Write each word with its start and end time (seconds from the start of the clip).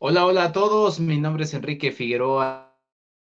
Hola, 0.00 0.26
hola 0.26 0.44
a 0.44 0.52
todos. 0.52 1.00
Mi 1.00 1.18
nombre 1.18 1.42
es 1.42 1.54
Enrique 1.54 1.90
Figueroa 1.90 2.72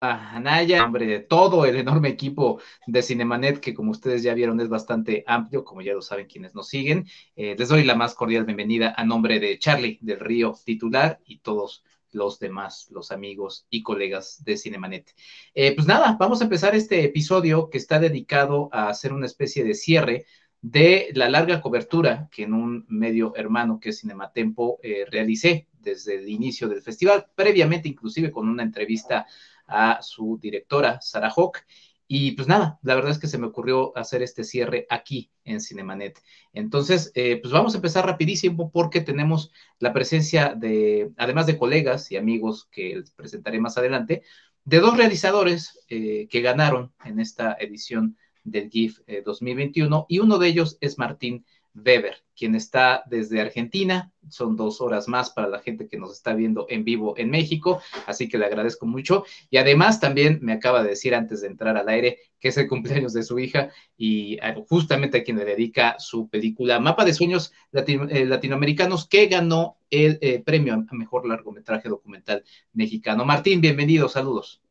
Anaya, 0.01 0.75
en 0.77 0.83
nombre 0.83 1.05
de 1.05 1.19
todo 1.21 1.65
el 1.65 1.77
enorme 1.77 2.09
equipo 2.09 2.59
de 2.85 3.01
Cinemanet, 3.01 3.61
que 3.61 3.73
como 3.73 3.91
ustedes 3.91 4.23
ya 4.23 4.33
vieron 4.33 4.59
es 4.59 4.67
bastante 4.67 5.23
amplio, 5.25 5.63
como 5.63 5.81
ya 5.81 5.93
lo 5.93 6.01
saben 6.01 6.27
quienes 6.27 6.53
nos 6.53 6.67
siguen. 6.67 7.07
Eh, 7.37 7.55
les 7.57 7.69
doy 7.69 7.85
la 7.85 7.95
más 7.95 8.13
cordial 8.13 8.43
bienvenida 8.43 8.93
a 8.97 9.05
nombre 9.05 9.39
de 9.39 9.57
Charlie 9.57 9.99
del 10.01 10.19
Río 10.19 10.53
titular 10.65 11.21
y 11.25 11.39
todos 11.39 11.85
los 12.11 12.39
demás, 12.39 12.89
los 12.91 13.09
amigos 13.09 13.65
y 13.69 13.81
colegas 13.81 14.43
de 14.43 14.57
Cinemanet. 14.57 15.15
Eh, 15.53 15.73
pues 15.75 15.87
nada, 15.87 16.17
vamos 16.19 16.41
a 16.41 16.43
empezar 16.43 16.75
este 16.75 17.05
episodio 17.05 17.69
que 17.69 17.77
está 17.77 17.99
dedicado 17.99 18.67
a 18.73 18.89
hacer 18.89 19.13
una 19.13 19.27
especie 19.27 19.63
de 19.63 19.75
cierre 19.75 20.25
de 20.61 21.09
la 21.13 21.29
larga 21.29 21.61
cobertura 21.61 22.27
que 22.31 22.43
en 22.43 22.53
un 22.53 22.85
medio 22.89 23.33
hermano 23.37 23.79
que 23.79 23.89
es 23.89 24.01
Cinematempo 24.01 24.79
eh, 24.83 25.05
realicé 25.09 25.67
desde 25.85 26.15
el 26.15 26.27
inicio 26.27 26.67
del 26.67 26.81
festival, 26.81 27.27
previamente 27.35 27.87
inclusive 27.87 28.31
con 28.31 28.49
una 28.49 28.63
entrevista 28.63 29.25
a 29.67 30.01
su 30.01 30.37
directora, 30.41 30.99
Sara 30.99 31.29
Hawk. 31.29 31.59
Y 32.07 32.33
pues 32.33 32.47
nada, 32.47 32.77
la 32.83 32.93
verdad 32.93 33.11
es 33.11 33.19
que 33.19 33.27
se 33.27 33.37
me 33.37 33.47
ocurrió 33.47 33.97
hacer 33.97 34.21
este 34.21 34.43
cierre 34.43 34.85
aquí 34.89 35.31
en 35.43 35.59
Cinemanet. 35.59 36.21
Entonces, 36.53 37.11
eh, 37.15 37.39
pues 37.41 37.51
vamos 37.51 37.73
a 37.73 37.77
empezar 37.77 38.05
rapidísimo 38.05 38.69
porque 38.71 39.01
tenemos 39.01 39.51
la 39.79 39.91
presencia 39.91 40.53
de, 40.55 41.11
además 41.17 41.47
de 41.47 41.57
colegas 41.57 42.11
y 42.11 42.17
amigos 42.17 42.67
que 42.71 43.03
presentaré 43.15 43.59
más 43.59 43.77
adelante, 43.77 44.21
de 44.65 44.79
dos 44.79 44.97
realizadores 44.97 45.79
eh, 45.89 46.27
que 46.29 46.41
ganaron 46.41 46.93
en 47.03 47.19
esta 47.19 47.55
edición 47.59 48.17
del 48.43 48.69
GIF 48.69 48.99
2021 49.25 50.01
eh, 50.01 50.05
y 50.09 50.19
uno 50.19 50.37
de 50.37 50.47
ellos 50.47 50.77
es 50.81 50.99
Martín 50.99 51.43
Weber, 51.75 52.15
quien 52.35 52.55
está 52.55 53.03
desde 53.05 53.41
Argentina. 53.41 54.11
Son 54.29 54.55
dos 54.55 54.81
horas 54.81 55.07
más 55.07 55.29
para 55.29 55.47
la 55.47 55.59
gente 55.59 55.87
que 55.87 55.97
nos 55.97 56.13
está 56.13 56.33
viendo 56.33 56.65
en 56.69 56.83
vivo 56.83 57.15
en 57.17 57.29
México, 57.29 57.81
así 58.07 58.27
que 58.27 58.37
le 58.37 58.45
agradezco 58.45 58.85
mucho. 58.85 59.23
Y 59.49 59.57
además 59.57 59.99
también 59.99 60.39
me 60.41 60.53
acaba 60.53 60.81
de 60.81 60.89
decir 60.89 61.13
antes 61.13 61.41
de 61.41 61.47
entrar 61.47 61.77
al 61.77 61.89
aire 61.89 62.17
que 62.39 62.49
es 62.49 62.57
el 62.57 62.67
cumpleaños 62.67 63.13
de 63.13 63.23
su 63.23 63.39
hija 63.39 63.69
y 63.97 64.35
eh, 64.35 64.55
justamente 64.69 65.19
a 65.19 65.23
quien 65.23 65.37
le 65.37 65.45
dedica 65.45 65.95
su 65.99 66.29
película 66.29 66.79
Mapa 66.79 67.05
de 67.05 67.13
Sueños 67.13 67.51
eh, 67.73 68.25
Latinoamericanos, 68.25 69.07
que 69.07 69.27
ganó 69.27 69.77
el 69.89 70.17
eh, 70.21 70.41
premio 70.43 70.73
a 70.73 70.95
mejor 70.95 71.27
largometraje 71.27 71.89
documental 71.89 72.43
mexicano. 72.73 73.25
Martín, 73.25 73.61
bienvenido, 73.61 74.09
saludos. 74.09 74.61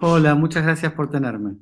Hola, 0.00 0.34
muchas 0.34 0.64
gracias 0.64 0.92
por 0.92 1.10
tenerme. 1.10 1.56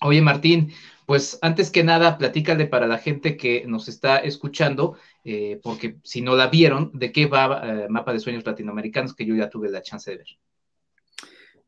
Oye, 0.00 0.22
Martín, 0.22 0.72
pues 1.06 1.38
antes 1.42 1.70
que 1.70 1.84
nada, 1.84 2.16
platícale 2.18 2.66
para 2.66 2.86
la 2.86 2.98
gente 2.98 3.36
que 3.36 3.64
nos 3.66 3.88
está 3.88 4.18
escuchando, 4.18 4.96
eh, 5.24 5.60
porque 5.62 5.98
si 6.02 6.22
no 6.22 6.34
la 6.36 6.48
vieron, 6.48 6.90
de 6.94 7.12
qué 7.12 7.26
va 7.26 7.60
eh, 7.64 7.86
Mapa 7.88 8.12
de 8.12 8.20
Sueños 8.20 8.46
Latinoamericanos, 8.46 9.14
que 9.14 9.26
yo 9.26 9.34
ya 9.34 9.50
tuve 9.50 9.68
la 9.68 9.82
chance 9.82 10.10
de 10.10 10.18
ver. 10.18 10.26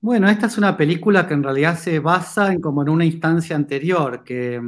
Bueno, 0.01 0.29
esta 0.29 0.47
es 0.47 0.59
una 0.59 0.77
película 0.77 1.27
que 1.27 1.35
en 1.35 1.43
realidad 1.43 1.79
se 1.79 1.99
basa 1.99 2.53
en 2.53 2.61
como 2.61 2.83
en 2.83 2.91
una 2.91 3.05
instancia 3.05 3.57
anterior, 3.57 4.23
que, 4.25 4.61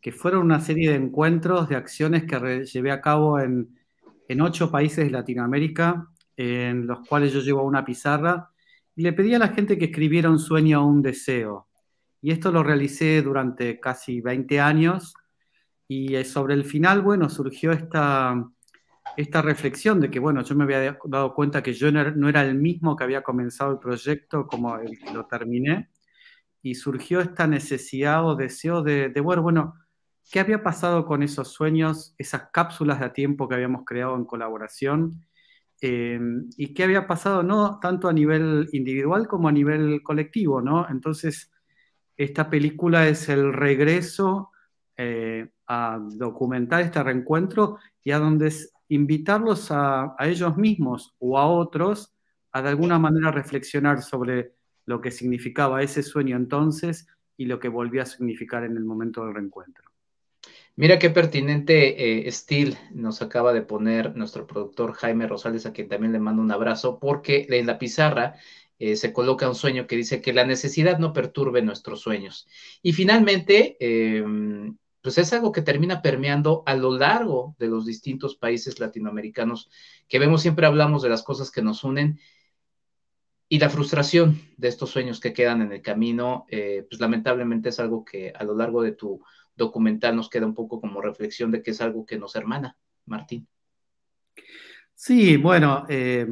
que 0.00 0.12
fueron 0.12 0.42
una 0.42 0.60
serie 0.60 0.90
de 0.90 0.96
encuentros, 0.96 1.68
de 1.68 1.76
acciones 1.76 2.24
que 2.24 2.64
llevé 2.64 2.90
a 2.92 3.00
cabo 3.00 3.40
en, 3.40 3.76
en 4.28 4.40
ocho 4.40 4.70
países 4.70 5.04
de 5.04 5.10
Latinoamérica, 5.10 6.08
en 6.36 6.86
los 6.86 7.06
cuales 7.08 7.32
yo 7.32 7.40
llevo 7.40 7.64
una 7.64 7.84
pizarra, 7.84 8.50
y 8.94 9.02
le 9.02 9.12
pedí 9.12 9.34
a 9.34 9.38
la 9.38 9.48
gente 9.48 9.76
que 9.76 9.86
escribiera 9.86 10.30
un 10.30 10.38
sueño 10.38 10.82
o 10.82 10.86
un 10.86 11.02
deseo. 11.02 11.66
Y 12.20 12.32
esto 12.32 12.50
lo 12.50 12.62
realicé 12.62 13.22
durante 13.22 13.78
casi 13.80 14.20
20 14.20 14.60
años 14.60 15.14
y 15.88 16.16
eh, 16.16 16.24
sobre 16.24 16.54
el 16.54 16.64
final, 16.64 17.02
bueno, 17.02 17.28
surgió 17.28 17.72
esta, 17.72 18.34
esta 19.16 19.42
reflexión 19.42 20.00
de 20.00 20.10
que, 20.10 20.18
bueno, 20.18 20.42
yo 20.42 20.54
me 20.56 20.64
había 20.64 20.98
dado 21.04 21.34
cuenta 21.34 21.62
que 21.62 21.72
yo 21.72 21.90
no 21.92 22.28
era 22.28 22.42
el 22.42 22.56
mismo 22.56 22.96
que 22.96 23.04
había 23.04 23.22
comenzado 23.22 23.72
el 23.72 23.78
proyecto 23.78 24.46
como 24.46 24.76
el 24.78 24.98
que 24.98 25.12
lo 25.12 25.26
terminé 25.26 25.90
y 26.62 26.74
surgió 26.74 27.20
esta 27.20 27.46
necesidad 27.46 28.26
o 28.26 28.34
deseo 28.34 28.82
de, 28.82 29.08
de 29.10 29.20
bueno, 29.20 29.42
bueno, 29.42 29.74
¿qué 30.30 30.40
había 30.40 30.62
pasado 30.62 31.06
con 31.06 31.22
esos 31.22 31.48
sueños, 31.52 32.14
esas 32.18 32.48
cápsulas 32.52 33.00
de 33.00 33.10
tiempo 33.10 33.48
que 33.48 33.54
habíamos 33.54 33.84
creado 33.84 34.16
en 34.16 34.24
colaboración? 34.24 35.26
Eh, 35.80 36.18
y 36.56 36.74
qué 36.74 36.84
había 36.84 37.06
pasado 37.06 37.42
no 37.42 37.78
tanto 37.80 38.08
a 38.08 38.12
nivel 38.12 38.68
individual 38.72 39.28
como 39.28 39.48
a 39.48 39.52
nivel 39.52 40.02
colectivo, 40.02 40.62
¿no? 40.62 40.88
Entonces, 40.88 41.52
esta 42.16 42.48
película 42.48 43.08
es 43.08 43.28
el 43.28 43.52
regreso 43.52 44.50
eh, 44.96 45.48
a 45.66 45.98
documentar 46.00 46.82
este 46.82 47.02
reencuentro 47.02 47.78
y 48.02 48.12
a 48.12 48.18
donde 48.18 48.52
invitarlos 48.88 49.68
a, 49.70 50.14
ellos 50.20 50.56
mismos 50.56 51.14
o 51.18 51.38
a 51.38 51.46
otros 51.46 52.14
a 52.52 52.62
de 52.62 52.68
alguna 52.68 52.98
manera 52.98 53.30
reflexionar 53.30 54.02
sobre 54.02 54.52
lo 54.86 55.00
que 55.00 55.10
significaba 55.10 55.82
ese 55.82 56.02
sueño 56.02 56.36
entonces 56.36 57.06
y 57.36 57.46
lo 57.46 57.58
que 57.58 57.68
volvía 57.68 58.02
a 58.02 58.06
significar 58.06 58.64
en 58.64 58.76
el 58.76 58.84
momento 58.84 59.24
del 59.24 59.34
reencuentro. 59.34 59.90
Mira 60.76 60.98
qué 60.98 61.10
pertinente 61.10 62.26
eh, 62.26 62.32
nos 62.94 63.20
acaba 63.22 63.52
de 63.52 63.62
poner 63.62 64.14
nuestro 64.16 64.46
productor 64.46 64.92
Jaime 64.92 65.26
Rosales, 65.26 65.66
a 65.66 65.72
quien 65.72 65.88
también 65.88 66.12
le 66.12 66.18
mando 66.18 66.42
un 66.42 66.52
abrazo, 66.52 66.98
porque 66.98 67.46
en 67.48 67.66
la 67.66 67.78
pizarra 67.78 68.36
eh, 68.78 68.96
se 68.96 69.12
coloca 69.12 69.48
un 69.48 69.54
sueño 69.54 69.86
que 69.86 69.96
dice 69.96 70.20
que 70.20 70.32
la 70.32 70.44
necesidad 70.44 70.98
no 70.98 71.12
perturbe 71.12 71.62
nuestros 71.62 72.00
sueños. 72.00 72.46
Y 72.82 72.92
finalmente, 72.92 73.76
em, 73.80 74.76
pues 75.00 75.18
es 75.18 75.32
algo 75.32 75.52
que 75.52 75.62
termina 75.62 76.02
permeando 76.02 76.62
a 76.66 76.74
lo 76.74 76.96
largo 76.98 77.54
de 77.58 77.68
los 77.68 77.86
distintos 77.86 78.36
países 78.36 78.80
latinoamericanos, 78.80 79.70
que 80.08 80.18
vemos 80.18 80.42
siempre 80.42 80.66
hablamos 80.66 81.02
de 81.02 81.08
las 81.08 81.22
cosas 81.22 81.50
que 81.50 81.62
nos 81.62 81.84
unen 81.84 82.18
y 83.48 83.58
la 83.60 83.70
frustración 83.70 84.40
de 84.56 84.68
estos 84.68 84.90
sueños 84.90 85.20
que 85.20 85.32
quedan 85.32 85.62
en 85.62 85.72
el 85.72 85.80
camino, 85.80 86.46
eh, 86.48 86.84
pues 86.88 87.00
lamentablemente 87.00 87.68
es 87.68 87.78
algo 87.78 88.04
que 88.04 88.32
a 88.36 88.42
lo 88.42 88.56
largo 88.56 88.82
de 88.82 88.92
tu 88.92 89.22
documental 89.54 90.16
nos 90.16 90.28
queda 90.28 90.46
un 90.46 90.54
poco 90.54 90.80
como 90.80 91.00
reflexión 91.00 91.50
de 91.50 91.62
que 91.62 91.70
es 91.70 91.80
algo 91.80 92.04
que 92.04 92.18
nos 92.18 92.34
hermana, 92.34 92.76
Martín. 93.06 93.46
Sí, 94.94 95.36
bueno, 95.36 95.86
eh, 95.88 96.26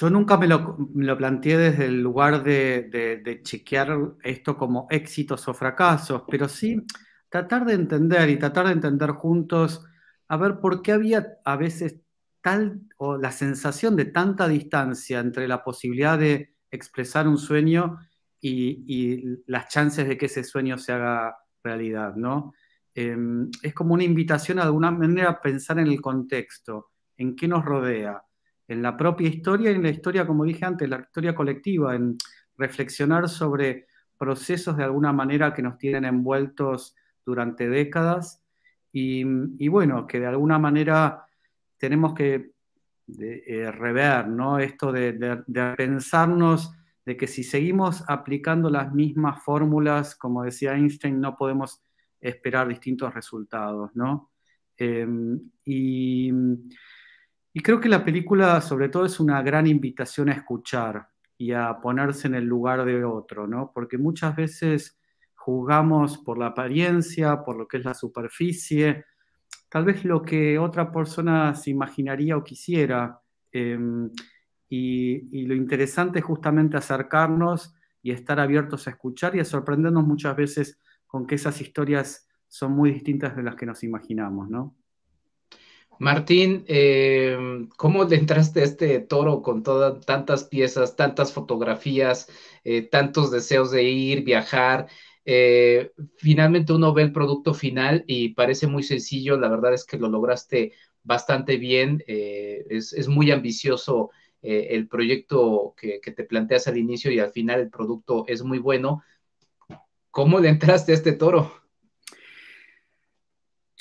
yo 0.00 0.08
nunca 0.08 0.38
me 0.38 0.46
lo, 0.46 1.18
planteé 1.18 1.58
desde 1.58 1.84
el 1.84 2.00
lugar 2.00 2.42
de, 2.42 3.40
chequear 3.44 3.98
esto 4.22 4.56
como 4.56 4.86
éxitos 4.88 5.46
o 5.46 5.52
fracasos, 5.52 6.22
pero 6.26 6.48
sí 6.48 6.82
tratar 7.28 7.66
de 7.66 7.74
entender 7.74 8.30
y 8.30 8.38
tratar 8.38 8.68
de 8.68 8.72
entender 8.72 9.10
juntos 9.10 9.84
a 10.26 10.38
ver 10.38 10.58
por 10.58 10.80
qué 10.80 10.92
había 10.92 11.26
a 11.44 11.56
veces 11.56 12.00
tal 12.40 12.80
o 12.96 13.18
la 13.18 13.30
sensación 13.30 13.94
de 13.94 14.06
tanta 14.06 14.48
distancia 14.48 15.20
entre 15.20 15.46
la 15.46 15.62
posibilidad 15.62 16.18
de 16.18 16.56
expresar 16.70 17.28
un 17.28 17.36
sueño 17.36 17.98
y, 18.40 19.42
las 19.46 19.68
chances 19.68 20.08
de 20.08 20.16
que 20.16 20.26
ese 20.26 20.44
sueño 20.44 20.78
se 20.78 20.92
haga 20.92 21.36
realidad, 21.62 22.14
¿no? 22.16 22.54
Em, 22.94 23.50
es 23.62 23.74
como 23.74 23.92
una 23.92 24.04
invitación 24.04 24.56
de 24.56 24.62
alguna 24.62 24.90
manera 24.90 25.28
a 25.28 25.40
pensar 25.42 25.78
en 25.78 25.88
el 25.88 26.00
contexto, 26.00 26.92
en 27.18 27.36
qué 27.36 27.46
nos 27.46 27.66
rodea 27.66 28.22
en 28.70 28.82
la 28.82 28.96
propia 28.96 29.28
historia 29.28 29.72
y 29.72 29.74
en 29.74 29.82
la 29.82 29.90
historia, 29.90 30.24
como 30.24 30.44
dije 30.44 30.64
antes, 30.64 30.88
la 30.88 31.00
historia 31.00 31.34
colectiva, 31.34 31.96
en 31.96 32.16
reflexionar 32.56 33.28
sobre 33.28 33.88
procesos 34.16 34.76
de 34.76 34.84
alguna 34.84 35.12
manera 35.12 35.52
que 35.52 35.60
nos 35.60 35.76
tienen 35.76 36.04
envueltos 36.04 36.94
durante 37.26 37.68
décadas 37.68 38.44
y, 38.92 39.66
bueno, 39.66 40.06
que 40.06 40.20
de 40.20 40.26
alguna 40.26 40.60
manera 40.60 41.24
tenemos 41.78 42.14
que 42.14 42.52
eh, 43.18 43.72
rever, 43.72 44.28
¿no? 44.28 44.60
Esto 44.60 44.92
de, 44.92 45.42
pensarnos 45.76 46.72
de 47.04 47.16
que 47.16 47.26
si 47.26 47.42
seguimos 47.42 48.04
aplicando 48.06 48.70
las 48.70 48.94
mismas 48.94 49.42
fórmulas, 49.42 50.14
como 50.14 50.44
decía 50.44 50.76
Einstein, 50.76 51.20
no 51.20 51.36
podemos 51.36 51.82
esperar 52.20 52.68
distintos 52.68 53.12
resultados, 53.12 53.90
¿no? 53.94 54.30
Em, 54.76 55.40
y 55.64 56.32
y 57.52 57.60
creo 57.60 57.80
que 57.80 57.88
la 57.88 58.04
película 58.04 58.60
sobre 58.60 58.88
todo 58.88 59.04
es 59.04 59.18
una 59.20 59.42
gran 59.42 59.66
invitación 59.66 60.28
a 60.28 60.34
escuchar 60.34 61.08
y 61.36 61.52
a 61.52 61.80
ponerse 61.80 62.28
en 62.28 62.34
el 62.34 62.44
lugar 62.44 62.84
de 62.84 63.04
otro, 63.04 63.46
¿no? 63.46 63.72
Porque 63.74 63.98
muchas 63.98 64.36
veces 64.36 65.00
juzgamos 65.34 66.18
por 66.18 66.38
la 66.38 66.48
apariencia, 66.48 67.42
por 67.42 67.56
lo 67.56 67.66
que 67.66 67.78
es 67.78 67.84
la 67.84 67.94
superficie, 67.94 69.06
tal 69.70 69.84
vez 69.86 70.04
lo 70.04 70.22
que 70.22 70.58
otra 70.58 70.92
persona 70.92 71.54
se 71.54 71.70
imaginaría 71.70 72.36
o 72.36 72.44
quisiera. 72.44 73.20
Em, 73.50 74.10
y, 74.68 75.46
lo 75.46 75.54
interesante 75.54 76.20
es 76.20 76.24
justamente 76.24 76.76
acercarnos 76.76 77.74
y 78.02 78.12
estar 78.12 78.38
abiertos 78.38 78.86
a 78.86 78.90
escuchar 78.90 79.34
y 79.34 79.40
a 79.40 79.44
sorprendernos 79.44 80.06
muchas 80.06 80.36
veces 80.36 80.78
con 81.06 81.26
que 81.26 81.36
esas 81.36 81.60
historias 81.60 82.28
son 82.46 82.72
muy 82.72 82.92
distintas 82.92 83.34
de 83.34 83.42
las 83.42 83.56
que 83.56 83.66
nos 83.66 83.82
imaginamos, 83.82 84.48
¿no? 84.50 84.76
Martín, 86.00 86.64
eh, 86.66 87.36
¿cómo 87.76 88.04
le 88.04 88.16
entraste 88.16 88.60
a 88.62 88.64
este 88.64 89.00
toro 89.00 89.42
con 89.42 89.62
todas 89.62 90.00
tantas 90.06 90.44
piezas, 90.44 90.96
tantas 90.96 91.30
fotografías, 91.30 92.26
eh, 92.64 92.80
tantos 92.80 93.30
deseos 93.30 93.70
de 93.70 93.82
ir, 93.82 94.24
viajar? 94.24 94.86
Eh, 95.26 95.92
finalmente 96.16 96.72
uno 96.72 96.94
ve 96.94 97.02
el 97.02 97.12
producto 97.12 97.52
final 97.52 98.02
y 98.06 98.30
parece 98.30 98.66
muy 98.66 98.82
sencillo, 98.82 99.36
la 99.38 99.48
verdad 99.48 99.74
es 99.74 99.84
que 99.84 99.98
lo 99.98 100.08
lograste 100.08 100.72
bastante 101.02 101.58
bien, 101.58 102.02
es, 102.06 103.06
muy 103.06 103.30
ambicioso 103.30 104.10
el 104.40 104.88
proyecto 104.88 105.74
que, 105.76 106.00
que 106.00 106.12
te 106.12 106.24
planteas 106.24 106.66
al 106.66 106.78
inicio 106.78 107.12
y 107.12 107.18
al 107.18 107.30
final 107.30 107.60
el 107.60 107.68
producto 107.68 108.24
es 108.26 108.42
muy 108.42 108.58
bueno. 108.58 109.02
¿Cómo 110.10 110.40
le 110.40 110.48
entraste 110.48 110.92
a 110.92 110.94
este 110.94 111.12
toro? 111.12 111.59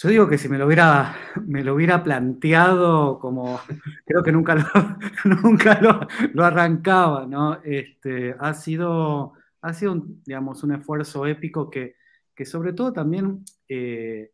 Yo 0.02 0.08
digo 0.08 0.30
que 0.30 0.38
si 0.38 0.48
me 0.48 0.58
lo 0.58 0.66
hubiera, 0.66 1.14
me 1.46 1.62
lo 1.62 1.76
hubiera 1.76 2.02
planteado 2.02 3.20
como, 3.20 3.60
creo 4.06 4.24
que 4.24 4.32
nunca 4.32 4.56
lo, 4.56 4.64
nunca 5.44 6.08
lo, 6.34 6.46
arrancaba, 6.46 7.26
¿no? 7.26 7.60
Este, 7.64 8.34
ha 8.40 8.54
sido, 8.54 9.34
ha 9.62 9.74
sido 9.74 9.92
un, 9.92 10.24
digamos, 10.26 10.64
un 10.64 10.72
esfuerzo 10.72 11.26
épico 11.26 11.70
que, 11.70 11.96
que 12.34 12.46
sobre 12.46 12.72
todo 12.72 12.94
también 12.94 13.44
eh, 13.68 14.32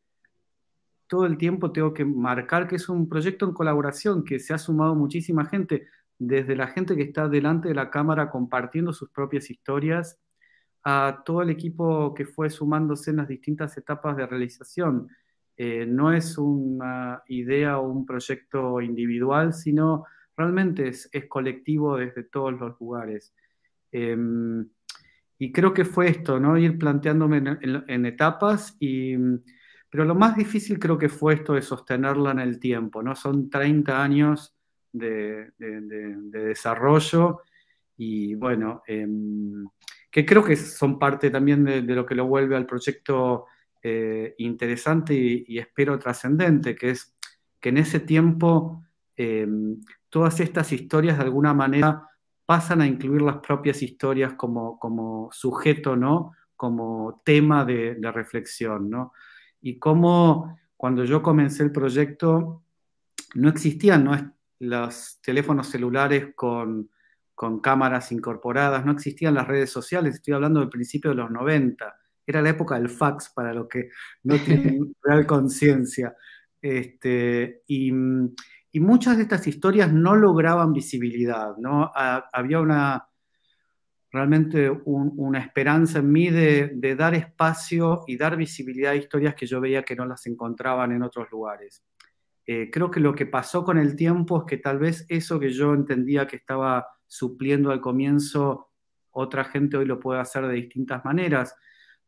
todo 1.08 1.26
el 1.26 1.36
tiempo 1.36 1.72
tengo 1.72 1.96
que 1.96 2.06
marcar 2.06 2.68
que 2.68 2.76
es 2.76 2.88
un 2.88 3.10
proyecto 3.10 3.48
en 3.48 3.54
colaboración, 3.54 4.24
que 4.24 4.38
se 4.38 4.54
ha 4.54 4.60
sumado 4.60 4.94
muchísima 4.94 5.46
gente, 5.46 5.88
desde 6.20 6.56
la 6.56 6.68
gente 6.68 6.96
que 6.96 7.02
está 7.02 7.28
delante 7.28 7.70
de 7.70 7.74
la 7.74 7.90
cámara 7.90 8.30
compartiendo 8.30 8.94
sus 8.94 9.10
propias 9.10 9.50
historias, 9.50 10.20
a 10.84 11.24
todo 11.26 11.42
el 11.42 11.50
equipo 11.50 12.14
que 12.14 12.26
fue 12.26 12.52
sumándose 12.52 13.10
en 13.10 13.18
las 13.18 13.28
distintas 13.28 13.76
etapas 13.78 14.16
de 14.16 14.28
realización 14.28 15.10
eh, 15.58 15.86
no 15.88 16.12
es 16.12 16.38
una 16.38 17.24
idea 17.28 17.80
o 17.80 17.90
un 17.90 18.06
proyecto 18.06 18.82
individual, 18.82 19.54
sino 19.54 20.06
realmente 20.36 20.90
es, 20.90 21.10
colectivo 21.30 21.98
desde 21.98 22.24
todos 22.24 22.54
los 22.60 22.80
lugares. 22.80 23.34
Em, 23.92 24.68
y 25.38 25.52
creo 25.52 25.74
que 25.74 25.86
fue 25.86 26.10
esto, 26.10 26.40
¿no? 26.40 26.58
Ir 26.58 26.78
planteándome 26.78 27.38
en, 27.38 28.06
etapas, 28.06 28.76
y, 28.80 29.16
pero 29.90 30.06
lo 30.06 30.16
más 30.16 30.36
difícil 30.36 30.80
creo 30.80 30.98
que 30.98 31.10
fue 31.10 31.36
esto 31.36 31.54
de 31.54 31.62
sostenerla 31.62 32.32
en 32.32 32.40
el 32.40 32.60
tiempo, 32.60 33.02
¿no? 33.02 33.16
Son 33.16 33.50
30 33.50 34.04
años 34.04 34.56
de, 34.92 35.52
desarrollo 35.58 37.42
y 37.98 38.36
bueno, 38.36 38.82
em, 38.88 39.68
que 40.12 40.26
creo 40.26 40.44
que 40.44 40.56
son 40.56 40.98
parte 40.98 41.30
también 41.30 41.64
de, 41.64 41.82
lo 41.82 42.06
que 42.06 42.16
lo 42.16 42.26
vuelve 42.26 42.56
al 42.56 42.66
proyecto 42.66 43.46
eh, 43.88 44.34
interesante 44.40 45.14
y, 45.14 45.60
espero 45.60 46.00
trascendente, 46.00 46.76
que 46.76 46.90
es 46.90 47.16
que 47.60 47.70
en 47.70 47.78
ese 47.78 48.00
tiempo 48.00 48.84
eh, 49.16 49.48
todas 50.10 50.40
estas 50.40 50.72
historias 50.72 51.20
de 51.20 51.24
alguna 51.24 51.54
manera 51.54 52.10
pasan 52.48 52.82
a 52.82 52.88
incluir 52.88 53.22
las 53.22 53.38
propias 53.38 53.84
historias 53.84 54.34
como, 54.34 54.80
como 54.80 55.30
sujeto, 55.32 55.96
¿no? 55.96 56.32
Como 56.56 57.22
tema 57.24 57.64
de, 57.64 57.96
reflexión, 58.12 58.90
¿no? 58.90 59.14
Y 59.62 59.78
cómo 59.78 60.58
cuando 60.76 61.04
yo 61.04 61.22
comencé 61.22 61.62
el 61.62 61.72
proyecto 61.72 62.64
no 63.36 63.50
existían 63.50 64.34
los 64.58 65.20
teléfonos 65.22 65.68
celulares 65.68 66.34
con, 66.36 66.90
con 67.36 67.60
cámaras 67.60 68.12
incorporadas, 68.12 68.84
no 68.84 68.94
existían 68.94 69.36
las 69.36 69.48
redes 69.48 69.70
sociales, 69.70 70.16
estoy 70.16 70.34
hablando 70.34 70.60
del 70.60 70.70
principio 70.70 71.12
de 71.12 71.18
los 71.18 71.30
90 71.30 71.96
era 72.26 72.42
la 72.42 72.50
época 72.50 72.76
del 72.76 72.90
fax 72.90 73.30
para 73.30 73.54
los 73.54 73.68
que 73.68 73.90
no 74.24 74.38
tienen 74.46 74.96
real 75.04 75.26
conciencia. 75.26 76.16
Este, 76.62 77.62
y, 77.68 77.92
muchas 78.74 79.16
de 79.16 79.24
estas 79.24 79.48
historias 79.48 79.94
no 79.94 80.16
lograban 80.16 80.74
visibilidad, 80.74 81.56
¿no? 81.58 81.90
había 81.96 82.60
una, 82.60 83.08
realmente 84.12 84.70
una 84.70 85.40
esperanza 85.40 86.00
en 86.00 86.12
mí 86.12 86.30
de, 86.30 86.96
dar 86.98 87.16
espacio 87.16 88.04
y 88.08 88.18
dar 88.18 88.36
visibilidad 88.36 88.92
a 88.92 88.96
historias 88.96 89.36
que 89.36 89.46
yo 89.46 89.62
veía 89.62 89.84
que 89.84 89.96
no 89.96 90.06
las 90.06 90.26
encontraban 90.26 90.92
en 90.92 91.04
otros 91.04 91.28
lugares. 91.32 91.86
Eh, 92.46 92.70
creo 92.72 92.92
que 92.92 93.00
lo 93.00 93.16
que 93.16 93.26
pasó 93.26 93.64
con 93.64 93.78
el 93.78 93.96
tiempo 93.96 94.40
es 94.40 94.44
que 94.46 94.58
tal 94.58 94.80
vez 94.80 95.06
eso 95.10 95.40
que 95.40 95.50
yo 95.50 95.74
entendía 95.74 96.28
que 96.28 96.36
estaba 96.36 96.86
supliendo 97.08 97.72
al 97.72 97.82
comienzo, 97.82 98.72
otra 99.12 99.44
gente 99.46 99.78
hoy 99.78 99.86
lo 99.86 100.00
puede 100.00 100.20
hacer 100.20 100.46
de 100.48 100.54
distintas 100.54 101.04
maneras 101.06 101.56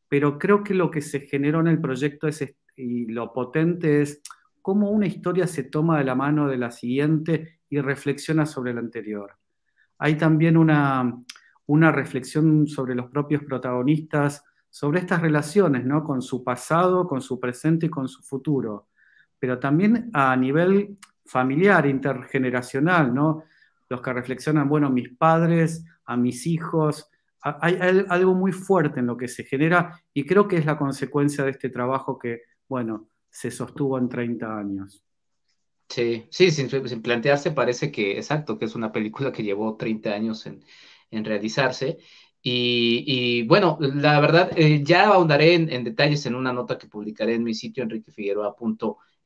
pero 0.09 0.37
creo 0.37 0.63
que 0.63 0.73
lo 0.73 0.89
que 0.89 1.01
se 1.01 1.21
generó 1.21 1.59
en 1.59 1.67
el 1.67 1.81
proyecto 1.81 2.27
es, 2.27 2.55
y 2.75 3.07
lo 3.07 3.33
potente 3.33 4.01
es 4.01 4.21
cómo 4.61 4.91
una 4.91 5.07
historia 5.07 5.47
se 5.47 5.63
toma 5.63 5.97
de 5.99 6.05
la 6.05 6.15
mano 6.15 6.47
de 6.47 6.57
la 6.57 6.71
siguiente 6.71 7.61
y 7.69 7.79
reflexiona 7.79 8.45
sobre 8.45 8.73
la 8.73 8.79
anterior. 8.79 9.33
Hay 9.97 10.15
también 10.15 10.57
una, 10.57 11.13
una 11.65 11.91
reflexión 11.91 12.67
sobre 12.67 12.95
los 12.95 13.09
propios 13.09 13.43
protagonistas, 13.43 14.43
sobre 14.69 14.99
estas 14.99 15.21
relaciones, 15.21 15.85
¿no? 15.85 16.03
Con 16.03 16.21
su 16.21 16.43
pasado, 16.43 17.07
con 17.07 17.21
su 17.21 17.39
presente 17.39 17.87
y 17.87 17.89
con 17.89 18.07
su 18.07 18.21
futuro. 18.21 18.89
Pero 19.39 19.59
también 19.59 20.09
a 20.13 20.35
nivel 20.35 20.97
familiar, 21.25 21.85
intergeneracional, 21.85 23.13
¿no? 23.13 23.43
Los 23.89 24.01
que 24.01 24.13
reflexionan, 24.13 24.67
bueno, 24.67 24.89
mis 24.89 25.09
padres, 25.17 25.85
a 26.05 26.15
mis 26.17 26.45
hijos, 26.47 27.09
hay, 27.41 27.77
algo 28.09 28.33
muy 28.33 28.51
fuerte 28.51 28.99
en 28.99 29.07
lo 29.07 29.17
que 29.17 29.27
se 29.27 29.43
genera 29.43 30.01
y 30.13 30.25
creo 30.25 30.47
que 30.47 30.57
es 30.57 30.65
la 30.65 30.77
consecuencia 30.77 31.43
de 31.43 31.51
este 31.51 31.69
trabajo 31.69 32.17
que, 32.17 32.41
bueno, 32.67 33.09
se 33.29 33.51
sostuvo 33.51 33.97
en 33.97 34.09
30 34.09 34.57
años. 34.57 35.03
Sí, 35.89 36.27
sí, 36.31 36.51
sin, 36.51 36.69
plantearse 37.01 37.51
parece 37.51 37.91
que, 37.91 38.17
exacto, 38.17 38.57
que 38.57 38.65
es 38.65 38.75
una 38.75 38.91
película 38.91 39.31
que 39.31 39.43
llevó 39.43 39.77
30 39.77 40.13
años 40.13 40.45
en, 40.45 40.63
realizarse. 41.25 41.97
Y, 42.41 43.43
bueno, 43.47 43.77
la 43.79 44.19
verdad, 44.21 44.51
eh, 44.55 44.81
ya 44.83 45.07
ahondaré 45.07 45.55
en, 45.55 45.83
detalles 45.83 46.25
en 46.25 46.35
una 46.35 46.53
nota 46.53 46.77
que 46.77 46.87
publicaré 46.87 47.35
en 47.35 47.43
mi 47.43 47.53
sitio 47.53 47.83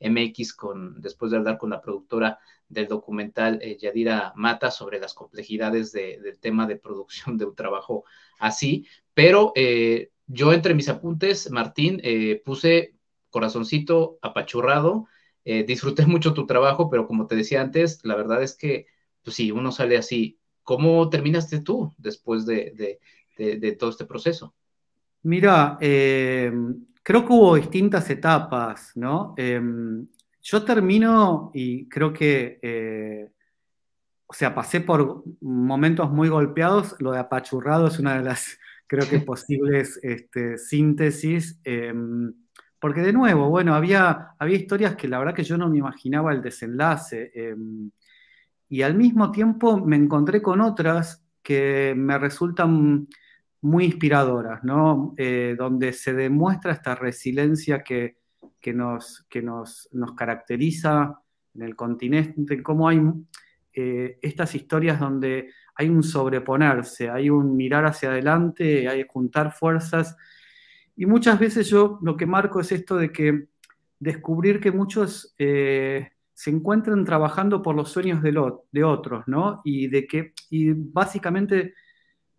enriquefigueroa.mx 0.01 0.53
con, 0.53 1.01
después 1.01 1.31
de 1.31 1.37
hablar 1.37 1.57
con 1.57 1.69
la 1.69 1.81
productora 1.81 2.39
del 2.67 2.87
documental 2.87 3.59
eh, 3.61 3.77
Yadira 3.79 4.33
Mata 4.35 4.71
sobre 4.71 4.99
las 4.99 5.13
complejidades 5.13 5.91
del 5.91 6.37
tema 6.39 6.67
de 6.67 6.77
producción 6.77 7.37
de 7.37 7.45
un 7.45 7.55
trabajo 7.55 8.03
así, 8.39 8.87
pero 9.13 9.51
eh, 9.55 10.11
yo 10.27 10.53
entre 10.53 10.73
mis 10.73 10.89
apuntes, 10.89 11.51
Martín, 11.51 11.99
eh, 12.03 12.41
puse 12.43 12.95
corazoncito 13.29 14.17
apachurrado, 14.21 15.07
disfruté 15.43 16.05
mucho 16.07 16.33
tu 16.33 16.45
trabajo, 16.45 16.89
pero 16.89 17.07
como 17.07 17.27
te 17.27 17.35
decía 17.35 17.61
antes, 17.61 17.99
la 18.03 18.15
verdad 18.15 18.43
es 18.43 18.55
que, 18.55 18.87
pues 19.23 19.35
sí, 19.35 19.51
uno 19.51 19.71
sale 19.71 19.97
así. 19.97 20.37
¿Cómo 20.63 21.09
terminaste 21.09 21.61
tú 21.61 21.93
después 21.97 22.45
de, 22.45 22.99
de 23.37 23.71
todo 23.73 23.89
este 23.89 24.05
proceso? 24.05 24.53
Mira, 25.23 25.77
creo 27.03 27.25
que 27.25 27.33
hubo 27.33 27.55
distintas 27.55 28.09
etapas, 28.09 28.91
¿no? 28.95 29.33
Em, 29.37 30.07
yo 30.41 30.63
termino 30.63 31.51
y 31.53 31.87
creo 31.87 32.13
que, 32.13 32.59
eh, 32.61 33.29
o 34.27 34.33
sea, 34.33 34.55
pasé 34.55 34.81
por 34.81 35.23
momentos 35.41 36.09
muy 36.11 36.29
golpeados, 36.29 36.95
lo 36.99 37.11
de 37.11 37.19
apachurrado 37.19 37.87
es 37.87 37.99
una 37.99 38.17
de 38.17 38.23
las, 38.23 38.59
creo 38.87 39.07
que, 39.09 39.19
posibles 39.19 39.99
este, 40.03 40.57
síntesis, 40.57 41.59
em, 41.63 42.33
porque 42.79 43.01
de 43.01 43.13
nuevo, 43.13 43.49
bueno, 43.49 43.75
había, 43.75 44.31
había 44.39 44.57
historias 44.57 44.95
que 44.95 45.07
la 45.07 45.19
verdad 45.19 45.35
que 45.35 45.43
yo 45.43 45.57
no 45.57 45.69
me 45.69 45.77
imaginaba 45.77 46.33
el 46.33 46.41
desenlace, 46.41 47.31
em, 47.35 47.91
y 48.69 48.81
al 48.83 48.95
mismo 48.95 49.31
tiempo 49.31 49.77
me 49.77 49.97
encontré 49.97 50.41
con 50.41 50.61
otras 50.61 51.23
que 51.43 51.93
me 51.95 52.17
resultan 52.17 53.07
muy 53.61 53.85
inspiradoras, 53.85 54.63
¿no? 54.63 55.13
Eh, 55.17 55.55
donde 55.57 55.93
se 55.93 56.13
demuestra 56.13 56.71
esta 56.71 56.95
resiliencia 56.95 57.83
que, 57.83 58.17
que 58.59 58.73
nos, 58.73 59.25
que 59.29 59.41
nos, 59.41 59.87
nos 59.91 60.13
caracteriza 60.13 61.19
en 61.53 61.61
el 61.61 61.75
continente, 61.75 62.63
cómo 62.63 62.87
hay 62.87 63.01
eh, 63.73 64.17
estas 64.21 64.55
historias 64.55 64.99
donde 64.99 65.49
hay 65.75 65.89
un 65.89 66.03
sobreponerse, 66.03 67.09
hay 67.09 67.29
un 67.29 67.55
mirar 67.55 67.85
hacia 67.85 68.09
adelante, 68.09 68.87
hay 68.87 69.05
juntar 69.07 69.53
fuerzas. 69.53 70.17
Y 70.95 71.05
muchas 71.05 71.39
veces 71.39 71.69
yo 71.69 71.99
lo 72.01 72.17
que 72.17 72.25
marco 72.25 72.59
es 72.59 72.71
esto 72.71 72.97
de 72.97 73.11
que 73.11 73.47
descubrir 73.99 74.59
que 74.59 74.71
muchos 74.71 75.35
eh, 75.37 76.09
se 76.33 76.49
encuentran 76.49 77.05
trabajando 77.05 77.61
por 77.61 77.75
los 77.75 77.91
sueños 77.91 78.21
de, 78.21 78.33
de 78.71 78.83
otros, 78.83 79.23
¿no? 79.27 79.61
Y 79.63 79.87
de 79.87 80.07
que, 80.07 80.33
y 80.49 80.71
básicamente 80.71 81.73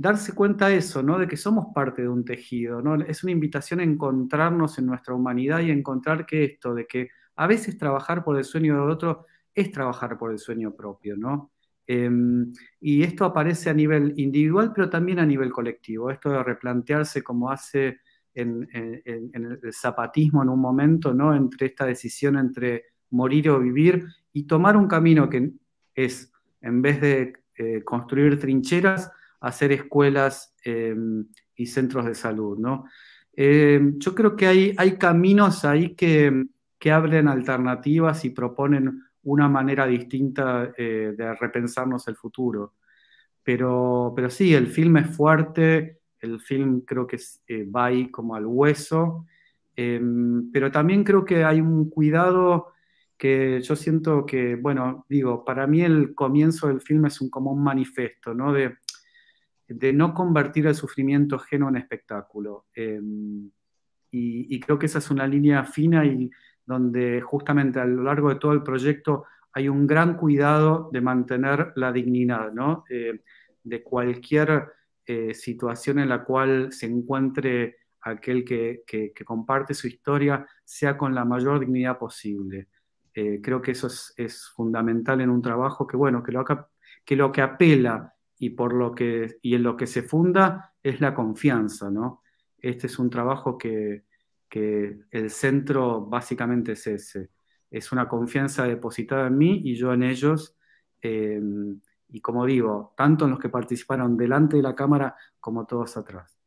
darse 0.03 0.35
cuenta 0.35 0.67
de 0.69 0.79
eso, 0.79 1.01
¿no? 1.03 1.17
De 1.17 1.29
que 1.29 1.37
somos 1.37 1.67
parte 1.73 2.03
de 2.03 2.09
un 2.09 2.25
tejido, 2.25 2.83
¿no? 2.83 2.97
Es 2.97 3.23
una 3.23 3.31
invitación 3.31 3.79
a 3.79 3.85
encontrarnos 3.85 4.77
en 4.79 4.87
nuestra 4.87 5.15
humanidad 5.15 5.61
y 5.61 5.71
encontrar 5.71 6.27
que 6.27 6.45
esto, 6.45 6.75
de 6.75 6.87
que 6.87 7.11
a 7.37 7.47
veces 7.47 7.79
trabajar 7.79 8.25
por 8.25 8.37
el 8.37 8.45
sueño 8.45 8.75
de 8.75 8.93
otro 8.93 9.27
es 9.55 9.71
trabajar 9.71 10.19
por 10.19 10.33
el 10.33 10.41
sueño 10.41 10.75
propio, 10.75 11.17
¿no? 11.17 11.53
Em, 11.87 12.53
y 12.81 13.05
esto 13.05 13.25
aparece 13.25 13.71
a 13.71 13.75
nivel 13.75 14.15
individual, 14.17 14.73
pero 14.75 14.91
también 14.91 15.21
a 15.21 15.27
nivel 15.27 15.53
colectivo. 15.53 16.11
Esto 16.11 16.31
de 16.31 16.43
replantearse 16.43 17.23
como 17.23 17.51
hace 17.51 18.01
en, 18.35 18.69
el 18.73 19.73
zapatismo 19.73 20.43
en 20.43 20.49
un 20.49 20.61
momento, 20.61 21.15
¿no? 21.15 21.35
Entre 21.35 21.69
esta 21.69 21.87
decisión 21.87 22.39
entre 22.39 22.87
morir 23.11 23.51
o 23.51 23.61
vivir 23.61 24.05
y 24.33 24.49
tomar 24.49 24.77
un 24.77 24.89
camino 24.89 25.29
que 25.29 25.53
es, 25.95 26.33
en 26.61 26.83
vez 26.83 27.01
de 27.01 27.35
eh, 27.57 27.85
construir 27.85 28.41
trincheras, 28.41 29.13
hacer 29.43 29.73
escuelas 29.73 30.55
em, 30.65 31.27
y 31.55 31.67
centros 31.67 32.07
de 32.07 32.15
salud, 32.15 32.59
¿no? 32.59 32.85
Em, 33.35 33.99
yo 33.99 34.15
creo 34.15 34.37
que 34.37 34.47
hay, 34.47 34.75
hay 34.77 34.97
caminos 34.97 35.65
ahí 35.65 35.95
que, 35.95 36.47
que 36.79 36.93
abren 36.93 37.29
alternativas 37.29 38.25
y 38.25 38.31
proponen 38.31 39.03
una 39.25 39.49
manera 39.49 39.87
distinta 39.87 40.73
eh, 40.77 41.15
de 41.17 41.35
repensarnos 41.35 42.07
el 42.09 42.17
futuro. 42.17 42.75
Pero, 43.43 44.13
pero 44.15 44.31
sí, 44.31 44.55
el 44.55 44.69
film 44.69 44.99
es 44.99 45.17
fuerte, 45.17 46.01
el 46.21 46.41
film 46.41 46.83
creo 46.83 47.07
que 47.07 47.19
eh, 47.49 47.65
va 47.65 47.87
ahí 47.87 48.11
como 48.11 48.35
al 48.37 48.47
hueso, 48.47 49.27
em, 49.75 50.51
pero 50.53 50.71
también 50.71 51.03
creo 51.05 51.25
que 51.25 51.45
hay 51.45 51.61
un 51.61 51.91
cuidado 51.91 52.73
que 53.17 53.61
yo 53.63 53.77
siento 53.77 54.27
que, 54.27 54.57
bueno, 54.57 55.07
digo, 55.09 55.45
para 55.45 55.67
mí 55.67 55.83
el 55.83 56.15
comienzo 56.15 56.69
del 56.69 56.81
film 56.81 57.07
es 57.07 57.21
un, 57.21 57.31
como 57.31 57.53
un 57.53 57.63
manifiesto, 57.63 58.35
¿no? 58.35 58.53
De, 58.53 58.79
de 59.75 59.93
no 59.93 60.15
convertir 60.15 60.67
el 60.67 60.75
sufrimiento 60.75 61.37
ajeno 61.37 61.69
en 61.69 61.77
espectáculo. 61.77 62.67
Em, 62.75 63.51
y, 64.11 64.61
creo 64.61 64.79
que 64.79 64.87
esa 64.87 64.99
es 64.99 65.11
una 65.11 65.27
línea 65.27 65.65
fina 65.65 66.05
y 66.05 66.31
donde 66.67 67.23
justamente 67.23 67.81
a 67.81 67.87
lo 67.87 68.03
largo 68.03 68.29
de 68.29 68.37
todo 68.37 68.53
el 68.53 68.63
proyecto 68.63 69.25
hay 69.55 69.69
un 69.69 69.87
gran 69.87 70.17
cuidado 70.17 70.91
de 70.93 71.01
mantener 71.01 71.73
la 71.77 71.93
dignidad, 71.93 72.53
¿no? 72.53 72.85
Eh, 72.91 73.23
de 73.65 73.83
cualquier 73.83 74.69
eh, 75.07 75.35
situación 75.35 75.99
en 75.99 76.09
la 76.09 76.25
cual 76.25 76.73
se 76.73 76.87
encuentre 76.87 77.77
aquel 78.03 78.45
que, 78.45 78.83
comparte 79.25 79.75
su 79.75 79.87
historia, 79.87 80.47
sea 80.65 80.97
con 80.97 81.15
la 81.15 81.25
mayor 81.25 81.61
dignidad 81.61 81.99
posible. 81.99 82.69
Eh, 83.15 83.41
creo 83.43 83.61
que 83.63 83.73
eso 83.73 83.87
es, 83.87 84.53
fundamental 84.55 85.21
en 85.21 85.31
un 85.31 85.43
trabajo 85.43 85.87
que, 85.87 85.97
bueno, 85.97 86.23
que 86.23 86.33
lo, 86.33 86.45
que 87.05 87.17
lo 87.17 87.31
que 87.33 87.43
apela 87.43 88.12
y, 88.43 88.51
por 88.51 88.73
lo 88.75 88.93
que, 88.93 89.39
y 89.41 89.55
en 89.55 89.63
lo 89.63 89.77
que 89.77 89.87
se 89.87 90.03
funda 90.03 90.75
es 90.83 91.01
la 91.01 91.15
confianza, 91.15 91.93
¿no? 91.93 92.23
Este 92.59 92.89
es 92.89 92.99
un 92.99 93.09
trabajo 93.09 93.57
que, 93.57 94.03
que 94.49 94.99
el 95.13 95.31
centro 95.31 96.05
básicamente 96.07 96.73
es 96.73 96.85
ese. 96.89 97.31
Es 97.71 97.93
una 97.93 98.09
confianza 98.09 98.65
depositada 98.65 99.29
en 99.29 99.39
mí 99.39 99.63
y 99.65 99.77
yo 99.77 99.93
en 99.93 100.03
ellos. 100.03 100.57
Em, 101.01 101.81
y 102.09 102.21
como 102.21 102.45
digo, 102.45 102.93
tanto 102.97 103.27
en 103.27 103.31
los 103.31 103.39
que 103.39 103.49
participaron 103.49 104.17
delante 104.17 104.57
de 104.57 104.65
la 104.65 104.75
cámara 104.75 105.15
como 105.39 105.65
todos 105.65 105.97
atrás. 105.97 106.42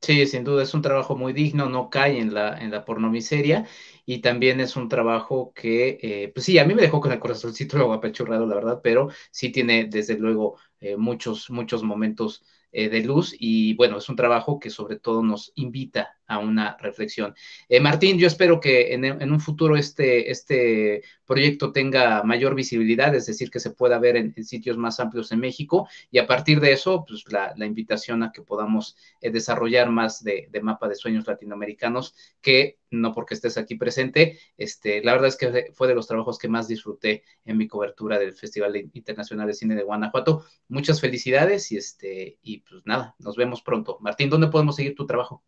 Sí, 0.00 0.26
sin 0.26 0.44
duda 0.44 0.62
es 0.62 0.74
un 0.74 0.82
trabajo 0.82 1.16
muy 1.16 1.32
digno, 1.32 1.68
no 1.68 1.90
cae 1.90 2.18
en 2.20 2.32
la, 2.32 2.56
en 2.58 2.70
la 2.70 2.84
pornomiseria 2.84 3.66
y 4.06 4.20
también 4.20 4.60
es 4.60 4.76
un 4.76 4.88
trabajo 4.88 5.52
que, 5.54 5.98
eh, 6.00 6.30
pues 6.32 6.46
sí, 6.46 6.58
a 6.58 6.64
mí 6.64 6.74
me 6.74 6.82
dejó 6.82 7.00
con 7.00 7.12
el 7.12 7.18
corazoncito 7.18 7.76
luego 7.76 7.92
apachurrado, 7.92 8.46
la 8.46 8.54
verdad, 8.54 8.80
pero 8.82 9.08
sí 9.32 9.50
tiene 9.50 9.86
desde 9.86 10.16
luego 10.16 10.56
eh, 10.80 10.96
muchos, 10.96 11.50
muchos 11.50 11.82
momentos 11.82 12.44
eh, 12.72 12.88
de 12.88 13.02
luz 13.02 13.34
y 13.38 13.74
bueno, 13.74 13.98
es 13.98 14.08
un 14.08 14.16
trabajo 14.16 14.58
que 14.60 14.70
sobre 14.70 14.98
todo 14.98 15.22
nos 15.22 15.52
invita 15.56 16.17
a 16.28 16.38
una 16.38 16.76
reflexión. 16.78 17.34
Eh, 17.68 17.80
Martín, 17.80 18.18
yo 18.18 18.26
espero 18.26 18.60
que 18.60 18.92
en, 18.92 19.32
un 19.32 19.40
futuro 19.40 19.76
este, 19.76 20.30
este 20.30 21.02
proyecto 21.24 21.72
tenga 21.72 22.22
mayor 22.22 22.54
visibilidad, 22.54 23.14
es 23.14 23.26
decir, 23.26 23.50
que 23.50 23.60
se 23.60 23.70
pueda 23.70 23.98
ver 23.98 24.16
en, 24.16 24.34
sitios 24.44 24.76
más 24.76 25.00
amplios 25.00 25.32
en 25.32 25.40
México 25.40 25.88
y 26.10 26.18
a 26.18 26.26
partir 26.26 26.60
de 26.60 26.72
eso, 26.72 27.04
pues 27.06 27.24
la, 27.32 27.54
invitación 27.66 28.22
a 28.22 28.30
que 28.30 28.42
podamos 28.42 28.96
eh, 29.20 29.30
desarrollar 29.30 29.90
más 29.90 30.22
de, 30.22 30.48
mapa 30.62 30.88
de 30.88 30.94
sueños 30.94 31.26
latinoamericanos, 31.26 32.14
que 32.40 32.78
no 32.90 33.12
porque 33.12 33.34
estés 33.34 33.58
aquí 33.58 33.76
presente, 33.76 34.38
este, 34.56 35.02
la 35.02 35.12
verdad 35.12 35.28
es 35.28 35.36
que 35.36 35.72
fue 35.74 35.88
de 35.88 35.94
los 35.94 36.06
trabajos 36.06 36.38
que 36.38 36.48
más 36.48 36.68
disfruté 36.68 37.24
en 37.44 37.56
mi 37.56 37.68
cobertura 37.68 38.18
del 38.18 38.34
Festival 38.34 38.76
Internacional 38.92 39.46
de 39.46 39.54
Cine 39.54 39.74
de 39.74 39.82
Guanajuato. 39.82 40.44
Muchas 40.68 41.00
felicidades 41.00 41.70
y, 41.72 41.76
este, 41.76 42.38
y 42.42 42.58
pues 42.60 42.82
nada, 42.86 43.14
nos 43.18 43.36
vemos 43.36 43.62
pronto. 43.62 43.98
Martín, 44.00 44.30
¿dónde 44.30 44.48
podemos 44.48 44.76
seguir 44.76 44.94
tu 44.94 45.06
trabajo? 45.06 45.42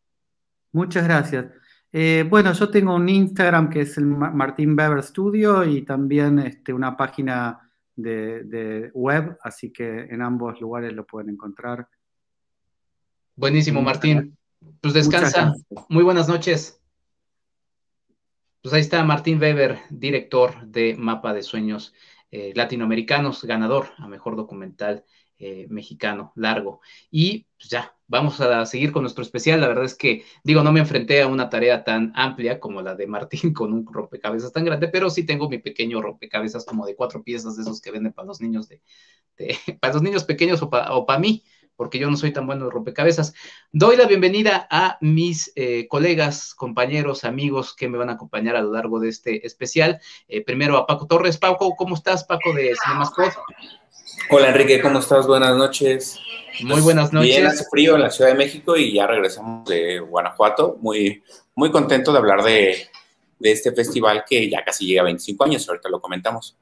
Muchas 0.72 1.04
gracias. 1.04 1.46
Eh, 1.92 2.24
bueno, 2.28 2.52
yo 2.52 2.70
tengo 2.70 2.94
un 2.94 3.08
Instagram 3.08 3.68
que 3.68 3.80
es 3.80 3.98
el 3.98 4.06
Martín 4.06 4.76
Beber 4.76 5.02
Studio 5.02 5.64
y 5.64 5.82
también 5.82 6.38
este, 6.38 6.72
una 6.72 6.96
página 6.96 7.70
de, 7.96 8.90
web, 8.94 9.36
así 9.42 9.72
que 9.72 10.02
en 10.02 10.22
ambos 10.22 10.60
lugares 10.60 10.92
lo 10.92 11.04
pueden 11.04 11.30
encontrar. 11.30 11.88
Buenísimo, 13.34 13.82
Martín. 13.82 14.36
Pues 14.80 14.94
descansa. 14.94 15.54
Muy 15.88 16.04
buenas 16.04 16.28
noches. 16.28 16.80
Pues 18.62 18.74
ahí 18.74 18.82
está 18.82 19.02
Martín 19.04 19.40
Weber, 19.40 19.78
director 19.90 20.66
de 20.66 20.94
Mapa 20.96 21.32
de 21.32 21.42
Sueños 21.42 21.94
eh, 22.30 22.52
Latinoamericanos, 22.54 23.42
ganador 23.44 23.88
a 23.98 24.06
Mejor 24.06 24.36
Documental 24.36 25.04
eh, 25.40 25.66
mexicano 25.70 26.32
largo. 26.36 26.80
Y 27.10 27.46
pues 27.56 27.68
ya, 27.70 27.96
vamos 28.06 28.40
a 28.40 28.64
seguir 28.66 28.92
con 28.92 29.02
nuestro 29.02 29.22
especial. 29.22 29.60
La 29.60 29.68
verdad 29.68 29.84
es 29.84 29.94
que, 29.94 30.24
digo, 30.44 30.62
no 30.62 30.70
me 30.70 30.80
enfrenté 30.80 31.22
a 31.22 31.26
una 31.26 31.48
tarea 31.48 31.82
tan 31.82 32.12
amplia 32.14 32.60
como 32.60 32.82
la 32.82 32.94
de 32.94 33.06
Martín 33.06 33.52
con 33.54 33.72
un 33.72 33.86
rompecabezas 33.90 34.52
tan 34.52 34.64
grande, 34.64 34.88
pero 34.88 35.10
sí 35.10 35.24
tengo 35.24 35.48
mi 35.48 35.58
pequeño 35.58 36.00
rompecabezas 36.00 36.64
como 36.64 36.86
de 36.86 36.94
cuatro 36.94 37.22
piezas 37.22 37.56
de 37.56 37.62
esos 37.62 37.80
que 37.80 37.90
venden 37.90 38.12
para 38.12 38.26
los 38.26 38.40
niños 38.40 38.68
de, 38.68 38.82
para 39.80 39.94
los 39.94 40.02
niños 40.02 40.24
pequeños 40.24 40.60
o 40.62 40.68
para 41.06 41.18
mí 41.18 41.42
porque 41.80 41.98
yo 41.98 42.10
no 42.10 42.16
soy 42.18 42.30
tan 42.30 42.46
bueno 42.46 42.66
de 42.66 42.72
rompecabezas. 42.72 43.32
Doy 43.72 43.96
la 43.96 44.04
bienvenida 44.04 44.68
a 44.70 44.98
mis 45.00 45.50
eh, 45.56 45.88
colegas, 45.88 46.54
compañeros, 46.54 47.24
amigos 47.24 47.74
que 47.74 47.88
me 47.88 47.96
van 47.96 48.10
a 48.10 48.12
acompañar 48.12 48.54
a 48.54 48.60
lo 48.60 48.70
largo 48.70 49.00
de 49.00 49.08
este 49.08 49.46
especial. 49.46 49.98
Eh, 50.28 50.44
primero 50.44 50.76
a 50.76 50.86
Paco 50.86 51.06
Torres. 51.06 51.38
Paco, 51.38 51.74
¿cómo 51.76 51.94
estás, 51.94 52.24
Paco 52.24 52.52
de 52.52 52.74
Cinemascot? 52.84 53.32
Hola 54.30 54.48
Enrique, 54.48 54.80
¿cómo 54.80 54.98
estás? 54.98 55.26
Buenas 55.26 55.56
noches. 55.56 56.18
Muy 56.62 56.80
buenas 56.80 57.12
noches. 57.12 57.30
Bien, 57.30 57.46
hace 57.46 57.64
frío 57.70 57.96
en 57.96 58.02
la 58.02 58.10
Ciudad 58.10 58.30
de 58.30 58.36
México 58.36 58.76
y 58.76 58.92
ya 58.92 59.06
regresamos 59.06 59.68
de 59.68 59.98
Guanajuato. 60.00 60.78
Muy, 60.80 61.22
muy 61.54 61.70
contento 61.70 62.12
de 62.12 62.18
hablar 62.18 62.42
de, 62.42 62.88
este 63.40 63.72
festival 63.72 64.24
que 64.28 64.48
ya 64.50 64.64
casi 64.64 64.86
llega 64.86 65.02
a 65.02 65.04
25 65.04 65.44
años, 65.44 65.68
ahorita 65.68 65.88
lo 65.88 66.00
comentamos. 66.00 66.56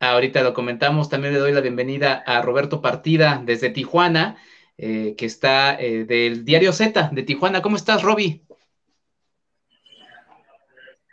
Ahorita 0.00 0.42
lo 0.42 0.54
comentamos, 0.54 1.08
también 1.08 1.34
le 1.34 1.40
doy 1.40 1.52
la 1.52 1.60
bienvenida 1.60 2.22
a 2.26 2.42
Roberto 2.42 2.80
Partida 2.80 3.40
desde 3.44 3.70
Tijuana, 3.70 4.36
eh, 4.78 5.14
que 5.16 5.26
está 5.26 5.80
eh, 5.80 6.04
del 6.04 6.44
Diario 6.44 6.72
Z 6.72 7.10
de 7.12 7.22
Tijuana. 7.22 7.62
¿Cómo 7.62 7.76
estás, 7.76 8.02
Roby? 8.02 8.42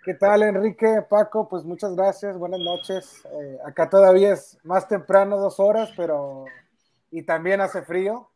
¿Qué 0.02 0.14
tal, 0.14 0.44
Enrique? 0.44 1.04
Paco, 1.10 1.50
pues 1.50 1.66
muchas 1.66 1.94
gracias, 1.94 2.38
buenas 2.38 2.62
noches. 2.62 3.22
Eh, 3.26 3.58
acá 3.66 3.90
todavía 3.90 4.32
es 4.32 4.58
más 4.64 4.88
temprano, 4.88 5.38
dos 5.38 5.60
horas, 5.60 5.92
pero 5.98 6.46
y 7.12 7.24
también 7.24 7.60
hace 7.60 7.82
frío. 7.82 8.30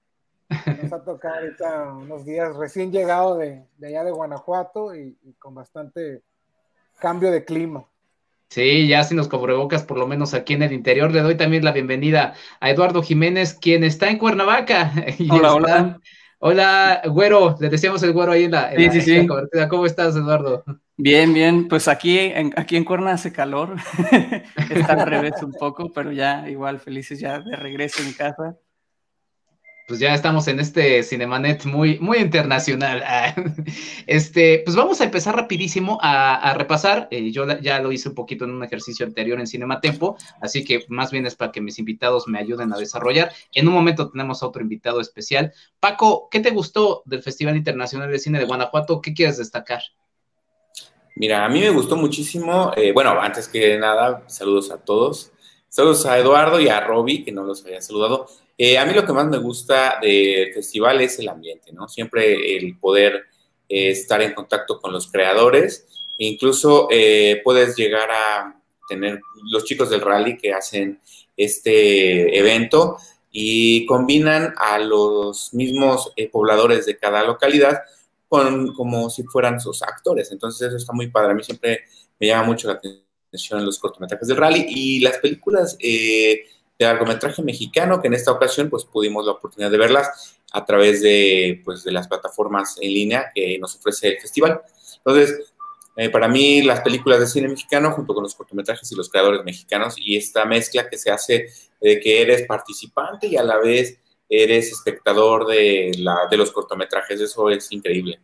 Nos 0.50 0.92
ha 0.92 1.04
tocado 1.04 1.36
ahorita 1.36 1.94
unos 1.94 2.26
días 2.26 2.54
recién 2.58 2.92
llegado 2.92 3.38
de, 3.38 3.64
allá 3.82 4.04
de 4.04 4.12
Guanajuato 4.12 4.94
y, 4.94 5.16
con 5.40 5.56
bastante 5.56 6.22
cambio 7.00 7.32
de 7.32 7.46
clima. 7.46 7.86
Sí, 8.50 8.88
ya 8.88 9.04
sin 9.06 9.18
los 9.18 9.30
cubrebocas, 9.30 9.84
por 9.84 9.98
lo 9.98 10.06
menos 10.06 10.34
aquí 10.34 10.54
en 10.54 10.64
el 10.64 10.74
interior. 10.74 11.12
Le 11.12 11.22
doy 11.22 11.36
también 11.36 11.64
la 11.64 11.72
bienvenida 11.72 12.34
a 12.60 12.70
Eduardo 12.70 13.02
Jiménez, 13.02 13.54
quien 13.54 13.86
está 13.86 14.10
en 14.10 14.20
Cuernavaca. 14.20 14.92
hola, 15.32 15.54
hola. 15.54 16.00
Hola, 16.46 17.02
güero. 17.06 17.56
Le 17.58 17.70
decíamos 17.70 18.04
el 18.04 18.12
güero 18.12 18.34
ahí 18.34 18.44
en 18.44 18.52
la, 18.52 18.74
sí, 18.76 18.90
sí, 18.92 19.02
sí. 19.02 19.28
¿Cómo 19.70 19.86
estás, 19.86 20.14
Eduardo? 20.14 20.66
Bien, 20.98 21.34
bien, 21.34 21.70
pues 21.70 21.88
aquí 21.88 22.20
en, 22.20 22.52
aquí 22.58 22.76
en 22.76 22.84
Cuerna 22.84 23.14
hace 23.14 23.32
calor, 23.32 23.78
está 24.70 24.92
al 24.92 25.08
revés 25.08 25.42
un 25.42 25.54
poco, 25.54 25.94
pero 25.94 26.12
ya 26.12 26.50
igual 26.50 26.80
felices 26.80 27.18
ya 27.22 27.40
de 27.40 27.56
regreso 27.56 28.04
en 28.04 28.12
casa. 28.12 28.58
Pues 29.86 30.00
ya 30.00 30.14
estamos 30.14 30.48
en 30.48 30.62
este 30.62 31.04
Cinemanet 31.04 31.66
muy, 31.66 32.00
muy 32.00 32.18
internacional. 32.20 33.04
Este, 34.06 34.62
pues 34.66 34.76
vamos 34.76 35.00
a 35.00 35.06
empezar 35.06 35.36
rapidísimo 35.36 35.98
a, 36.02 36.54
repasar. 36.58 37.08
Eh, 37.10 37.32
yo 37.32 37.48
ya 37.60 37.80
lo 37.80 37.92
hice 37.92 38.10
un 38.10 38.16
poquito 38.16 38.44
en 38.46 38.52
un 38.52 38.64
ejercicio 38.64 39.06
anterior 39.06 39.40
en 39.40 39.48
Cinematempo, 39.48 40.18
así 40.42 40.64
que 40.64 40.86
más 40.90 41.12
bien 41.12 41.26
es 41.26 41.36
para 41.36 41.52
que 41.52 41.62
mis 41.62 41.80
invitados 41.80 42.28
me 42.28 42.40
ayuden 42.40 42.74
a 42.74 42.78
desarrollar. 42.78 43.32
En 43.54 43.68
un 43.68 43.74
momento 43.74 44.10
tenemos 44.10 44.44
a 44.44 44.48
otro 44.48 44.62
invitado 44.62 45.00
especial. 45.00 45.54
Paco, 45.80 46.28
¿qué 46.30 46.40
te 46.40 46.52
gustó 46.52 47.02
del 47.06 47.24
Festival 47.24 47.56
Internacional 47.56 48.12
de 48.12 48.20
Cine 48.20 48.40
de 48.40 48.46
Guanajuato? 48.46 49.02
¿Qué 49.02 49.14
quieres 49.14 49.38
destacar? 49.38 49.82
Mira, 51.16 51.46
a 51.46 51.50
mí 51.50 51.60
me 51.60 51.70
gustó 51.70 51.96
muchísimo. 51.96 52.72
Eh, 52.76 52.92
bueno, 52.92 53.12
antes 53.20 53.48
que 53.48 53.78
nada, 53.78 54.24
saludos 54.28 54.72
a 54.72 54.78
todos. 54.78 55.33
Saludos 55.74 56.06
a 56.06 56.20
Eduardo 56.20 56.60
y 56.60 56.68
a 56.68 56.82
Roby, 56.82 57.24
que 57.24 57.32
no 57.32 57.44
los 57.44 57.66
había 57.66 57.82
saludado. 57.82 58.28
Eh, 58.60 58.78
a 58.78 58.86
mí 58.86 58.94
lo 58.94 59.08
que 59.08 59.12
más 59.12 59.26
me 59.26 59.40
gusta 59.40 59.98
del 60.00 60.54
festival 60.54 61.02
es 61.02 61.18
el 61.18 61.28
ambiente, 61.28 61.74
¿no? 61.74 61.88
Siempre 61.88 62.56
el 62.58 62.78
poder 62.78 63.24
eh, 63.68 63.90
estar 63.90 64.22
en 64.22 64.36
contacto 64.36 64.80
con 64.80 64.94
los 64.94 65.12
creadores. 65.12 65.88
incluso 66.20 66.88
puedes 67.44 67.76
llegar 67.76 68.12
a 68.12 68.62
tener 68.88 69.20
los 69.50 69.64
chicos 69.64 69.90
del 69.90 70.02
rally 70.02 70.38
que 70.38 70.54
hacen 70.54 71.02
este 71.36 72.38
evento 72.38 72.98
y 73.32 73.88
combinan 73.88 74.54
a 74.58 74.78
los 74.78 75.56
mismos 75.56 76.14
eh, 76.16 76.30
pobladores 76.30 76.86
de 76.86 76.98
cada 76.98 77.24
localidad 77.24 77.82
con, 78.30 78.76
como 78.76 79.10
si 79.10 79.24
fueran 79.24 79.60
sus 79.60 79.82
actores. 79.82 80.32
Entonces 80.32 80.68
eso 80.68 80.78
está 80.78 80.94
muy 80.94 81.08
padre. 81.08 81.32
A 81.32 81.34
mí 81.34 81.44
siempre 81.44 81.86
me 82.20 82.28
llama 82.28 82.46
mucho 82.46 82.68
la 82.68 82.76
atención 82.76 83.13
los 83.52 83.80
cortometrajes 83.80 84.28
del 84.28 84.38
rally 84.38 84.66
y 84.68 85.00
las 85.00 85.18
películas 85.18 85.76
eh, 85.80 86.46
de 86.78 86.86
largometraje 86.86 87.42
mexicano, 87.44 88.02
que 88.02 88.08
en 88.08 88.14
esta 88.14 88.32
ocasión 88.32 88.70
pues 88.70 88.86
pudimos 88.86 89.26
la 89.26 89.34
oportunidad 89.34 89.72
de 89.72 89.78
verlas 89.78 90.38
a 90.52 90.66
través 90.66 91.02
de, 91.02 91.62
pues, 91.66 91.84
de 91.84 91.92
las 91.92 92.08
plataformas 92.08 92.78
en 92.80 92.94
línea 92.94 93.32
que 93.34 93.58
nos 93.60 93.76
ofrece 93.76 94.10
el 94.10 94.20
festival. 94.20 94.62
Entonces, 94.98 95.54
eh, 95.96 96.10
para 96.10 96.28
mí 96.28 96.62
las 96.62 96.82
películas 96.82 97.20
de 97.20 97.28
cine 97.28 97.48
mexicano 97.48 97.92
junto 97.92 98.14
con 98.14 98.24
los 98.24 98.34
cortometrajes 98.36 98.92
y 98.92 98.96
los 98.96 99.10
creadores 99.10 99.44
mexicanos 99.44 99.96
y 99.98 100.18
esta 100.18 100.46
mezcla 100.46 100.90
que 100.90 100.98
se 100.98 101.12
hace 101.12 101.48
de 101.80 102.00
que 102.00 102.22
eres 102.22 102.48
participante 102.48 103.28
y 103.28 103.38
a 103.38 103.44
la 103.44 103.58
vez 103.58 104.00
eres 104.28 104.72
espectador 104.72 105.46
de, 105.46 105.92
la, 106.00 106.28
de 106.30 106.38
los 106.38 106.52
cortometrajes, 106.52 107.20
eso 107.20 107.50
es 107.50 107.72
increíble. 107.72 108.20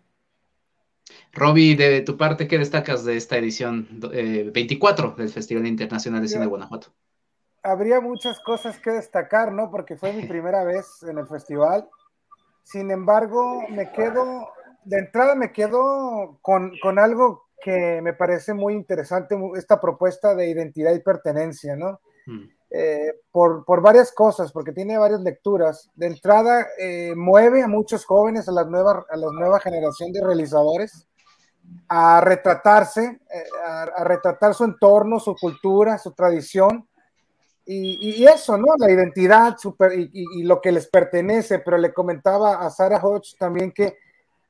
Roby, 1.32 1.76
de 1.76 2.02
tu 2.02 2.18
parte, 2.18 2.48
¿qué 2.48 2.58
destacas 2.58 3.06
de 3.06 3.18
esta 3.18 3.38
edición 3.38 3.88
24 3.92 5.08
eh, 5.08 5.14
del 5.18 5.30
Festival 5.30 5.68
Internacional 5.68 6.22
de 6.22 6.28
Cine 6.28 6.42
de 6.42 6.48
Guanajuato? 6.48 6.88
Habría 7.62 8.00
muchas 8.00 8.40
cosas 8.40 8.80
que 8.80 8.92
destacar, 8.92 9.52
¿no? 9.52 9.70
Porque 9.70 9.96
fue 9.96 10.14
mi 10.14 10.26
primera 10.28 10.64
vez 10.64 11.04
en 11.04 11.18
el 11.18 11.28
festival. 11.28 11.88
Sin 12.64 12.92
embargo, 12.92 13.64
me 13.70 13.92
quedo, 13.92 14.50
de 14.84 15.00
entrada 15.00 15.36
me 15.36 15.52
quedo 15.52 16.40
con, 16.42 16.72
con 16.82 17.00
algo 17.00 17.50
que 17.62 18.02
me 18.02 18.14
parece 18.14 18.54
muy 18.54 18.74
interesante 18.74 19.36
esta 19.56 19.80
propuesta 19.80 20.34
de 20.34 20.50
identidad 20.50 20.94
y 20.94 21.00
pertenencia, 21.00 21.76
¿no? 21.76 22.00
Mm. 22.26 22.48
Eh, 22.72 23.14
por, 23.32 23.66
por, 23.66 23.82
varias 23.82 24.12
cosas, 24.12 24.52
porque 24.52 24.72
tiene 24.72 24.98
varias 24.98 25.22
lecturas. 25.22 25.90
De 25.96 26.08
entrada, 26.08 26.68
eh, 26.78 27.14
mueve 27.16 27.64
a 27.64 27.68
muchos 27.68 28.06
jóvenes, 28.06 28.48
a, 28.48 28.52
las 28.52 28.68
nuevas, 28.68 29.06
a 29.10 29.18
la 29.18 29.28
nueva 29.32 29.60
generación 29.60 30.12
de 30.12 30.24
realizadores, 30.24 31.09
a 31.88 32.22
retratarse, 32.22 33.20
eh, 33.34 33.44
a, 33.66 34.04
retratar 34.04 34.54
su 34.54 34.64
entorno, 34.64 35.20
su 35.20 35.36
cultura, 35.36 35.98
su 35.98 36.12
tradición, 36.12 36.88
y, 37.72 38.26
eso, 38.26 38.58
¿no? 38.58 38.66
La 38.80 38.90
identidad 38.90 39.56
super, 39.60 39.92
y, 39.94 40.42
lo 40.42 40.60
que 40.60 40.72
les 40.72 40.88
pertenece, 40.88 41.60
pero 41.60 41.78
le 41.78 41.94
comentaba 41.94 42.66
a 42.66 42.72
Sarah 42.72 42.98
Hodge 42.98 43.36
también 43.38 43.72
que 43.72 43.96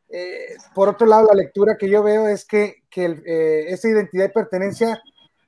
eh, 0.09 0.55
por 0.73 0.89
otro 0.89 1.05
lado, 1.05 1.27
la 1.27 1.35
lectura 1.35 1.77
que 1.77 1.89
yo 1.89 2.01
veo 2.01 2.27
es 2.27 2.45
que, 2.45 2.83
eh, 2.95 3.65
esa 3.67 3.87
identidad 3.87 4.25
y 4.25 4.33
pertenencia 4.33 5.01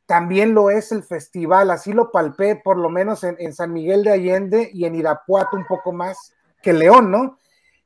también 0.06 0.54
lo 0.54 0.70
es 0.70 0.92
el 0.92 1.04
festival, 1.04 1.72
así 1.72 1.94
lo 1.94 2.12
palpé 2.12 2.56
por 2.58 2.78
lo 2.78 2.90
menos 2.90 3.24
en, 3.24 3.54
San 3.54 3.74
Miguel 3.74 4.04
de 4.04 4.12
Allende 4.12 4.70
y 4.74 4.86
en 4.86 4.96
Irapuato 4.96 5.56
un 5.56 5.66
poco 5.66 5.94
más 5.94 6.34
que 6.62 6.74
León, 6.74 7.10
¿no? 7.10 7.40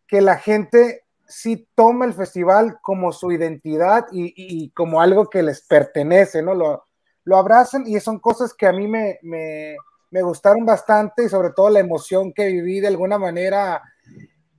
Que 0.07 0.21
la 0.21 0.37
gente 0.37 1.04
sí 1.27 1.67
toma 1.75 2.05
el 2.05 2.13
festival 2.13 2.79
como 2.81 3.11
su 3.11 3.31
identidad 3.31 4.05
y, 4.11 4.69
como 4.71 5.01
algo 5.01 5.29
que 5.29 5.43
les 5.43 5.61
pertenece, 5.61 6.41
¿no? 6.41 6.53
Lo, 6.53 6.85
lo 7.23 7.37
abrazan 7.37 7.85
y 7.87 7.99
son 7.99 8.19
cosas 8.19 8.53
que 8.53 8.67
a 8.67 8.71
mí 8.71 8.87
me, 8.87 9.19
me, 9.23 9.75
me 10.11 10.21
gustaron 10.21 10.65
bastante 10.65 11.25
y 11.25 11.29
sobre 11.29 11.51
todo 11.51 11.69
la 11.69 11.79
emoción 11.79 12.31
que 12.33 12.47
viví 12.47 12.79
de 12.79 12.87
alguna 12.87 13.17
manera 13.17 13.81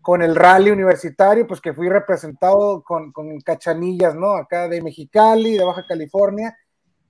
con 0.07 0.23
el 0.23 0.37
rally 0.37 0.71
universitario, 0.71 1.49
pues 1.49 1.61
que 1.61 1.75
fui 1.75 1.89
representado 1.89 2.85
con, 2.85 3.11
con, 3.11 3.41
cachanillas, 3.41 4.15
¿no? 4.15 4.37
Acá 4.37 4.69
de 4.69 4.81
Mexicali, 4.81 5.57
de 5.57 5.65
Baja 5.65 5.85
California, 5.85 6.57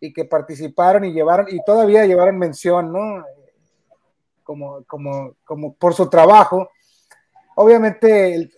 y 0.00 0.14
que 0.14 0.24
participaron 0.24 1.04
y 1.04 1.12
llevaron, 1.12 1.46
y 1.50 1.62
todavía 1.62 2.06
llevaron 2.06 2.38
mención, 2.38 2.90
¿no? 2.90 3.22
Como, 4.42 4.82
como, 4.84 5.34
como 5.44 5.74
por 5.74 5.92
su 5.92 6.08
trabajo. 6.08 6.70
Obviamente 7.58 8.50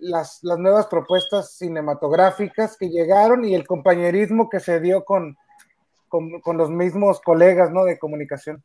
las, 0.00 0.38
las, 0.42 0.58
nuevas 0.58 0.86
propuestas 0.86 1.56
cinematográficas 1.58 2.76
que 2.76 2.88
llegaron 2.88 3.44
y 3.44 3.54
el 3.54 3.66
compañerismo 3.66 4.48
que 4.48 4.60
se 4.60 4.80
dio 4.80 5.04
con, 5.04 5.36
con, 6.08 6.40
con 6.40 6.56
los 6.56 6.70
mismos 6.70 7.20
colegas, 7.20 7.72
¿no? 7.72 7.84
De 7.84 7.98
comunicación. 7.98 8.62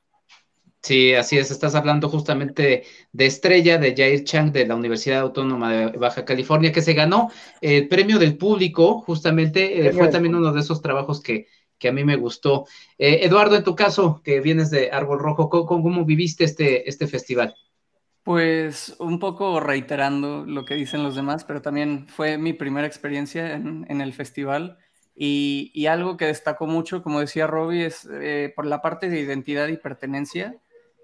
Sí, 0.81 1.13
así 1.13 1.37
es, 1.37 1.51
estás 1.51 1.75
hablando 1.75 2.07
justamente 2.07 2.83
de 3.11 3.25
Estrella, 3.25 3.77
de 3.77 3.93
Jair 3.95 4.23
Chang, 4.23 4.51
de 4.51 4.65
la 4.65 4.75
Universidad 4.75 5.19
Autónoma 5.19 5.73
de 5.73 5.97
Baja 5.97 6.23
California, 6.23 6.71
que 6.71 6.81
se 6.81 6.93
ganó 6.93 7.31
el 7.59 7.89
premio 7.89 8.17
del 8.17 8.37
público, 8.37 9.01
justamente, 9.01 9.87
eh, 9.87 9.91
fue 9.91 10.07
también 10.07 10.35
uno 10.35 10.53
de 10.53 10.61
esos 10.61 10.81
trabajos 10.81 11.21
que, 11.21 11.47
que 11.77 11.89
a 11.89 11.91
mí 11.91 12.03
me 12.05 12.15
gustó. 12.15 12.65
Eh, 12.97 13.21
Eduardo, 13.23 13.55
en 13.55 13.63
tu 13.63 13.75
caso, 13.75 14.21
que 14.23 14.39
vienes 14.39 14.69
de 14.69 14.91
Árbol 14.91 15.19
Rojo, 15.19 15.49
¿cómo, 15.49 16.05
viviste 16.05 16.45
este, 16.45 16.87
este 16.87 17.07
festival? 17.07 17.55
Pues 18.23 18.95
un 18.99 19.19
poco 19.19 19.59
reiterando 19.59 20.45
lo 20.45 20.65
que 20.65 20.75
dicen 20.75 21.03
los 21.03 21.15
demás, 21.15 21.43
pero 21.45 21.61
también 21.61 22.07
fue 22.07 22.37
mi 22.37 22.53
primera 22.53 22.85
experiencia 22.85 23.53
en, 23.53 24.01
el 24.01 24.13
festival. 24.13 24.77
Y, 25.15 25.85
algo 25.87 26.15
que 26.17 26.25
destacó 26.25 26.67
mucho, 26.67 27.01
como 27.01 27.19
decía 27.19 27.47
Robbie, 27.47 27.85
es 27.85 28.07
eh, 28.11 28.53
por 28.55 28.65
la 28.65 28.81
parte 28.81 29.09
de 29.09 29.19
identidad 29.19 29.67
y 29.67 29.77
pertenencia 29.77 30.59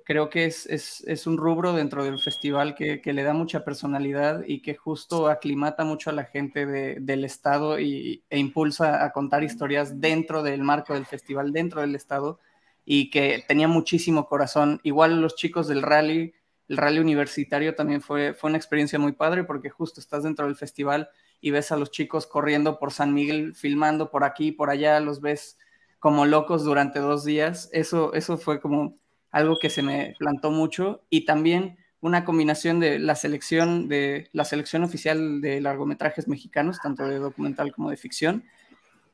creo 0.06 0.30
que 0.30 0.46
es, 0.46 1.28
un 1.28 1.38
rubro 1.38 1.74
dentro 1.74 2.06
del 2.06 2.20
festival 2.20 2.76
que, 2.76 3.02
le 3.04 3.24
da 3.24 3.34
mucha 3.34 3.66
personalidad 3.66 4.44
y 4.48 4.62
que 4.62 4.76
justo 4.76 5.28
aclimata 5.28 5.84
mucho 5.84 6.12
a 6.12 6.14
la 6.14 6.26
gente 6.26 6.66
de, 6.66 6.98
del 7.02 7.26
estado 7.26 7.80
y, 7.80 8.24
e 8.30 8.38
impulsa 8.38 9.04
a 9.04 9.12
contar 9.12 9.44
historias 9.44 10.00
dentro 10.00 10.44
del 10.44 10.62
marco 10.62 10.94
del 10.94 11.08
festival, 11.08 11.52
dentro 11.52 11.82
del 11.82 11.96
estado, 11.96 12.40
y 12.86 13.10
que 13.10 13.44
tenía 13.48 13.68
muchísimo 13.68 14.28
corazón. 14.28 14.80
Igual 14.84 15.22
los 15.22 15.36
chicos 15.36 15.68
del 15.68 15.82
rally, 15.82 16.36
el 16.68 16.78
rally 16.78 17.00
universitario 17.00 17.76
también 17.76 18.02
fue, 18.02 18.34
fue 18.34 18.50
una 18.50 18.58
experiencia 18.58 19.00
muy 19.00 19.12
padre 19.12 19.44
porque 19.44 19.70
justo 19.70 20.00
estás 20.00 20.24
dentro 20.24 20.46
del 20.46 20.56
festival 20.56 21.10
y 21.42 21.52
ves 21.52 21.72
a 21.72 21.78
los 21.78 21.92
chicos 21.92 22.26
corriendo 22.26 22.80
por 22.80 22.92
San 22.92 23.14
Miguel, 23.14 23.54
filmando 23.54 24.10
por 24.10 24.24
aquí, 24.24 24.52
por 24.52 24.70
allá, 24.70 25.00
los 25.00 25.22
ves 25.22 25.58
como 26.00 26.26
locos 26.26 26.64
durante 26.64 27.00
dos 27.00 27.24
días. 27.24 27.70
Eso, 27.72 28.14
eso 28.14 28.38
fue 28.38 28.60
como 28.60 28.98
algo 29.32 29.58
que 29.60 29.70
se 29.70 29.84
me 29.84 30.16
plantó 30.18 30.50
mucho 30.50 31.04
y 31.10 31.26
también 31.26 31.78
una 32.02 32.24
combinación 32.24 32.80
de 32.80 33.00
la 33.00 33.16
selección 33.16 33.88
de 33.88 34.30
la 34.32 34.46
selección 34.46 34.84
oficial 34.84 35.42
de 35.42 35.60
largometrajes 35.60 36.28
mexicanos, 36.28 36.80
tanto 36.82 37.08
de 37.08 37.18
documental 37.18 37.74
como 37.74 37.90
de 37.90 37.98
ficción, 37.98 38.44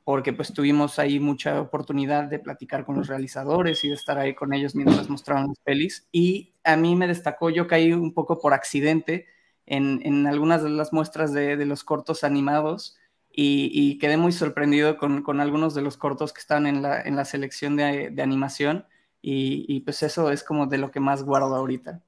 porque 0.04 0.34
pues 0.34 0.54
tuvimos 0.54 1.00
ahí 1.00 1.20
mucha 1.20 1.62
oportunidad 1.62 2.26
de 2.26 2.40
platicar 2.40 2.86
con 2.86 2.98
los 2.98 3.08
realizadores 3.08 3.84
y 3.84 3.90
de 3.90 3.96
estar 3.96 4.18
ahí 4.18 4.34
con 4.34 4.54
ellos 4.54 4.76
mientras 4.76 5.10
mostraban 5.10 5.48
las 5.48 5.60
pelis. 5.60 6.08
Y 6.12 6.54
a 6.64 6.76
mí 6.76 6.96
me 6.96 7.08
destacó, 7.08 7.50
yo 7.50 7.68
caí 7.68 7.94
un 7.94 8.14
poco 8.14 8.40
por 8.40 8.54
accidente 8.54 9.28
en, 9.66 10.02
en 10.04 10.28
algunas 10.28 10.64
de 10.64 10.70
las 10.70 10.94
muestras 10.94 11.34
de, 11.34 11.58
de 11.58 11.66
los 11.66 11.84
cortos 11.84 12.24
animados 12.24 12.98
y, 13.32 13.70
y, 13.74 13.98
quedé 13.98 14.18
muy 14.18 14.34
sorprendido 14.34 14.98
con, 14.98 15.24
con, 15.24 15.40
algunos 15.40 15.74
de 15.74 15.82
los 15.82 15.96
cortos 15.96 16.34
que 16.34 16.42
están 16.42 16.68
en 16.68 16.82
la, 16.82 17.02
en 17.02 17.16
la 17.16 17.24
selección 17.24 17.78
de, 17.78 18.10
de 18.10 18.22
animación 18.22 18.86
y, 19.22 19.80
pues 19.82 20.04
eso 20.04 20.32
es 20.32 20.44
como 20.44 20.66
de 20.66 20.78
lo 20.80 20.92
que 20.92 21.00
más 21.00 21.24
guardo 21.24 21.56
ahorita. 21.56 22.02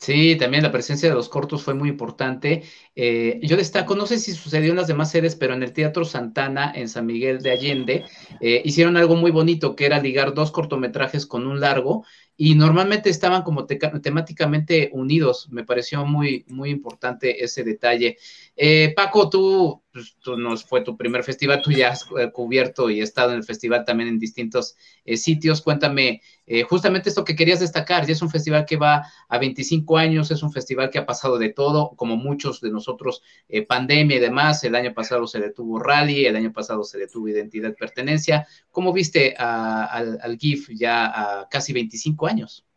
Sí, 0.00 0.36
también 0.36 0.62
la 0.62 0.70
presencia 0.70 1.08
de 1.08 1.14
los 1.16 1.28
cortos 1.28 1.62
fue 1.64 1.74
muy 1.74 1.88
importante. 1.88 2.62
Eh, 2.94 3.40
yo 3.42 3.56
destaco, 3.56 3.96
no 3.96 4.06
sé 4.06 4.18
si 4.18 4.32
sucedió 4.32 4.70
en 4.70 4.76
las 4.76 4.86
demás 4.86 5.10
sedes, 5.10 5.34
pero 5.34 5.54
en 5.54 5.62
el 5.64 5.72
Teatro 5.72 6.04
Santana, 6.04 6.72
en 6.74 6.88
San 6.88 7.04
Miguel 7.04 7.40
de 7.42 7.50
Allende, 7.50 8.04
eh, 8.40 8.62
hicieron 8.64 8.96
algo 8.96 9.16
muy 9.16 9.32
bonito, 9.32 9.74
que 9.74 9.86
era 9.86 10.00
ligar 10.00 10.34
dos 10.34 10.52
cortometrajes 10.52 11.26
con 11.26 11.48
un 11.48 11.58
largo, 11.58 12.04
y 12.36 12.54
normalmente 12.54 13.10
estaban 13.10 13.42
como 13.42 13.66
temáticamente 13.66 14.88
unidos. 14.92 15.48
Me 15.50 15.64
pareció 15.64 16.06
muy, 16.06 16.44
muy 16.46 16.70
importante 16.70 17.42
ese 17.44 17.64
detalle. 17.64 18.16
Eh, 18.60 18.92
Paco, 18.96 19.30
tú, 19.30 19.84
pues, 19.92 20.16
tú 20.20 20.36
nos 20.36 20.64
fue 20.64 20.80
tu 20.80 20.96
primer 20.96 21.22
festival, 21.22 21.62
tú 21.62 21.70
ya 21.70 21.90
has 21.90 22.04
eh, 22.18 22.32
cubierto 22.32 22.90
y 22.90 23.00
estado 23.00 23.30
en 23.30 23.36
el 23.36 23.44
festival 23.44 23.84
también 23.84 24.08
en 24.08 24.18
distintos 24.18 24.76
eh, 25.04 25.16
sitios. 25.16 25.62
Cuéntame 25.62 26.22
justamente 26.68 27.10
esto 27.10 27.24
que 27.24 27.36
querías 27.36 27.60
destacar. 27.60 28.04
Ya 28.04 28.14
es 28.14 28.22
un 28.22 28.30
festival 28.30 28.64
que 28.66 28.76
va 28.76 29.06
a 29.28 29.38
25 29.38 29.96
años, 29.96 30.32
es 30.32 30.42
un 30.42 30.50
festival 30.50 30.90
que 30.90 30.98
ha 30.98 31.06
pasado 31.06 31.38
de 31.38 31.50
todo, 31.50 31.94
como 31.94 32.16
muchos 32.16 32.60
de 32.60 32.70
nosotros, 32.70 33.22
pandemia 33.68 34.16
y 34.16 34.20
demás. 34.20 34.64
El 34.64 34.74
año 34.74 34.92
pasado 34.92 35.26
se 35.28 35.38
detuvo 35.40 35.78
Rally, 35.78 36.26
el 36.26 36.34
año 36.34 36.52
pasado 36.52 36.82
se 36.84 36.98
detuvo 36.98 37.28
Identidad 37.28 37.76
Pertenencia. 37.76 38.48
¿Cómo 38.72 38.92
viste 38.92 39.36
al, 39.36 40.18
al 40.20 40.38
GIF 40.38 40.70
ya 40.70 41.06
a 41.06 41.48
casi 41.48 41.72
25 41.74 42.26
años? 42.26 42.67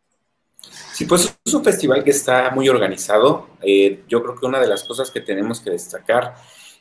Sí, 0.92 1.06
pues 1.06 1.36
es 1.44 1.54
un 1.54 1.64
festival 1.64 2.04
que 2.04 2.10
está 2.10 2.50
muy 2.50 2.68
organizado. 2.68 3.48
Eh, 3.62 4.02
yo 4.08 4.22
creo 4.22 4.36
que 4.36 4.46
una 4.46 4.60
de 4.60 4.68
las 4.68 4.84
cosas 4.84 5.10
que 5.10 5.20
tenemos 5.20 5.60
que 5.60 5.70
destacar 5.70 6.34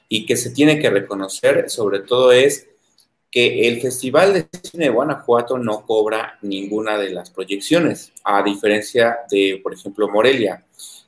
y 0.09 0.25
que 0.25 0.35
se 0.35 0.51
tiene 0.51 0.79
que 0.79 0.89
reconocer 0.89 1.69
sobre 1.69 1.99
todo 1.99 2.31
es 2.31 2.67
que 3.31 3.69
el 3.69 3.81
Festival 3.81 4.33
de 4.33 4.47
Cine 4.61 4.85
de 4.85 4.91
Guanajuato 4.91 5.57
no 5.57 5.85
cobra 5.85 6.37
ninguna 6.41 6.97
de 6.97 7.11
las 7.11 7.29
proyecciones, 7.29 8.11
a 8.25 8.43
diferencia 8.43 9.19
de, 9.31 9.61
por 9.63 9.73
ejemplo, 9.73 10.09
Morelia, 10.09 10.65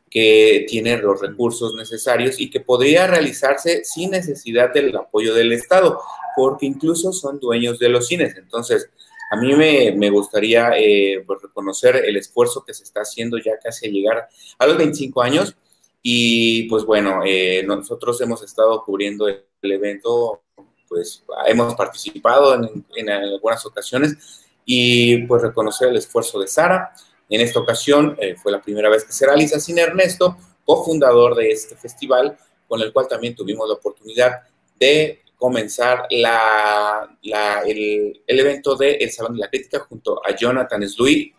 que 0.10 0.66
tiene 0.70 0.98
los 0.98 1.20
recursos 1.20 1.76
necesarios 1.76 2.40
y 2.40 2.50
que 2.50 2.62
podría 2.62 3.08
realizarse 3.08 3.84
sin 3.84 4.12
necesidad 4.12 4.72
del 4.72 4.96
apoyo 4.96 5.34
del 5.34 5.52
Estado, 5.52 6.00
porque 6.38 6.66
incluso 6.66 7.12
son 7.12 7.40
dueños 7.42 7.78
de 7.78 7.90
los 7.90 8.08
cines. 8.08 8.38
Entonces, 8.38 8.90
A 9.34 9.36
mí 9.36 9.52
me, 9.56 10.10
gustaría 10.12 10.74
eh, 10.78 11.24
pues, 11.26 11.42
reconocer 11.42 11.96
el 11.96 12.18
esfuerzo 12.18 12.64
que 12.64 12.72
se 12.72 12.84
está 12.84 13.02
haciendo 13.02 13.40
ya 13.40 13.54
casi 13.58 13.88
a 13.88 13.90
llegar 13.90 14.30
a 14.60 14.68
los 14.68 14.78
25 14.78 15.24
años. 15.24 15.56
Y 16.04 16.70
pues 16.70 16.86
bueno, 16.86 17.22
eh, 17.26 17.64
nosotros 17.66 18.22
hemos 18.22 18.44
estado 18.44 18.84
cubriendo 18.84 19.28
el, 19.28 19.44
evento, 19.64 20.44
pues 20.88 21.24
hemos 21.48 21.74
participado 21.74 22.54
en, 22.96 23.10
algunas 23.10 23.66
ocasiones 23.66 24.44
y 24.66 25.26
pues 25.26 25.42
reconocer 25.42 25.88
el 25.90 25.98
esfuerzo 25.98 26.40
de 26.40 26.48
Sara. 26.48 26.94
En 27.28 27.42
esta 27.42 27.60
ocasión 27.60 28.16
eh, 28.20 28.36
fue 28.36 28.52
la 28.52 28.62
primera 28.62 28.88
vez 28.88 29.04
que 29.04 29.14
se 29.14 29.26
realiza 29.26 29.60
sin 29.60 29.80
Ernesto, 29.80 30.38
cofundador 30.64 31.34
de 31.34 31.50
este 31.50 31.76
festival, 31.76 32.38
con 32.68 32.80
el 32.82 32.94
cual 32.94 33.08
también 33.08 33.34
tuvimos 33.34 33.68
la 33.68 33.74
oportunidad 33.74 34.44
de 34.80 35.23
comenzar 35.44 36.08
la, 36.10 37.18
el, 37.66 38.24
evento 38.26 38.78
de 38.78 38.94
El 38.94 39.12
Salón 39.12 39.34
de 39.34 39.40
la 39.42 39.50
Crítica 39.50 39.86
junto 39.90 40.26
a 40.26 40.34
Jonathan 40.34 40.88
Sluy 40.88 41.36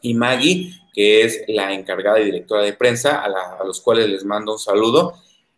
y 0.00 0.14
Maggie, 0.14 0.72
que 0.94 1.20
es 1.20 1.42
la 1.46 1.74
encargada 1.74 2.18
y 2.18 2.24
directora 2.24 2.62
de 2.62 2.72
prensa, 2.72 3.22
a, 3.22 3.62
los 3.62 3.82
cuales 3.82 4.08
les 4.08 4.24
mando 4.24 4.54
un 4.54 4.58
saludo 4.58 5.16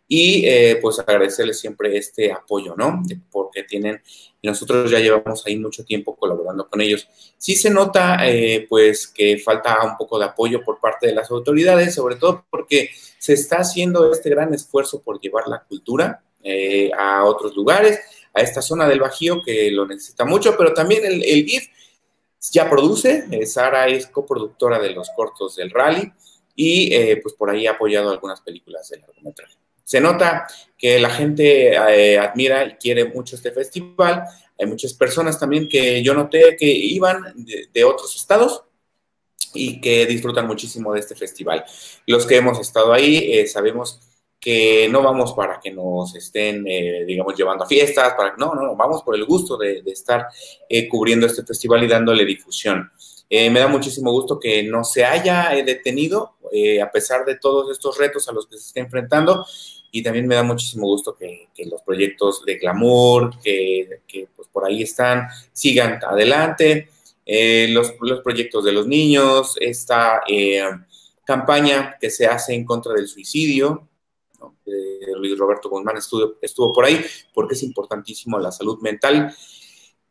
y 0.09 0.45
eh, 0.45 0.77
pues 0.81 0.99
agradecerles 0.99 1.57
siempre 1.57 1.95
este 1.95 2.33
apoyo, 2.33 2.75
¿no? 2.75 3.01
Porque 3.31 3.63
tienen, 3.63 4.01
nosotros 4.43 4.91
ya 4.91 4.99
llevamos 4.99 5.47
ahí 5.47 5.55
mucho 5.55 5.85
tiempo 5.85 6.17
colaborando 6.17 6.67
con 6.67 6.81
ellos. 6.81 7.07
Sí 7.37 7.55
se 7.55 7.69
nota 7.69 8.27
eh, 8.27 8.65
pues 8.67 9.07
que 9.07 9.37
falta 9.37 9.77
un 9.85 9.95
poco 9.95 10.19
de 10.19 10.25
apoyo 10.25 10.65
por 10.65 10.81
parte 10.81 11.07
de 11.07 11.15
las 11.15 11.31
autoridades, 11.31 11.95
sobre 11.95 12.17
todo 12.17 12.43
porque 12.49 12.89
se 13.17 13.31
está 13.31 13.59
haciendo 13.59 14.11
este 14.11 14.29
gran 14.29 14.53
esfuerzo 14.53 15.01
por 15.01 15.21
llevar 15.21 15.47
la 15.47 15.63
cultura 15.63 16.25
eh, 16.41 16.89
a 16.97 17.25
otros 17.25 17.55
lugares, 17.55 17.99
a 18.33 18.41
esta 18.41 18.61
zona 18.61 18.87
del 18.87 19.01
Bajío 19.01 19.41
que 19.43 19.69
lo 19.71 19.85
necesita 19.85 20.23
mucho, 20.23 20.55
pero 20.57 20.73
también 20.73 21.05
el, 21.05 21.23
el 21.23 21.45
GIF 21.45 21.67
ya 22.51 22.69
produce, 22.69 23.25
eh, 23.31 23.45
Sara 23.45 23.87
es 23.87 24.07
coproductora 24.07 24.79
de 24.79 24.91
los 24.91 25.09
cortos 25.15 25.57
del 25.57 25.69
rally 25.71 26.11
y 26.55 26.93
eh, 26.93 27.19
pues 27.21 27.35
por 27.35 27.49
ahí 27.49 27.67
ha 27.67 27.71
apoyado 27.71 28.09
algunas 28.09 28.39
películas 28.41 28.87
de 28.89 28.99
largometraje. 28.99 29.55
Se 29.83 29.99
nota 29.99 30.47
que 30.77 30.99
la 30.99 31.09
gente 31.09 31.75
admira 31.75 32.63
y 32.63 32.73
quiere 32.75 33.05
mucho 33.05 33.35
este 33.35 33.51
festival. 33.51 34.23
Hay 34.59 34.67
muchas 34.67 34.93
personas 34.93 35.39
también 35.39 35.67
que 35.67 36.03
yo 36.03 36.13
noté 36.13 36.55
que 36.57 36.67
iban 36.67 37.33
de 37.73 37.83
otros 37.83 38.15
estados 38.15 38.65
y 39.55 39.81
que 39.81 40.05
disfrutan 40.05 40.45
muchísimo 40.45 40.93
de 40.93 40.99
este 40.99 41.15
festival. 41.15 41.65
Los 42.05 42.27
que 42.27 42.37
hemos 42.37 42.59
estado 42.59 42.93
ahí 42.93 43.47
sabemos 43.47 43.99
que 44.39 44.87
no 44.89 45.03
vamos 45.03 45.33
para 45.33 45.59
que 45.59 45.71
nos 45.71 46.15
estén, 46.15 46.65
eh, 46.65 47.03
digamos, 47.05 47.35
llevando 47.35 47.65
a 47.65 47.67
fiestas, 47.67 48.13
para 48.13 48.35
no, 48.37 48.55
no, 48.55 48.61
no, 48.63 48.75
vamos 48.75 49.03
por 49.03 49.15
el 49.15 49.25
gusto 49.25 49.57
de, 49.57 49.83
estar 49.87 50.27
eh, 50.69 50.87
cubriendo 50.87 51.25
este 51.25 51.43
festival 51.43 51.83
y 51.83 51.87
dándole 51.87 52.25
difusión. 52.25 52.89
Eh, 53.29 53.49
me 53.49 53.59
da 53.59 53.67
muchísimo 53.67 54.11
gusto 54.11 54.39
que 54.39 54.63
no 54.63 54.83
se 54.83 55.03
haya 55.03 55.49
detenido, 55.63 56.35
a 56.81 56.91
pesar 56.91 57.25
de 57.25 57.35
todos 57.35 57.69
estos 57.69 57.97
retos 57.97 58.27
a 58.27 58.31
los 58.31 58.47
que 58.47 58.57
se 58.57 58.67
está 58.67 58.79
enfrentando, 58.79 59.45
y 59.91 60.01
también 60.01 60.25
me 60.25 60.35
da 60.35 60.43
muchísimo 60.43 60.87
gusto 60.87 61.15
que, 61.15 61.49
los 61.65 61.81
proyectos 61.81 62.43
de 62.45 62.55
glamour, 62.55 63.39
que, 63.43 63.99
pues 64.35 64.47
por 64.47 64.65
ahí 64.65 64.81
están, 64.83 65.27
sigan 65.51 65.99
adelante, 66.03 66.89
los, 67.69 67.93
los, 68.01 68.21
proyectos 68.21 68.63
de 68.63 68.71
los 68.71 68.87
niños, 68.87 69.57
esta 69.59 70.21
campaña 71.23 71.97
que 72.01 72.09
se 72.09 72.25
hace 72.25 72.55
en 72.55 72.65
contra 72.65 72.93
del 72.93 73.07
suicidio, 73.07 73.88
Luis 75.17 75.37
Roberto 75.37 75.69
Guzmán 75.69 75.97
estuvo, 75.97 76.35
estuvo 76.41 76.73
por 76.73 76.85
ahí, 76.85 77.03
porque 77.33 77.55
es 77.55 77.63
importantísimo 77.63 78.39
la 78.39 78.51
salud 78.51 78.79
mental. 78.81 79.33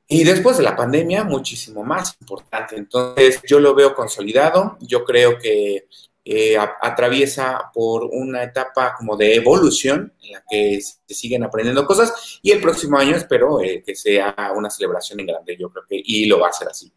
Y 0.07 0.25
después 0.25 0.57
de 0.57 0.63
la 0.63 0.75
pandemia, 0.75 1.25
muchísimo 1.25 1.85
más 1.85 2.17
importante. 2.21 2.77
Entonces, 2.77 3.43
yo 3.47 3.61
lo 3.61 3.75
veo 3.75 3.95
consolidado. 3.95 4.79
Yo 4.81 5.05
creo 5.05 5.39
que 5.39 5.87
eh, 6.25 6.59
atraviesa 6.59 7.71
por 7.73 8.05
una 8.05 8.43
etapa 8.43 8.95
como 8.97 9.17
de 9.17 9.35
evolución 9.35 10.13
en 10.23 10.33
la 10.33 10.45
que 10.49 10.79
se 10.81 11.15
siguen 11.15 11.43
aprendiendo 11.43 11.87
cosas. 11.87 12.39
Y 12.43 12.51
el 12.51 12.61
próximo 12.61 12.99
año 12.99 13.17
espero 13.17 13.63
eh, 13.63 13.83
que 13.85 13.95
sea 13.95 14.35
una 14.55 14.69
celebración 14.69 15.21
en 15.21 15.27
grande, 15.27 15.57
yo 15.59 15.71
creo 15.71 15.85
que, 15.89 16.01
y 16.05 16.27
lo 16.27 16.41
va 16.41 16.49
a 16.49 16.53
ser 16.53 16.69
así. 16.69 16.93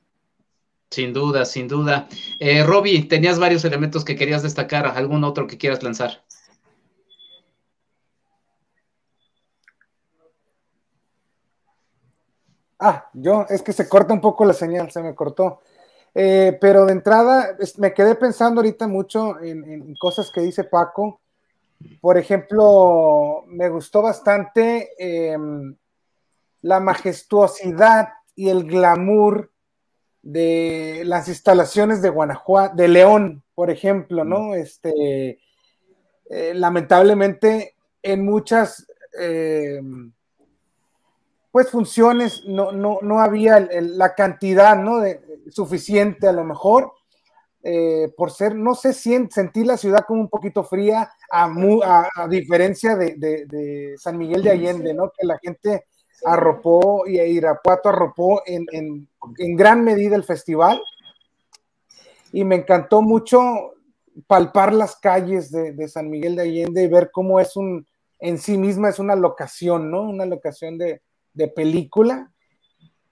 Sin 0.89 1.13
duda, 1.13 1.46
sin 1.46 1.70
duda. 1.70 2.10
Eh, 2.41 3.08
tenías 3.08 3.39
varios 3.39 3.63
elementos 3.63 4.04
que 4.04 4.17
querías 4.17 4.44
destacar. 4.44 4.86
¿Algún 4.86 5.24
otro 5.24 5.48
que 5.48 5.58
quieras 5.58 5.82
lanzar? 5.82 6.26
Ah, 12.84 13.12
yo, 13.13 13.46
es 13.48 13.62
que 13.62 13.74
se 13.74 13.88
corta 13.88 14.12
un 14.12 14.22
poco 14.22 14.44
la 14.44 14.54
señal, 14.54 14.89
se 14.89 15.04
me 15.04 15.13
cortó. 15.13 15.62
Eh, 16.15 16.58
pero 16.60 16.88
de 16.88 16.94
entrada, 16.94 17.56
me 17.78 17.94
quedé 17.94 18.15
pensando 18.15 18.60
ahorita 18.60 18.88
mucho 18.88 19.39
en, 19.39 19.94
cosas 20.00 20.32
que 20.32 20.41
dice 20.41 20.63
Paco. 20.63 21.22
Por 22.02 22.17
ejemplo, 22.17 23.44
me 23.46 23.70
gustó 23.70 24.02
bastante 24.02 24.89
em, 24.98 25.76
la 26.63 26.80
majestuosidad 26.80 28.10
y 28.36 28.50
el 28.50 28.63
glamour 28.63 29.52
de 30.24 31.04
las 31.06 31.28
instalaciones 31.28 32.02
de 32.02 32.10
Guanajuato, 32.10 32.76
de 32.76 32.88
León, 32.88 33.44
por 33.54 33.70
ejemplo, 33.70 34.26
¿no? 34.26 34.56
Este, 34.56 35.39
eh, 36.32 36.54
lamentablemente, 36.56 37.76
en 38.02 38.26
muchas 38.26 38.88
em, 39.13 40.12
pues 41.52 41.70
funciones, 41.70 42.46
no, 42.46 42.72
no, 42.72 43.00
no 43.02 43.20
había 43.20 43.60
la 43.60 44.16
cantidad 44.16 44.78
¿no? 44.78 45.00
de, 45.00 45.20
suficiente 45.50 46.28
a 46.28 46.32
lo 46.32 46.46
mejor, 46.46 46.94
eh, 47.64 48.12
por 48.16 48.32
ser, 48.32 48.56
no 48.56 48.74
sé, 48.74 48.94
sentí 48.94 49.64
la 49.64 49.78
ciudad 49.78 50.06
como 50.08 50.22
un 50.22 50.30
poquito 50.30 50.64
fría, 50.64 51.12
a, 51.32 51.52
a, 52.16 52.28
diferencia 52.28 52.96
de, 52.96 53.96
San 53.98 54.18
Miguel 54.18 54.44
de 54.44 54.52
Allende, 54.52 54.94
¿no? 54.94 55.12
que 55.16 55.28
la 55.28 55.38
gente 55.40 55.86
arropó 56.24 57.06
y 57.06 57.20
Irapuato 57.20 57.90
arropó 57.90 58.44
en, 58.46 58.66
en, 58.72 59.56
gran 59.56 59.84
medida 59.84 60.16
el 60.16 60.24
festival. 60.24 60.82
Y 62.32 62.46
me 62.46 62.56
encantó 62.56 63.02
mucho 63.02 63.74
palpar 64.26 64.74
las 64.74 64.96
calles 64.96 65.52
de, 65.52 65.74
de 65.74 65.88
San 65.90 66.10
Miguel 66.10 66.36
de 66.38 66.44
Allende 66.44 66.84
y 66.84 66.88
ver 66.88 67.12
cómo 67.12 67.40
es 67.40 67.58
un, 67.58 67.86
en 68.20 68.38
sí 68.38 68.58
misma 68.58 68.90
es 68.90 69.00
una 69.00 69.16
locación, 69.16 69.92
¿no? 69.92 70.04
Una 70.04 70.26
locación 70.26 70.78
de, 70.78 71.02
de 71.34 71.48
película. 71.48 72.32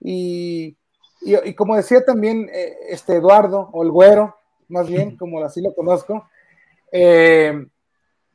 Y, 0.00 0.76
y, 1.22 1.54
como 1.54 1.76
decía 1.76 2.04
también 2.04 2.48
eh, 2.52 2.76
este 2.88 3.16
Eduardo, 3.16 3.68
o 3.72 3.82
el 3.82 3.90
güero, 3.90 4.36
más 4.68 4.88
bien, 4.88 5.16
como 5.16 5.42
así 5.44 5.60
lo 5.60 5.74
conozco, 5.74 6.28
eh, 6.92 7.66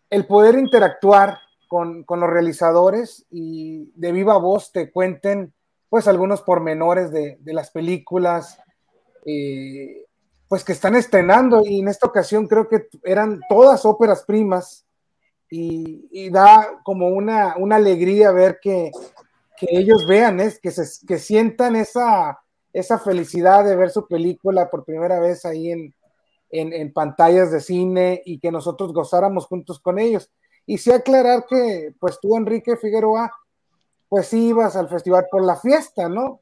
el 0.09 0.27
poder 0.27 0.55
interactuar 0.55 1.39
con, 1.67 2.03
con, 2.03 2.19
los 2.19 2.29
realizadores 2.29 3.25
y 3.31 3.91
de 3.95 4.11
viva 4.11 4.37
voz 4.37 4.71
te 4.71 4.91
cuenten 4.91 5.53
pues 5.89 6.07
algunos 6.07 6.41
pormenores 6.41 7.11
de, 7.11 7.37
de 7.39 7.53
las 7.53 7.71
películas, 7.71 8.59
eh, 9.25 10.05
pues 10.47 10.63
que 10.63 10.73
están 10.73 10.95
estrenando. 10.95 11.63
Y 11.65 11.79
en 11.79 11.87
esta 11.87 12.07
ocasión 12.07 12.47
creo 12.47 12.67
que 12.67 12.87
eran 13.03 13.41
todas 13.49 13.85
óperas 13.85 14.23
primas. 14.25 14.85
Y, 15.49 16.07
y 16.11 16.29
da 16.31 16.81
como 16.83 17.07
una, 17.07 17.55
una 17.57 17.75
alegría 17.75 18.31
ver 18.31 18.59
que 18.61 18.91
que 19.57 19.67
ellos 19.69 20.05
vean, 20.07 20.39
es, 20.39 20.59
que, 20.59 20.71
se, 20.71 21.05
que 21.05 21.17
sientan 21.17 21.75
esa, 21.75 22.39
esa 22.73 22.99
felicidad 22.99 23.63
de 23.63 23.75
ver 23.75 23.89
su 23.89 24.07
película 24.07 24.69
por 24.69 24.85
primera 24.85 25.19
vez 25.19 25.45
ahí 25.45 25.71
en, 25.71 25.93
en, 26.49 26.93
pantallas 26.93 27.51
de 27.51 27.61
cine 27.61 28.21
y 28.25 28.39
que 28.39 28.51
nosotros 28.51 28.93
gozáramos 28.93 29.45
juntos 29.45 29.79
con 29.79 29.99
ellos. 29.99 30.29
Y 30.65 30.77
sí 30.77 30.91
aclarar 30.91 31.45
que, 31.47 31.93
pues 31.99 32.19
tú, 32.19 32.35
Enrique 32.35 32.77
Figueroa, 32.77 33.31
pues 34.09 34.33
ibas 34.33 34.75
al 34.75 34.89
festival 34.89 35.25
por 35.29 35.43
la 35.43 35.55
fiesta, 35.55 36.09
¿no? 36.09 36.41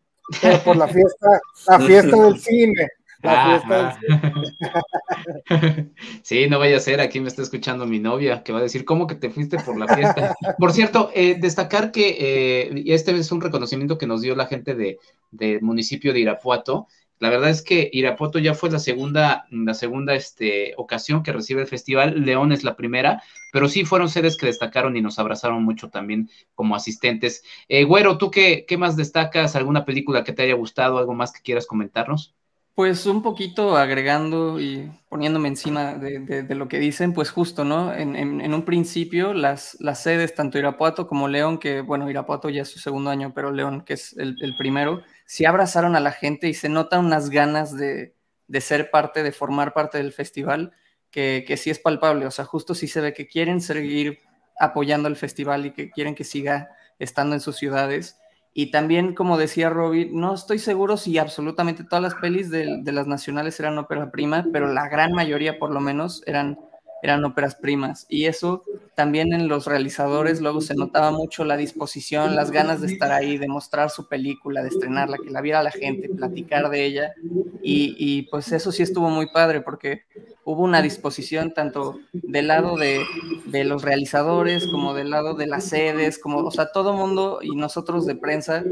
por 0.65 0.77
la 0.77 0.87
fiesta, 0.87 1.41
la 1.67 1.79
fiesta 1.79 2.17
del 2.17 2.39
cine. 2.39 2.89
sí, 6.23 6.49
no 6.49 6.59
vaya 6.59 6.77
a 6.77 6.81
ser, 6.81 6.99
aquí 6.99 7.21
me 7.21 7.29
está 7.29 7.41
escuchando 7.41 7.85
mi 7.85 7.99
novia, 7.99 8.43
que 8.43 8.51
va 8.51 8.59
a 8.59 8.63
decir, 8.63 8.83
¿cómo 8.83 9.07
que 9.07 9.15
te 9.15 9.29
fuiste 9.29 9.57
por 9.59 9.77
la 9.77 9.87
fiesta? 9.87 10.35
Por 10.59 10.73
cierto, 10.73 11.09
eh, 11.13 11.37
destacar 11.39 11.91
que 11.91 12.17
eh, 12.19 12.83
este 12.87 13.17
es 13.17 13.31
un 13.31 13.41
reconocimiento 13.41 13.97
que 13.97 14.07
nos 14.07 14.21
dio 14.21 14.35
la 14.35 14.47
gente 14.47 14.75
del 14.75 14.97
de 15.31 15.59
municipio 15.61 16.11
de 16.11 16.19
Irapuato. 16.19 16.87
La 17.19 17.29
verdad 17.29 17.49
es 17.49 17.61
que 17.61 17.89
Irapuato 17.93 18.39
ya 18.39 18.53
fue 18.53 18.69
la 18.69 18.79
segunda, 18.79 19.45
la 19.49 19.73
segunda 19.73 20.13
este, 20.13 20.73
ocasión 20.75 21.23
que 21.23 21.31
recibe 21.31 21.61
el 21.61 21.67
festival, 21.67 22.25
León 22.25 22.51
es 22.51 22.65
la 22.65 22.75
primera, 22.75 23.23
pero 23.53 23.69
sí 23.69 23.85
fueron 23.85 24.09
sedes 24.09 24.35
que 24.35 24.47
destacaron 24.47 24.97
y 24.97 25.01
nos 25.01 25.19
abrazaron 25.19 25.63
mucho 25.63 25.89
también 25.89 26.29
como 26.55 26.75
asistentes. 26.75 27.43
Eh, 27.69 27.85
Güero, 27.85 28.17
¿tú 28.17 28.29
qué, 28.29 28.65
qué 28.67 28.77
más 28.77 28.97
destacas? 28.97 29.55
¿Alguna 29.55 29.85
película 29.85 30.25
que 30.25 30.33
te 30.33 30.43
haya 30.43 30.55
gustado? 30.55 30.97
¿Algo 30.97 31.13
más 31.13 31.31
que 31.31 31.41
quieras 31.41 31.65
comentarnos? 31.65 32.35
Pues 32.75 33.05
un 33.05 33.21
poquito 33.21 33.77
agregando 33.77 34.59
y 34.59 34.91
poniéndome 35.07 35.47
encima 35.47 35.93
de, 35.93 36.55
lo 36.55 36.67
que 36.67 36.79
dicen, 36.79 37.13
pues 37.13 37.29
justo, 37.29 37.63
¿no? 37.63 37.93
En, 37.93 38.51
un 38.51 38.65
principio 38.65 39.35
las, 39.35 39.77
sedes, 39.93 40.33
tanto 40.33 40.57
Irapuato 40.57 41.07
como 41.07 41.27
León, 41.27 41.59
que 41.59 41.81
bueno, 41.81 42.09
Irapuato 42.09 42.49
ya 42.49 42.63
es 42.63 42.69
su 42.69 42.79
segundo 42.79 43.11
año, 43.11 43.31
pero 43.35 43.51
León, 43.51 43.83
que 43.85 43.93
es 43.93 44.17
el, 44.17 44.55
primero, 44.57 45.03
sí 45.27 45.45
abrazaron 45.45 45.95
a 45.95 45.99
la 45.99 46.11
gente 46.11 46.49
y 46.49 46.55
se 46.55 46.67
notan 46.67 47.05
unas 47.05 47.29
ganas 47.29 47.77
de, 47.77 48.15
ser 48.59 48.89
parte, 48.89 49.21
de 49.21 49.31
formar 49.31 49.73
parte 49.73 49.99
del 49.99 50.11
festival, 50.11 50.71
que, 51.11 51.45
que 51.47 51.57
sí 51.57 51.69
es 51.69 51.77
palpable, 51.77 52.25
o 52.25 52.31
sea, 52.31 52.45
justo 52.45 52.73
sí 52.73 52.87
se 52.87 53.01
ve 53.01 53.13
que 53.13 53.27
quieren 53.27 53.61
seguir 53.61 54.17
apoyando 54.59 55.07
el 55.07 55.15
festival 55.15 55.67
y 55.67 55.71
que 55.73 55.91
quieren 55.91 56.15
que 56.15 56.23
siga 56.23 56.69
estando 56.97 57.35
en 57.35 57.41
sus 57.41 57.55
ciudades. 57.55 58.17
Y 58.53 58.71
también, 58.71 59.15
como 59.15 59.37
decía 59.37 59.69
Robbie, 59.69 60.09
no 60.11 60.33
estoy 60.33 60.59
seguro 60.59 60.97
si 60.97 61.17
absolutamente 61.17 61.83
todas 61.83 62.03
las 62.03 62.15
pelis 62.15 62.49
de, 62.51 62.81
de 62.81 62.91
las 62.91 63.07
nacionales 63.07 63.59
eran 63.59 63.77
ópera 63.77 64.11
prima, 64.11 64.45
pero 64.53 64.71
la 64.71 64.87
gran 64.89 65.11
mayoría 65.13 65.57
por 65.57 65.71
lo 65.71 65.79
menos 65.79 66.23
eran 66.27 66.59
eran 67.03 67.25
óperas 67.25 67.55
primas. 67.55 68.05
Y 68.07 68.25
eso 68.27 68.63
también 68.95 69.33
en 69.33 69.49
los 69.49 69.65
realizadores 69.67 70.39
luego 70.39 70.61
se 70.61 70.73
notaba 70.73 71.11
mucho 71.11 71.43
la 71.43 71.57
disposición, 71.57 72.33
las 72.33 72.49
ganas 72.49 72.79
de 72.79 72.87
estar 72.87 73.11
ahí, 73.11 73.37
de 73.37 73.49
mostrar 73.49 73.89
su 73.89 74.07
película, 74.07 74.61
de 74.63 74.69
estrenarla, 74.69 75.17
que 75.17 75.29
la 75.29 75.41
viera 75.41 75.61
la 75.61 75.71
gente, 75.71 76.07
platicar 76.07 76.69
de 76.69 76.85
ella. 76.85 77.13
Y, 77.61 77.95
y 77.99 78.21
pues 78.23 78.53
eso 78.53 78.71
sí 78.71 78.83
estuvo 78.83 79.09
muy 79.09 79.27
padre 79.27 79.59
porque 79.59 80.03
hubo 80.45 80.63
una 80.63 80.81
disposición 80.81 81.53
tanto 81.53 81.99
del 82.11 82.47
lado 82.47 82.75
de, 82.77 83.01
de, 83.45 83.63
los 83.63 83.81
realizadores 83.81 84.67
como 84.67 84.93
del 84.93 85.09
lado 85.09 85.35
de 85.35 85.47
las 85.47 85.65
sedes, 85.65 86.19
como, 86.19 86.39
o 86.39 86.51
sea, 86.51 86.71
todo 86.71 86.93
mundo 86.93 87.39
y 87.41 87.55
nosotros 87.55 88.05
de 88.05 88.15
prensa, 88.15 88.63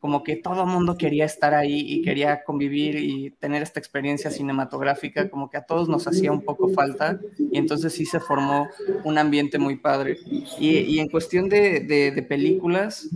como 0.00 0.22
que 0.24 0.36
todo 0.36 0.66
mundo 0.66 0.96
quería 0.96 1.24
estar 1.24 1.54
ahí 1.54 1.80
y 1.80 2.02
quería 2.02 2.42
convivir 2.44 2.96
y 2.96 3.30
tener 3.30 3.62
esta 3.62 3.78
experiencia 3.78 4.30
cinematográfica, 4.30 5.30
como 5.30 5.50
que 5.50 5.56
a 5.56 5.66
todos 5.66 5.88
nos 5.88 6.06
hacía 6.06 6.32
un 6.32 6.42
poco 6.42 6.68
falta 6.70 7.20
y 7.38 7.58
entonces 7.58 7.92
sí 7.92 8.04
se 8.04 8.20
formó 8.20 8.68
un 9.04 9.18
ambiente 9.18 9.58
muy 9.58 9.76
padre. 9.76 10.18
Y, 10.58 10.78
y 10.78 10.98
en 10.98 11.08
cuestión 11.08 11.48
de, 11.48 11.80
de, 11.80 12.10
de, 12.10 12.22
películas, 12.22 13.08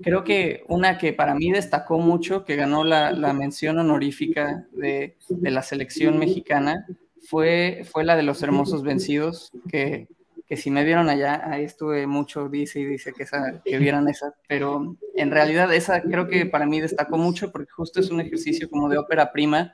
creo 0.00 0.24
que 0.24 0.64
una 0.68 0.98
que 0.98 1.12
para 1.12 1.34
mí 1.34 1.50
destacó 1.50 1.98
mucho, 1.98 2.44
que 2.44 2.56
ganó 2.56 2.84
la, 2.84 3.12
la 3.12 3.32
mención 3.32 3.78
honorífica 3.78 4.66
de, 4.72 5.16
de 5.28 5.50
la 5.50 5.62
selección 5.62 6.18
mexicana, 6.18 6.86
fue, 7.32 7.86
fue 7.90 8.04
la 8.04 8.14
de 8.14 8.22
los 8.22 8.42
hermosos 8.42 8.82
vencidos, 8.90 9.50
que, 9.70 10.06
que 10.46 10.58
si 10.58 10.70
me 10.70 10.84
vieron 10.84 11.08
allá, 11.08 11.42
ahí 11.50 11.64
estuve 11.64 12.06
mucho, 12.06 12.50
dice 12.50 12.78
y 12.78 12.84
dice 12.84 13.14
que, 13.14 13.22
esa, 13.22 13.62
que 13.64 13.78
vieran 13.78 14.06
esa, 14.06 14.34
pero 14.46 14.98
en 15.14 15.30
realidad 15.30 15.72
esa 15.72 16.02
creo 16.02 16.28
que 16.28 16.44
para 16.44 16.66
mí 16.66 16.78
destacó 16.78 17.16
mucho 17.16 17.50
porque 17.50 17.72
justo 17.72 18.00
es 18.00 18.10
un 18.10 18.20
ejercicio 18.20 18.68
como 18.68 18.90
de 18.90 18.98
ópera 18.98 19.32
prima, 19.32 19.72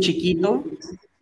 chiquito, 0.00 0.64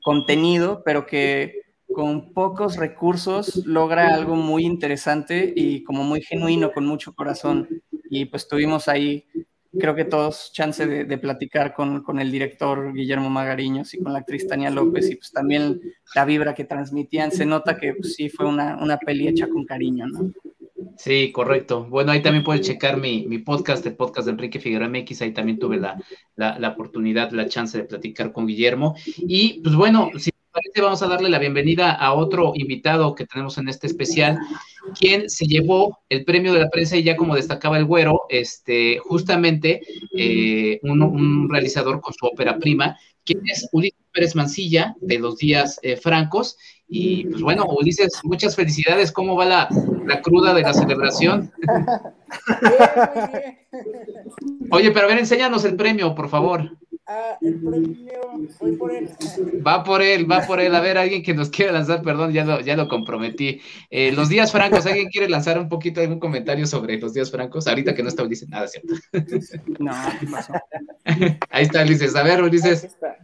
contenido, 0.03 0.83
pero 0.85 1.07
que 1.07 1.61
con 1.93 2.33
pocos 2.33 2.77
recursos 2.79 3.65
logra 3.65 4.13
algo 4.13 4.35
muy 4.35 4.65
interesante 4.65 5.53
y 5.55 5.85
como 5.85 6.03
muy 6.03 6.21
genuino, 6.21 6.73
con 6.73 6.85
mucho 6.85 7.15
corazón. 7.15 7.69
Y 8.11 8.25
pues 8.25 8.49
tuvimos 8.49 8.89
ahí 8.89 9.25
creo 9.79 9.95
que 9.95 10.05
todos 10.05 10.51
chance 10.53 10.87
de, 10.87 11.19
platicar 11.19 11.75
con, 11.75 12.03
con, 12.03 12.19
el 12.19 12.31
director 12.31 12.93
Guillermo 12.93 13.31
Magariños 13.31 13.95
y 13.95 13.99
con 13.99 14.13
la 14.13 14.21
actriz 14.21 14.47
Tania 14.47 14.71
López 14.71 15.11
y 15.11 15.17
pues 15.17 15.33
también 15.33 15.81
la 16.15 16.25
vibra 16.25 16.55
que 16.55 16.65
transmitían, 16.65 17.31
se 17.31 17.47
nota 17.47 17.77
que 17.77 17.95
pues, 17.95 18.15
sí 18.15 18.29
fue 18.29 18.47
una, 18.47 18.77
una 18.81 18.99
peli 18.99 19.29
hecha 19.29 19.49
con 19.49 19.65
cariño, 19.65 20.07
¿no? 20.07 20.33
Sí, 20.97 21.31
correcto. 21.31 21.85
Bueno, 21.85 22.13
ahí 22.13 22.23
también 22.23 22.43
puedes 22.43 22.67
checar 22.67 22.97
mi, 22.97 23.27
mi, 23.27 23.39
podcast, 23.39 23.85
el 23.87 23.97
podcast 23.97 24.27
de 24.27 24.33
Enrique 24.33 24.61
Figueroa 24.61 24.89
MX. 24.89 25.23
Ahí 25.23 25.33
también 25.33 25.59
tuve 25.59 25.77
la, 25.77 26.01
la, 26.37 26.59
la, 26.59 26.71
oportunidad, 26.71 27.33
la 27.33 27.49
chance 27.49 27.77
de 27.77 27.85
platicar 27.85 28.33
con 28.33 28.47
Guillermo. 28.47 28.97
Y 29.19 29.61
pues 29.61 29.75
bueno, 29.75 30.11
si 30.19 30.31
parece, 30.57 30.81
vamos 30.81 31.03
a 31.03 31.07
darle 31.07 31.29
la 31.29 31.39
bienvenida 31.39 31.93
a 31.93 32.15
otro 32.15 32.53
invitado 32.55 33.15
que 33.15 33.27
tenemos 33.27 33.59
en 33.59 33.69
este 33.69 33.87
especial, 33.87 34.39
quien 34.99 35.29
se 35.29 35.45
llevó 35.45 35.99
el 36.09 36.25
premio 36.25 36.55
de 36.55 36.61
la 36.61 36.71
prensa 36.71 36.97
y 36.97 37.03
ya 37.03 37.15
como 37.15 37.35
destacaba 37.35 37.77
el 37.77 37.85
güero, 37.85 38.23
este, 38.31 38.99
justamente 38.99 39.83
eh, 40.17 40.81
un, 40.83 41.03
un, 41.03 41.51
realizador 41.51 42.01
con 42.01 42.15
su 42.15 42.25
ópera 42.25 42.59
prima, 42.59 42.97
quien 43.23 43.43
es 43.47 43.69
Ulises 43.73 44.01
Pérez 44.13 44.35
Mancilla, 44.35 44.95
de 45.01 45.19
los 45.19 45.37
días 45.37 45.79
eh, 45.83 45.97
francos. 45.97 46.57
Y 46.89 47.27
pues 47.27 47.43
bueno, 47.43 47.67
Ulises, 47.67 48.21
muchas 48.23 48.57
felicidades. 48.57 49.13
¿Cómo 49.13 49.37
va 49.37 49.45
la, 49.45 49.69
la 50.07 50.23
cruda 50.23 50.55
de 50.55 50.63
la 50.63 50.73
celebración? 50.73 51.53
Oye, 54.71 54.93
pero 54.93 55.05
a 55.05 55.09
ver, 55.09 55.19
enséñanos 55.19 55.65
el 55.65 55.77
premio, 55.77 56.15
por 56.15 56.31
favor. 56.31 56.79
Ah, 57.09 57.39
el 57.41 57.61
premio, 57.61 58.21
voy 58.59 58.73
por 58.77 58.93
él. 58.93 59.09
Va 59.65 59.85
por 59.85 60.03
él, 60.03 60.29
va 60.29 60.45
por 60.45 60.59
él. 60.59 60.75
A 60.75 60.81
ver, 60.81 60.99
alguien 60.99 61.23
que 61.23 61.35
nos 61.35 61.51
quiera 61.51 61.71
lanzar, 61.71 62.03
perdón, 62.03 62.33
ya 62.33 62.45
lo, 62.45 62.61
ya 62.61 62.77
lo 62.77 62.89
comprometí. 62.89 63.61
Eh, 63.91 64.11
los 64.11 64.29
días 64.29 64.51
francos, 64.51 64.87
¿alguien 64.87 65.09
quiere 65.09 65.29
lanzar 65.29 65.59
un 65.59 65.69
poquito 65.69 66.01
algún 66.01 66.19
comentario 66.19 66.67
sobre 66.67 66.99
los 66.99 67.15
días 67.15 67.31
francos? 67.31 67.69
Ahorita 67.69 67.95
que 67.95 68.03
no 68.03 68.09
está 68.09 68.25
Ulises, 68.25 68.49
nada, 68.49 68.67
¿cierto? 68.67 68.95
No, 69.79 69.93
¿qué 70.19 70.27
pasó? 70.27 70.53
Ahí 71.51 71.63
está 71.63 71.83
Ulises. 71.83 72.17
A 72.17 72.25
ver, 72.25 72.43
Ulises. 72.43 72.83
Ahí 72.83 72.91
está. 72.91 73.17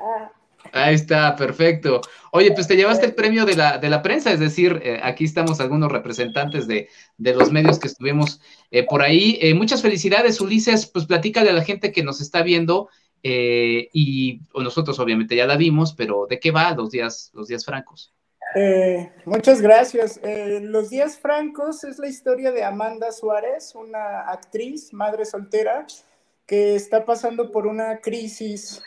Ah. 0.00 0.32
Ahí 0.72 0.94
está, 0.94 1.34
perfecto. 1.36 2.00
Oye, 2.32 2.52
pues 2.52 2.68
te 2.68 2.76
llevaste 2.76 3.06
el 3.06 3.14
premio 3.14 3.44
de 3.44 3.56
la, 3.56 3.78
de 3.78 3.90
la 3.90 4.02
prensa, 4.02 4.32
es 4.32 4.40
decir, 4.40 4.80
eh, 4.84 5.00
aquí 5.02 5.24
estamos 5.24 5.60
algunos 5.60 5.90
representantes 5.90 6.66
de, 6.66 6.88
de, 7.16 7.34
los 7.34 7.50
medios 7.50 7.78
que 7.78 7.88
estuvimos 7.88 8.40
eh, 8.70 8.84
por 8.84 9.02
ahí. 9.02 9.38
Eh, 9.40 9.54
muchas 9.54 9.82
felicidades, 9.82 10.40
Ulises. 10.40 10.86
Pues 10.86 11.06
platícale 11.06 11.50
a 11.50 11.54
la 11.54 11.64
gente 11.64 11.92
que 11.92 12.02
nos 12.02 12.20
está 12.20 12.42
viendo 12.42 12.88
eh, 13.22 13.88
y 13.92 14.40
nosotros 14.54 14.98
obviamente 14.98 15.36
ya 15.36 15.46
la 15.46 15.56
vimos, 15.56 15.92
pero 15.92 16.26
¿de 16.28 16.40
qué 16.40 16.50
va 16.50 16.74
los 16.74 16.90
días, 16.90 17.30
los 17.34 17.48
días 17.48 17.64
francos? 17.64 18.14
Eh, 18.54 19.12
muchas 19.26 19.60
gracias. 19.60 20.18
Eh, 20.22 20.60
los 20.62 20.90
días 20.90 21.18
francos 21.18 21.84
es 21.84 21.98
la 21.98 22.08
historia 22.08 22.50
de 22.50 22.64
Amanda 22.64 23.12
Suárez, 23.12 23.74
una 23.74 24.22
actriz, 24.22 24.92
madre 24.92 25.24
soltera, 25.24 25.86
que 26.46 26.74
está 26.74 27.04
pasando 27.04 27.52
por 27.52 27.66
una 27.66 27.98
crisis 28.00 28.82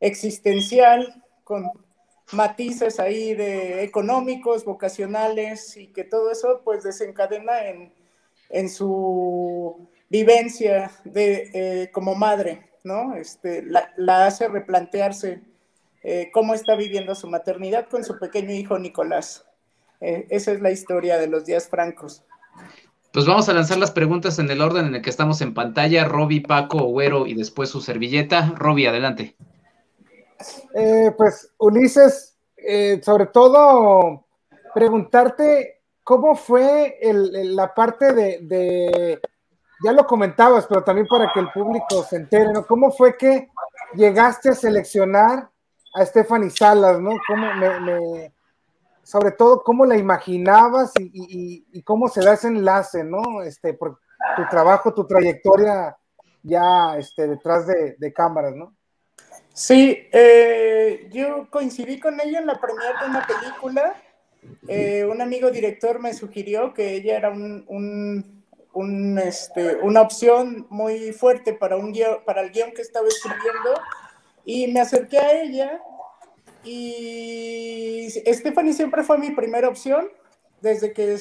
existencial 0.00 1.22
con 1.44 1.70
matices 2.32 2.98
ahí 2.98 3.34
de 3.34 3.82
económicos, 3.82 4.64
vocacionales 4.64 5.76
y 5.76 5.88
que 5.88 6.04
todo 6.04 6.30
eso 6.30 6.62
pues 6.64 6.82
desencadena 6.82 7.68
en, 7.68 7.92
en 8.48 8.70
su 8.70 9.90
vivencia 10.08 10.90
de, 11.04 11.90
como 11.92 12.14
madre. 12.14 12.71
¿No? 12.84 13.14
Este, 13.14 13.62
la, 13.62 13.92
la 13.96 14.26
hace 14.26 14.48
replantearse 14.48 15.42
eh, 16.02 16.30
cómo 16.32 16.54
está 16.54 16.74
viviendo 16.74 17.14
su 17.14 17.28
maternidad 17.28 17.86
con 17.88 18.04
su 18.04 18.18
pequeño 18.18 18.52
hijo 18.52 18.78
Nicolás. 18.78 19.46
Eh, 20.00 20.26
esa 20.30 20.52
es 20.52 20.60
la 20.60 20.70
historia 20.70 21.18
de 21.18 21.28
los 21.28 21.44
días 21.44 21.68
francos. 21.68 22.24
Pues 23.12 23.26
vamos 23.26 23.48
a 23.48 23.52
lanzar 23.52 23.78
las 23.78 23.90
preguntas 23.90 24.38
en 24.38 24.50
el 24.50 24.60
orden 24.60 24.86
en 24.86 24.94
el 24.96 25.02
que 25.02 25.10
estamos 25.10 25.40
en 25.42 25.54
pantalla. 25.54 26.04
Roby, 26.04 26.40
Paco, 26.40 26.84
Güero 26.86 27.26
y 27.26 27.34
después 27.34 27.68
su 27.68 27.80
servilleta. 27.80 28.54
Roby, 28.56 28.86
adelante. 28.86 29.36
Eh, 30.74 31.12
pues, 31.16 31.52
Ulises, 31.58 32.36
eh, 32.56 33.00
sobre 33.04 33.26
todo 33.26 34.24
preguntarte 34.74 35.82
cómo 36.02 36.34
fue 36.34 36.98
el, 37.00 37.36
el, 37.36 37.54
la 37.54 37.74
parte 37.74 38.12
de, 38.12 38.38
de 38.40 39.20
ya 39.84 39.92
lo 39.92 40.06
comentabas, 40.06 40.66
pero 40.66 40.84
también 40.84 41.06
para 41.06 41.30
que 41.32 41.40
el 41.40 41.50
público 41.50 42.02
se 42.04 42.16
entere, 42.16 42.52
¿no? 42.52 42.66
¿Cómo 42.66 42.90
fue 42.92 43.16
que 43.16 43.50
llegaste 43.94 44.50
a 44.50 44.54
seleccionar 44.54 45.48
a 45.94 46.06
Stephanie 46.06 46.50
Salas, 46.50 47.00
¿no? 47.00 47.10
¿Cómo 47.26 47.54
me, 47.54 47.80
me, 47.80 48.32
sobre 49.02 49.32
todo, 49.32 49.62
cómo 49.62 49.84
la 49.84 49.96
imaginabas 49.96 50.92
y, 50.98 51.82
cómo 51.82 52.08
se 52.08 52.22
da 52.22 52.34
ese 52.34 52.48
enlace, 52.48 53.04
¿no? 53.04 53.42
Este, 53.42 53.74
por 53.74 53.98
tu 54.36 54.46
trabajo, 54.48 54.94
tu 54.94 55.06
trayectoria 55.06 55.96
ya 56.42 56.96
este, 56.96 57.26
detrás 57.28 57.66
de, 57.66 58.12
cámaras, 58.12 58.54
¿no? 58.54 58.74
Sí, 59.52 60.08
eh, 60.12 61.08
yo 61.12 61.48
coincidí 61.50 62.00
con 62.00 62.18
ella 62.20 62.38
en 62.38 62.46
la 62.46 62.58
premiere 62.60 62.94
de 63.02 63.10
una 63.10 63.26
película. 63.26 63.94
Eh, 64.66 65.06
un 65.08 65.20
amigo 65.20 65.50
director 65.50 66.00
me 66.00 66.14
sugirió 66.14 66.72
que 66.72 66.94
ella 66.94 67.16
era 67.16 67.30
un 67.30 68.41
un, 68.72 69.18
este, 69.18 69.76
una 69.76 70.00
opción 70.00 70.66
muy 70.70 71.12
fuerte 71.12 71.52
para, 71.52 71.76
un 71.76 71.92
guion, 71.92 72.18
para 72.24 72.42
el 72.42 72.50
guion 72.50 72.72
que 72.72 72.82
estaba 72.82 73.08
escribiendo. 73.08 73.74
Y 74.44 74.66
me 74.68 74.80
acerqué 74.80 75.18
a 75.18 75.42
ella 75.42 75.82
y 76.64 78.08
Stephanie 78.10 78.72
siempre 78.72 79.02
fue 79.02 79.18
mi 79.18 79.30
primera 79.30 79.68
opción 79.68 80.08
desde 80.60 80.92
que, 80.92 81.18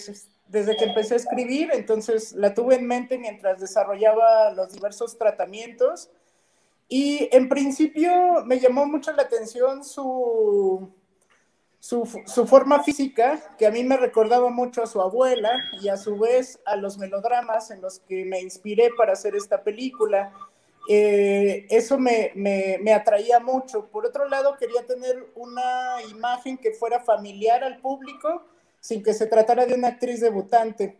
desde 0.47 0.75
que 0.77 0.85
empecé 0.85 1.15
a 1.15 1.17
escribir, 1.17 1.71
entonces 1.73 2.33
la 2.33 2.53
tuve 2.53 2.75
en 2.75 2.85
mente 2.85 3.17
mientras 3.17 3.59
desarrollaba 3.59 4.51
los 4.53 4.71
diversos 4.71 5.17
tratamientos. 5.17 6.11
Y 6.87 7.29
en 7.31 7.47
principio 7.47 8.43
me 8.45 8.59
llamó 8.59 8.85
mucho 8.85 9.13
la 9.13 9.23
atención 9.23 9.83
su, 9.83 10.93
su, 11.81 12.07
su, 12.27 12.45
forma 12.45 12.83
física, 12.83 13.41
que 13.57 13.65
a 13.65 13.71
mí 13.71 13.83
me 13.83 13.97
recordaba 13.97 14.51
mucho 14.51 14.83
a 14.83 14.87
su 14.87 15.01
abuela 15.01 15.51
y 15.81 15.89
a 15.89 15.97
su 15.97 16.15
vez 16.15 16.59
a 16.63 16.75
los 16.75 16.99
melodramas 16.99 17.71
en 17.71 17.81
los 17.81 17.97
que 17.99 18.23
me 18.23 18.39
inspiré 18.39 18.91
para 18.95 19.13
hacer 19.13 19.35
esta 19.35 19.63
película. 19.63 20.31
Eh, 20.87 21.65
eso 21.71 21.97
me, 21.97 22.33
me, 22.35 22.77
me, 22.83 22.93
atraía 22.93 23.39
mucho. 23.39 23.87
Por 23.87 24.05
otro 24.05 24.29
lado, 24.29 24.55
quería 24.59 24.85
tener 24.85 25.25
una 25.33 25.97
imagen 26.11 26.55
que 26.55 26.71
fuera 26.71 26.99
familiar 26.99 27.63
al 27.63 27.79
público, 27.79 28.45
sin 28.79 29.01
que 29.01 29.15
se 29.15 29.25
tratara 29.25 29.65
de 29.65 29.73
una 29.73 29.87
actriz 29.87 30.21
debutante. 30.21 30.95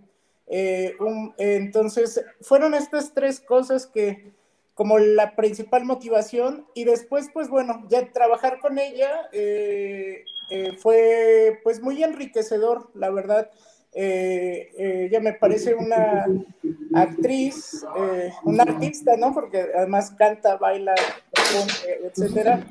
Eh, 0.47 0.95
entonces, 1.37 2.25
fueron 2.41 2.73
estas 2.73 3.13
tres 3.13 3.39
cosas 3.39 3.85
que, 3.85 4.33
como 4.81 4.97
la 4.97 5.35
principal 5.35 5.85
motivación 5.85 6.65
y 6.73 6.85
después, 6.85 7.29
pues 7.31 7.49
bueno, 7.49 7.85
ya 7.87 8.11
trabajar 8.11 8.59
con 8.59 8.79
ella 8.79 9.29
eh, 9.31 10.25
eh, 10.49 10.71
fue 10.79 11.59
pues 11.63 11.83
muy 11.83 12.03
enriquecedor, 12.03 12.89
la 12.95 13.11
verdad. 13.11 13.51
Eh, 13.93 14.71
ella 15.05 15.19
me 15.19 15.33
parece 15.33 15.75
una 15.75 16.25
actriz, 16.95 17.85
una 18.43 18.63
artista, 18.63 19.15
¿no? 19.17 19.35
Porque 19.35 19.67
además 19.77 20.15
canta, 20.17 20.57
baila, 20.57 20.95
etcétera, 22.03 22.65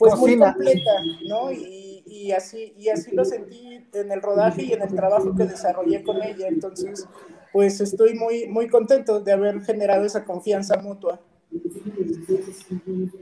pues 0.00 0.16
muy 0.16 0.36
completa, 0.36 0.90
¿no? 1.28 1.52
Y, 1.52 2.02
y, 2.04 2.32
así, 2.32 2.74
y 2.76 2.88
así 2.88 3.14
lo 3.14 3.24
sentí 3.24 3.86
en 3.92 4.10
el 4.10 4.20
rodaje 4.20 4.64
y 4.64 4.72
en 4.72 4.82
el 4.82 4.92
trabajo 4.92 5.36
que 5.36 5.44
desarrollé 5.44 6.02
con 6.02 6.20
ella. 6.20 6.48
Entonces, 6.48 7.06
pues 7.52 7.80
estoy 7.80 8.14
muy, 8.14 8.46
muy 8.46 8.68
contento 8.68 9.20
de 9.20 9.32
haber 9.32 9.62
generado 9.62 10.04
esa 10.04 10.24
confianza 10.24 10.76
mutua. 10.78 11.20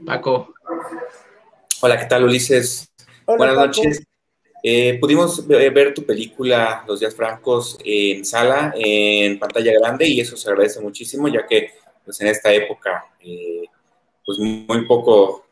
Paco. 0.05 0.53
Hola, 1.81 1.99
¿qué 1.99 2.05
tal, 2.05 2.23
Ulises? 2.23 2.89
Buenas 3.25 3.55
noches. 3.55 4.03
Eh, 4.63 4.99
pudimos 4.99 5.47
ver 5.47 5.93
tu 5.93 6.05
película 6.05 6.83
Los 6.87 6.99
Días 6.99 7.15
Francos 7.15 7.77
en 7.83 8.23
sala, 8.23 8.73
en 8.75 9.39
pantalla 9.39 9.73
grande, 9.73 10.07
y 10.07 10.19
eso 10.21 10.37
se 10.37 10.49
agradece 10.49 10.79
muchísimo, 10.79 11.27
ya 11.27 11.45
que 11.47 11.71
pues, 12.05 12.21
en 12.21 12.27
esta 12.27 12.53
época, 12.53 13.05
eh, 13.19 13.63
pues 14.23 14.37
muy 14.39 14.85
poco, 14.85 15.45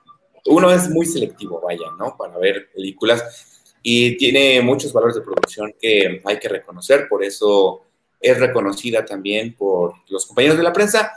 uno 0.45 0.71
es 0.71 0.89
muy 0.89 1.05
selectivo, 1.05 1.59
vaya, 1.59 1.87
¿no? 1.97 2.15
Para 2.15 2.37
ver 2.37 2.69
películas, 2.71 3.65
y 3.81 4.15
tiene 4.17 4.61
muchos 4.61 4.93
valores 4.93 5.15
de 5.15 5.21
producción 5.21 5.73
que 5.79 6.21
hay 6.23 6.37
que 6.37 6.49
reconocer, 6.49 7.07
por 7.09 7.23
eso 7.23 7.88
es 8.19 8.39
reconocida 8.39 9.05
también 9.05 9.55
por 9.55 9.93
los 10.09 10.25
compañeros 10.25 10.57
de 10.57 10.63
la 10.63 10.73
prensa. 10.73 11.13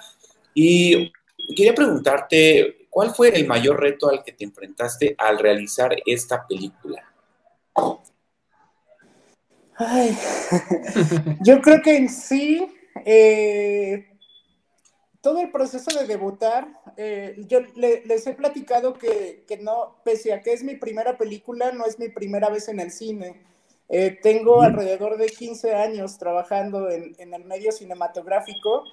Y 0.54 1.12
quería 1.56 1.74
preguntarte, 1.74 2.86
¿cuál 2.90 3.14
fue 3.14 3.28
el 3.30 3.46
mayor 3.46 3.80
reto 3.80 4.08
al 4.08 4.22
que 4.22 4.32
te 4.32 4.44
enfrentaste 4.44 5.14
al 5.18 5.38
realizar 5.38 5.94
esta 6.06 6.46
película? 6.46 7.02
Ay, 9.76 10.16
yo 11.40 11.60
creo 11.60 11.82
que 11.82 11.96
en 11.96 12.08
sí, 12.08 12.66
eh, 13.04 14.06
todo 15.20 15.40
el 15.40 15.50
proceso 15.50 15.98
de 15.98 16.06
debutar, 16.06 16.68
eh, 16.96 17.36
yo 17.48 17.60
les 17.76 18.26
he 18.26 18.34
platicado 18.34 18.94
que, 18.94 19.44
que, 19.48 19.56
no, 19.56 19.96
pese 20.04 20.32
a 20.32 20.42
que 20.42 20.52
es 20.52 20.62
mi 20.62 20.76
primera 20.76 21.16
película, 21.16 21.72
no 21.72 21.86
es 21.86 21.98
mi 21.98 22.08
primera 22.08 22.50
vez 22.50 22.68
en 22.68 22.80
el 22.80 22.90
cine. 22.90 23.51
Eh, 23.94 24.18
tengo 24.22 24.62
alrededor 24.62 25.18
de 25.18 25.26
15 25.26 25.74
años 25.74 26.16
trabajando 26.16 26.88
en, 26.88 27.34
el 27.34 27.44
medio 27.44 27.72
cinematográfico 27.72 28.84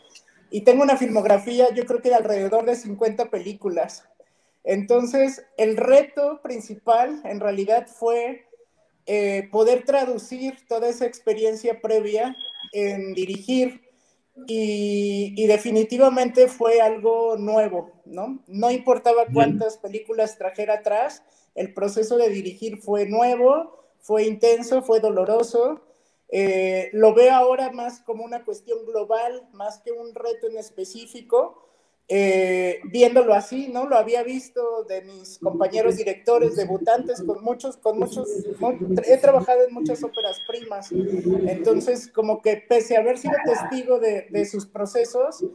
y 0.51 0.65
tengo 0.65 0.83
una 0.83 0.97
filmografía, 0.97 1.73
yo 1.73 1.85
creo 1.85 2.01
que 2.01 2.09
de 2.09 2.15
alrededor 2.15 2.65
de 2.65 2.75
50 2.75 3.29
películas. 3.29 4.03
Entonces, 4.65 5.45
el 5.55 5.77
reto 5.77 6.41
principal 6.41 7.21
en 7.23 7.39
realidad 7.39 7.88
fue 7.88 8.45
eh, 9.05 9.47
poder 9.53 9.85
traducir 9.85 10.67
toda 10.67 10.89
esa 10.89 11.05
experiencia 11.05 11.79
previa 11.79 12.35
en 12.73 13.13
dirigir 13.13 13.81
y, 14.47 15.33
y, 15.38 15.47
definitivamente 15.47 16.49
fue 16.49 16.81
algo 16.81 17.38
nuevo, 17.38 17.93
¿no? 18.03 18.43
No 18.47 18.69
importaba 18.69 19.27
cuántas 19.33 19.77
películas 19.77 20.38
trajera 20.38 20.75
atrás, 20.75 21.23
el 21.55 21.73
proceso 21.73 22.17
de 22.17 22.29
dirigir 22.29 22.81
fue 22.81 23.05
nuevo, 23.05 23.79
fue 24.01 24.25
intenso, 24.25 24.81
fue 24.81 24.99
doloroso. 24.99 25.81
Eh, 26.29 26.89
lo 26.93 27.13
veo 27.13 27.33
ahora 27.33 27.71
más 27.71 28.01
como 28.01 28.23
una 28.23 28.43
cuestión 28.45 28.85
global, 28.85 29.47
más 29.53 29.79
que 29.79 29.91
un 29.91 30.13
reto 30.13 30.47
en 30.47 30.57
específico. 30.57 31.65
Eh, 32.12 32.79
viéndolo 32.85 33.35
así, 33.35 33.67
¿no? 33.67 33.88
Lo 33.88 33.95
había 33.95 34.23
visto 34.23 34.83
de 34.85 35.03
mis 35.03 35.38
compañeros 35.38 35.95
directores, 35.95 36.55
debutantes, 36.55 37.21
con 37.21 37.43
muchos, 37.43 37.77
con 37.77 37.99
muchos, 37.99 38.27
he 39.05 39.17
trabajado 39.17 39.67
en 39.67 39.71
muchas 39.71 40.03
óperas 40.03 40.39
primas, 40.47 40.91
entonces 40.91 42.12
como 42.12 42.41
que 42.41 42.63
pese 42.67 42.97
a 42.97 43.01
haber 43.01 43.19
sido 43.19 43.35
testigo 43.45 43.99
de, 43.99 44.25
de 44.31 44.45
sus 44.47 44.65
procesos, 44.65 45.45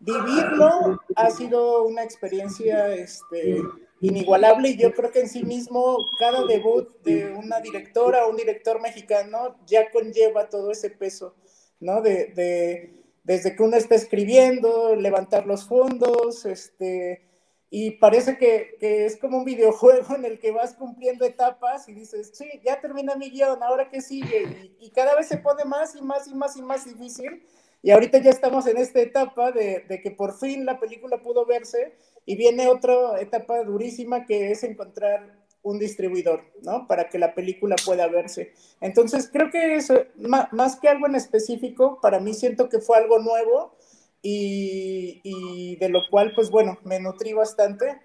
vivirlo 0.00 1.00
ha 1.14 1.30
sido 1.30 1.84
una 1.84 2.02
experiencia, 2.02 2.92
este, 2.92 3.62
inigualable 4.00 4.70
y 4.70 4.76
yo 4.76 4.92
creo 4.94 5.12
que 5.12 5.20
en 5.20 5.28
sí 5.28 5.44
mismo 5.44 5.98
cada 6.18 6.44
debut 6.46 6.88
de 7.02 7.32
una 7.32 7.60
directora 7.60 8.26
o 8.26 8.30
un 8.30 8.36
director 8.36 8.80
mexicano 8.80 9.58
ya 9.66 9.90
conlleva 9.90 10.48
todo 10.48 10.70
ese 10.70 10.90
peso, 10.90 11.34
¿no? 11.80 12.00
De, 12.00 12.94
desde 13.22 13.54
que 13.54 13.62
uno 13.62 13.76
está 13.76 13.94
escribiendo, 13.94 14.96
levantar 14.96 15.46
los 15.46 15.66
fondos, 15.66 16.46
este, 16.46 17.28
y 17.68 17.92
parece 17.92 18.38
que, 18.38 18.76
es 18.80 19.18
como 19.18 19.38
un 19.38 19.44
videojuego 19.44 20.16
en 20.16 20.24
el 20.24 20.38
que 20.40 20.50
vas 20.50 20.74
cumpliendo 20.74 21.26
etapas 21.26 21.86
y 21.88 21.92
dices, 21.92 22.32
sí, 22.32 22.48
ya 22.64 22.80
termina 22.80 23.16
mi 23.16 23.30
guion, 23.30 23.62
ahora 23.62 23.90
qué 23.90 24.00
sigue, 24.00 24.72
y, 24.80 24.90
cada 24.90 25.14
vez 25.14 25.28
se 25.28 25.36
pone 25.36 25.64
más 25.64 25.94
y 25.94 26.00
más 26.00 26.26
y 26.26 26.34
más 26.34 26.56
y 26.56 26.62
más 26.62 26.86
difícil, 26.86 27.46
y 27.82 27.90
ahorita 27.90 28.18
ya 28.18 28.30
estamos 28.30 28.66
en 28.66 28.78
esta 28.78 29.00
etapa 29.00 29.52
de, 29.52 29.84
de 29.88 30.00
que 30.00 30.10
por 30.10 30.38
fin 30.38 30.64
la 30.64 30.80
película 30.80 31.22
pudo 31.22 31.44
verse 31.44 31.94
y 32.30 32.36
viene 32.36 32.68
otra 32.68 33.20
etapa 33.20 33.60
durísima 33.64 34.24
que 34.24 34.52
es 34.52 34.62
encontrar 34.62 35.34
un 35.64 35.80
distribuidor, 35.80 36.44
¿no? 36.62 36.86
Para 36.86 37.08
que 37.08 37.18
la 37.18 37.34
película 37.34 37.74
pueda 37.84 38.06
verse. 38.06 38.52
Entonces, 38.80 39.28
creo 39.32 39.50
que 39.50 39.74
eso, 39.74 40.04
más, 40.16 40.76
que 40.76 40.88
algo 40.88 41.08
en 41.08 41.16
específico, 41.16 41.98
para 42.00 42.20
mí 42.20 42.32
siento 42.32 42.68
que 42.68 42.78
fue 42.78 42.98
algo 42.98 43.18
nuevo 43.18 43.74
y, 44.22 45.74
de 45.80 45.88
lo 45.88 46.02
cual, 46.08 46.32
pues 46.36 46.52
bueno, 46.52 46.78
me 46.84 47.00
nutrí 47.00 47.32
bastante. 47.32 47.98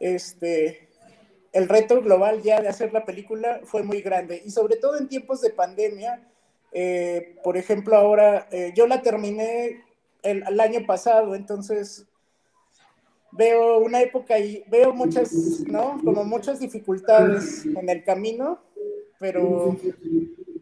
Este, 0.00 0.88
el 1.52 1.68
reto 1.68 2.00
global 2.00 2.40
ya 2.40 2.62
de 2.62 2.68
hacer 2.68 2.94
la 2.94 3.04
película 3.04 3.60
fue 3.64 3.82
muy 3.82 4.00
grande 4.00 4.40
y 4.42 4.52
sobre 4.52 4.76
todo 4.76 4.96
en 4.96 5.08
tiempos 5.08 5.42
de 5.42 5.50
pandemia. 5.50 6.26
Eh, 6.72 7.36
por 7.44 7.58
ejemplo, 7.58 7.94
ahora 7.94 8.48
eh, 8.50 8.72
yo 8.74 8.86
la 8.86 9.02
terminé 9.02 9.84
el 10.22 10.60
año 10.60 10.86
pasado, 10.86 11.34
entonces 11.34 12.06
veo 13.36 13.78
una 13.78 14.00
época 14.00 14.38
y 14.38 14.64
veo 14.68 14.92
muchas, 14.92 15.32
¿no? 15.66 16.00
Como 16.04 16.24
muchas 16.24 16.60
dificultades 16.60 17.64
en 17.66 17.88
el 17.88 18.02
camino, 18.04 18.60
pero 19.18 19.76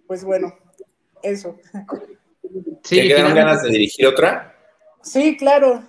pues 0.07 0.25
bueno, 0.25 0.57
eso. 1.23 1.59
Sí, 2.83 2.97
¿Te 2.97 3.09
ganas 3.09 3.63
de 3.63 3.71
dirigir 3.71 4.07
otra? 4.07 4.55
Sí, 5.03 5.37
claro, 5.37 5.83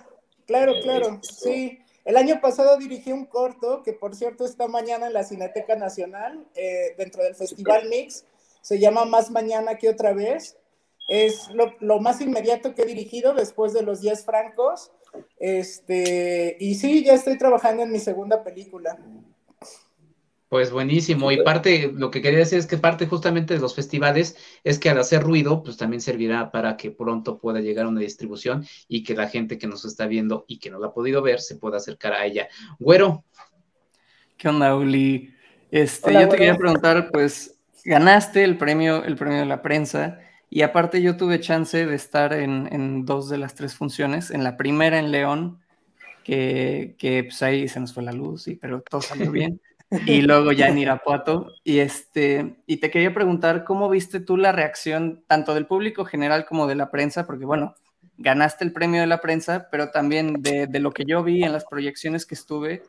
claro, 0.46 0.72
claro, 0.82 1.20
sí. 1.22 1.78
El 2.04 2.16
año 2.16 2.40
pasado 2.40 2.78
dirigí 2.78 3.10
un 3.12 3.26
corto 3.26 3.82
que, 3.82 3.92
por 3.92 4.14
cierto, 4.14 4.44
está 4.44 4.68
mañana 4.68 5.08
en 5.08 5.12
la 5.12 5.24
Cineteca 5.24 5.74
Nacional, 5.74 6.46
eh, 6.54 6.94
dentro 6.96 7.22
del 7.24 7.34
Festival 7.34 7.88
Mix. 7.88 8.24
Se 8.62 8.78
llama 8.78 9.04
Más 9.04 9.30
Mañana 9.30 9.76
que 9.76 9.88
otra 9.88 10.12
vez. 10.12 10.56
Es 11.08 11.50
lo, 11.50 11.74
lo, 11.80 12.00
más 12.00 12.20
inmediato 12.20 12.74
que 12.74 12.82
he 12.82 12.86
dirigido 12.86 13.34
después 13.34 13.72
de 13.72 13.82
los 13.82 14.00
10 14.00 14.24
francos. 14.24 14.92
Este, 15.38 16.56
y 16.60 16.74
sí, 16.74 17.04
ya 17.04 17.14
estoy 17.14 17.38
trabajando 17.38 17.82
en 17.82 17.92
mi 17.92 17.98
segunda 17.98 18.42
película. 18.42 18.98
Pues 20.48 20.70
buenísimo. 20.70 21.32
Y 21.32 21.42
parte, 21.42 21.90
lo 21.92 22.10
que 22.10 22.22
quería 22.22 22.38
decir 22.38 22.58
es 22.58 22.66
que 22.66 22.76
parte 22.76 23.06
justamente 23.06 23.54
de 23.54 23.60
los 23.60 23.74
festivales 23.74 24.36
es 24.62 24.78
que 24.78 24.88
al 24.88 24.98
hacer 24.98 25.22
ruido, 25.22 25.62
pues 25.64 25.76
también 25.76 26.00
servirá 26.00 26.52
para 26.52 26.76
que 26.76 26.92
pronto 26.92 27.38
pueda 27.38 27.60
llegar 27.60 27.86
a 27.86 27.88
una 27.88 28.00
distribución 28.00 28.64
y 28.86 29.02
que 29.02 29.16
la 29.16 29.28
gente 29.28 29.58
que 29.58 29.66
nos 29.66 29.84
está 29.84 30.06
viendo 30.06 30.44
y 30.46 30.58
que 30.58 30.70
no 30.70 30.78
la 30.78 30.88
ha 30.88 30.94
podido 30.94 31.20
ver 31.20 31.40
se 31.40 31.56
pueda 31.56 31.78
acercar 31.78 32.12
a 32.12 32.24
ella. 32.24 32.48
Güero. 32.78 33.24
¿Qué 34.36 34.48
onda, 34.48 34.76
Uli? 34.76 35.34
Este, 35.72 36.12
yo 36.12 36.28
te 36.28 36.36
quería 36.36 36.56
preguntar, 36.56 37.10
pues, 37.10 37.58
ganaste 37.84 38.44
el 38.44 38.56
premio, 38.56 39.02
el 39.02 39.16
premio 39.16 39.40
de 39.40 39.46
la 39.46 39.62
prensa. 39.62 40.20
Y 40.56 40.62
aparte 40.62 41.02
yo 41.02 41.18
tuve 41.18 41.38
chance 41.38 41.84
de 41.84 41.94
estar 41.94 42.32
en, 42.32 43.04
dos 43.04 43.28
de 43.28 43.36
las 43.36 43.54
tres 43.54 43.74
funciones. 43.74 44.30
En 44.30 44.42
la 44.42 44.56
primera 44.56 44.98
en 44.98 45.10
León, 45.10 45.60
que, 46.24 46.94
que 46.96 47.24
pues 47.24 47.42
ahí 47.42 47.68
se 47.68 47.78
nos 47.78 47.92
fue 47.92 48.02
la 48.02 48.12
luz, 48.12 48.48
y, 48.48 48.54
pero 48.56 48.80
todo 48.80 49.02
salió 49.02 49.30
bien. 49.30 49.60
y 50.06 50.22
luego 50.22 50.52
ya 50.52 50.68
en 50.68 50.78
Irapuato. 50.78 51.52
Y, 51.62 51.80
este, 51.80 52.56
y 52.66 52.78
te 52.78 52.90
quería 52.90 53.12
preguntar, 53.12 53.64
¿cómo 53.64 53.90
viste 53.90 54.18
tú 54.18 54.38
la 54.38 54.50
reacción 54.50 55.22
tanto 55.26 55.52
del 55.52 55.66
público 55.66 56.06
general 56.06 56.46
como 56.46 56.66
de 56.66 56.76
la 56.76 56.90
prensa? 56.90 57.26
Porque 57.26 57.44
bueno, 57.44 57.74
ganaste 58.16 58.64
el 58.64 58.72
premio 58.72 59.02
de 59.02 59.08
la 59.08 59.20
prensa, 59.20 59.68
pero 59.70 59.90
también 59.90 60.40
de, 60.40 60.66
de 60.68 60.80
lo 60.80 60.90
que 60.90 61.04
yo 61.04 61.22
vi 61.22 61.42
en 61.42 61.52
las 61.52 61.66
proyecciones 61.66 62.24
que 62.24 62.34
estuve, 62.34 62.82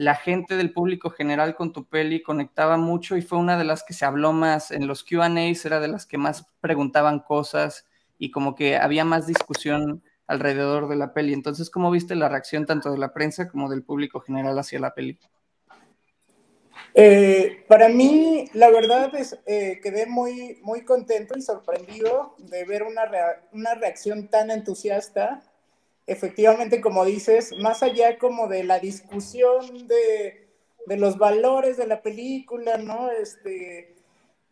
la 0.00 0.14
gente 0.14 0.56
del 0.56 0.72
público 0.72 1.10
general 1.10 1.54
con 1.54 1.74
tu 1.74 1.86
peli 1.86 2.22
conectaba 2.22 2.78
mucho 2.78 3.18
y 3.18 3.22
fue 3.22 3.36
una 3.36 3.58
de 3.58 3.64
las 3.64 3.82
que 3.82 3.92
se 3.92 4.06
habló 4.06 4.32
más 4.32 4.70
en 4.70 4.86
los 4.86 5.04
QAs, 5.04 5.66
era 5.66 5.78
de 5.78 5.88
las 5.88 6.06
que 6.06 6.16
más 6.16 6.46
preguntaban 6.62 7.20
cosas 7.20 7.84
y 8.16 8.30
como 8.30 8.54
que 8.54 8.78
había 8.78 9.04
más 9.04 9.26
discusión 9.26 10.02
alrededor 10.26 10.88
de 10.88 10.96
la 10.96 11.12
peli. 11.12 11.34
Entonces, 11.34 11.68
¿cómo 11.68 11.90
viste 11.90 12.14
la 12.14 12.30
reacción 12.30 12.64
tanto 12.64 12.90
de 12.90 12.96
la 12.96 13.12
prensa 13.12 13.46
como 13.46 13.68
del 13.68 13.82
público 13.82 14.20
general 14.20 14.58
hacia 14.58 14.80
la 14.80 14.94
peli? 14.94 15.18
Eh, 16.94 17.66
para 17.68 17.90
mí, 17.90 18.48
la 18.54 18.70
verdad 18.70 19.14
es 19.14 19.38
eh, 19.44 19.80
quedé 19.82 20.06
muy, 20.06 20.60
muy 20.62 20.82
contento 20.82 21.36
y 21.36 21.42
sorprendido 21.42 22.36
de 22.38 22.64
ver 22.64 22.84
una, 22.84 23.02
una 23.52 23.74
reacción 23.74 24.28
tan 24.28 24.50
entusiasta 24.50 25.42
efectivamente, 26.10 26.80
como 26.80 27.04
dices, 27.04 27.52
más 27.60 27.84
allá 27.84 28.18
como 28.18 28.48
de 28.48 28.64
la 28.64 28.80
discusión 28.80 29.86
de, 29.86 30.48
de 30.86 30.96
los 30.96 31.18
valores 31.18 31.76
de 31.76 31.86
la 31.86 32.02
película, 32.02 32.78
¿no? 32.78 33.10
Este, 33.12 33.94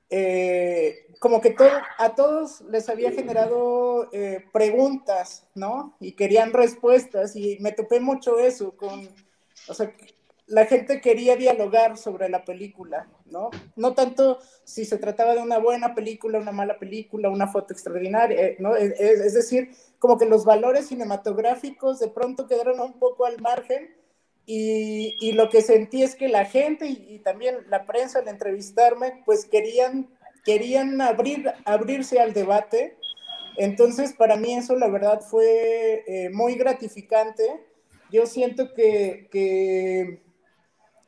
eh, 0.09 1.07
como 1.19 1.41
que 1.41 1.57
a 1.99 2.15
todos 2.15 2.61
les 2.71 2.89
había 2.89 3.11
generado 3.11 4.09
eh, 4.13 4.45
preguntas, 4.53 5.49
¿no? 5.57 5.97
Y 5.99 6.13
querían 6.13 6.53
respuestas 6.53 7.35
y 7.35 7.59
me 7.59 7.73
topé 7.73 7.99
mucho 7.99 8.39
eso 8.39 8.77
con, 8.77 9.09
o 9.67 9.75
sea, 9.75 9.93
la 10.47 10.65
gente 10.65 11.01
quería 11.01 11.35
dialogar 11.35 11.99
sobre 11.99 12.29
la 12.29 12.45
película, 12.45 13.09
¿no? 13.31 13.51
No 13.77 13.95
tanto 13.95 14.39
si 14.65 14.85
se 14.85 14.99
trataba 14.99 15.35
de 15.35 15.43
una 15.43 15.59
buena 15.59 15.95
película, 15.95 16.39
una 16.39 16.53
mala 16.53 16.79
película, 16.79 17.31
una 17.31 17.49
foto 17.49 17.73
extraordinaria, 17.73 18.57
¿no? 18.59 18.77
Es, 18.77 19.35
decir, 19.35 19.71
como 19.99 20.19
que 20.19 20.27
los 20.27 20.45
valores 20.45 20.89
cinematográficos 20.89 21.99
de 21.99 22.09
pronto 22.09 22.47
quedaron 22.47 22.81
un 22.81 22.99
poco 22.99 23.25
al 23.25 23.41
margen 23.41 23.97
y, 24.47 25.15
y 25.21 25.33
lo 25.33 25.51
que 25.51 25.63
sentí 25.63 26.03
es 26.03 26.15
que 26.15 26.29
la 26.29 26.45
gente 26.45 26.87
y, 26.87 27.07
y, 27.09 27.19
también 27.19 27.57
la 27.69 27.85
prensa 27.85 28.21
al 28.21 28.29
entrevistarme, 28.29 29.23
pues 29.27 29.45
querían, 29.45 30.09
querían 30.45 31.01
abrir, 31.01 31.53
abrirse 31.65 32.21
al 32.21 32.33
debate. 32.33 32.97
Entonces, 33.59 34.15
para 34.15 34.37
mí 34.37 34.55
eso 34.55 34.77
la 34.77 34.89
verdad 34.89 35.21
fue 35.21 36.05
eh, 36.07 36.31
muy 36.31 36.55
gratificante. 36.55 37.45
Yo 38.11 38.25
siento 38.25 38.73
que, 38.73 39.29
que 39.31 40.23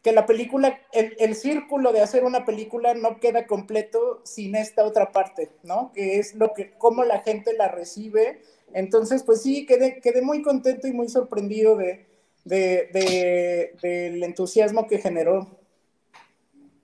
que 0.02 0.12
la 0.12 0.24
película, 0.26 0.80
el, 0.92 1.14
el, 1.18 1.34
círculo 1.34 1.92
de 1.92 2.00
hacer 2.00 2.24
una 2.24 2.44
película 2.44 2.94
no 2.94 3.20
queda 3.20 3.46
completo 3.46 4.22
sin 4.24 4.54
esta 4.54 4.84
otra 4.84 5.12
parte, 5.12 5.50
¿no? 5.62 5.92
Que 5.94 6.18
es 6.18 6.34
lo 6.34 6.54
que, 6.54 6.72
cómo 6.78 7.04
la 7.04 7.20
gente 7.20 7.52
la 7.56 7.68
recibe. 7.68 8.40
Entonces, 8.72 9.22
pues 9.24 9.42
sí, 9.42 9.66
quedé, 9.66 10.00
quedé 10.00 10.22
muy 10.22 10.42
contento 10.42 10.88
y 10.88 10.92
muy 10.92 11.08
sorprendido 11.08 11.76
de, 11.76 12.06
de, 12.44 12.88
de, 12.92 13.74
del 13.82 14.22
entusiasmo 14.22 14.86
que 14.86 14.98
generó. 14.98 15.58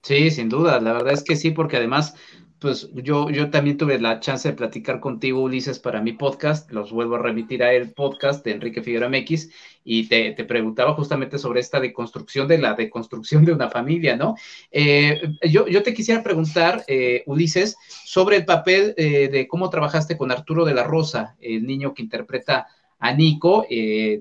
Sí, 0.03 0.31
sin 0.31 0.49
duda, 0.49 0.79
la 0.81 0.93
verdad 0.93 1.15
es 1.15 1.25
que 1.25 1.37
sí, 1.37 1.51
porque 1.51 1.79
además 1.79 2.15
pues 2.59 2.89
yo, 2.95 3.29
yo 3.29 3.51
también 3.51 3.77
tuve 3.77 3.99
la 3.99 4.19
chance 4.21 4.49
de 4.49 4.55
platicar 4.55 4.99
contigo, 5.01 5.43
Ulises, 5.43 5.79
para 5.79 6.01
mi 6.01 6.13
podcast. 6.13 6.71
Los 6.73 6.91
vuelvo 6.91 7.17
a 7.17 7.19
remitir 7.19 7.63
a 7.63 7.73
el 7.73 7.93
podcast 7.93 8.45
de 8.45 8.53
Enrique 8.53 8.83
Figueroa 8.83 9.11
MX 9.11 9.51
y 9.85 10.09
te, 10.09 10.33
preguntaba 10.45 10.95
justamente 10.95 11.39
sobre 11.39 11.61
esta 11.61 11.81
deconstrucción 11.81 12.49
de 12.49 12.59
la 12.59 12.75
deconstrucción 12.75 13.45
de 13.45 13.53
una 13.53 13.69
familia, 13.69 14.17
¿no? 14.17 14.37
Eh, 14.71 15.21
yo, 15.43 15.67
yo 15.69 15.83
te 15.83 15.93
quisiera 15.93 16.23
preguntar, 16.23 16.83
eh, 16.89 17.25
Ulises, 17.27 17.77
sobre 18.05 18.37
el 18.37 18.45
papel 18.47 18.95
eh, 18.97 19.29
de 19.29 19.47
cómo 19.47 19.69
trabajaste 19.69 20.17
con 20.17 20.31
Arturo 20.31 20.65
de 20.65 20.75
la 20.75 20.85
Rosa, 20.85 21.37
el 21.41 21.67
niño 21.67 21.93
que 21.93 22.03
interpreta 22.03 22.67
a 22.99 23.13
Nico, 23.13 23.67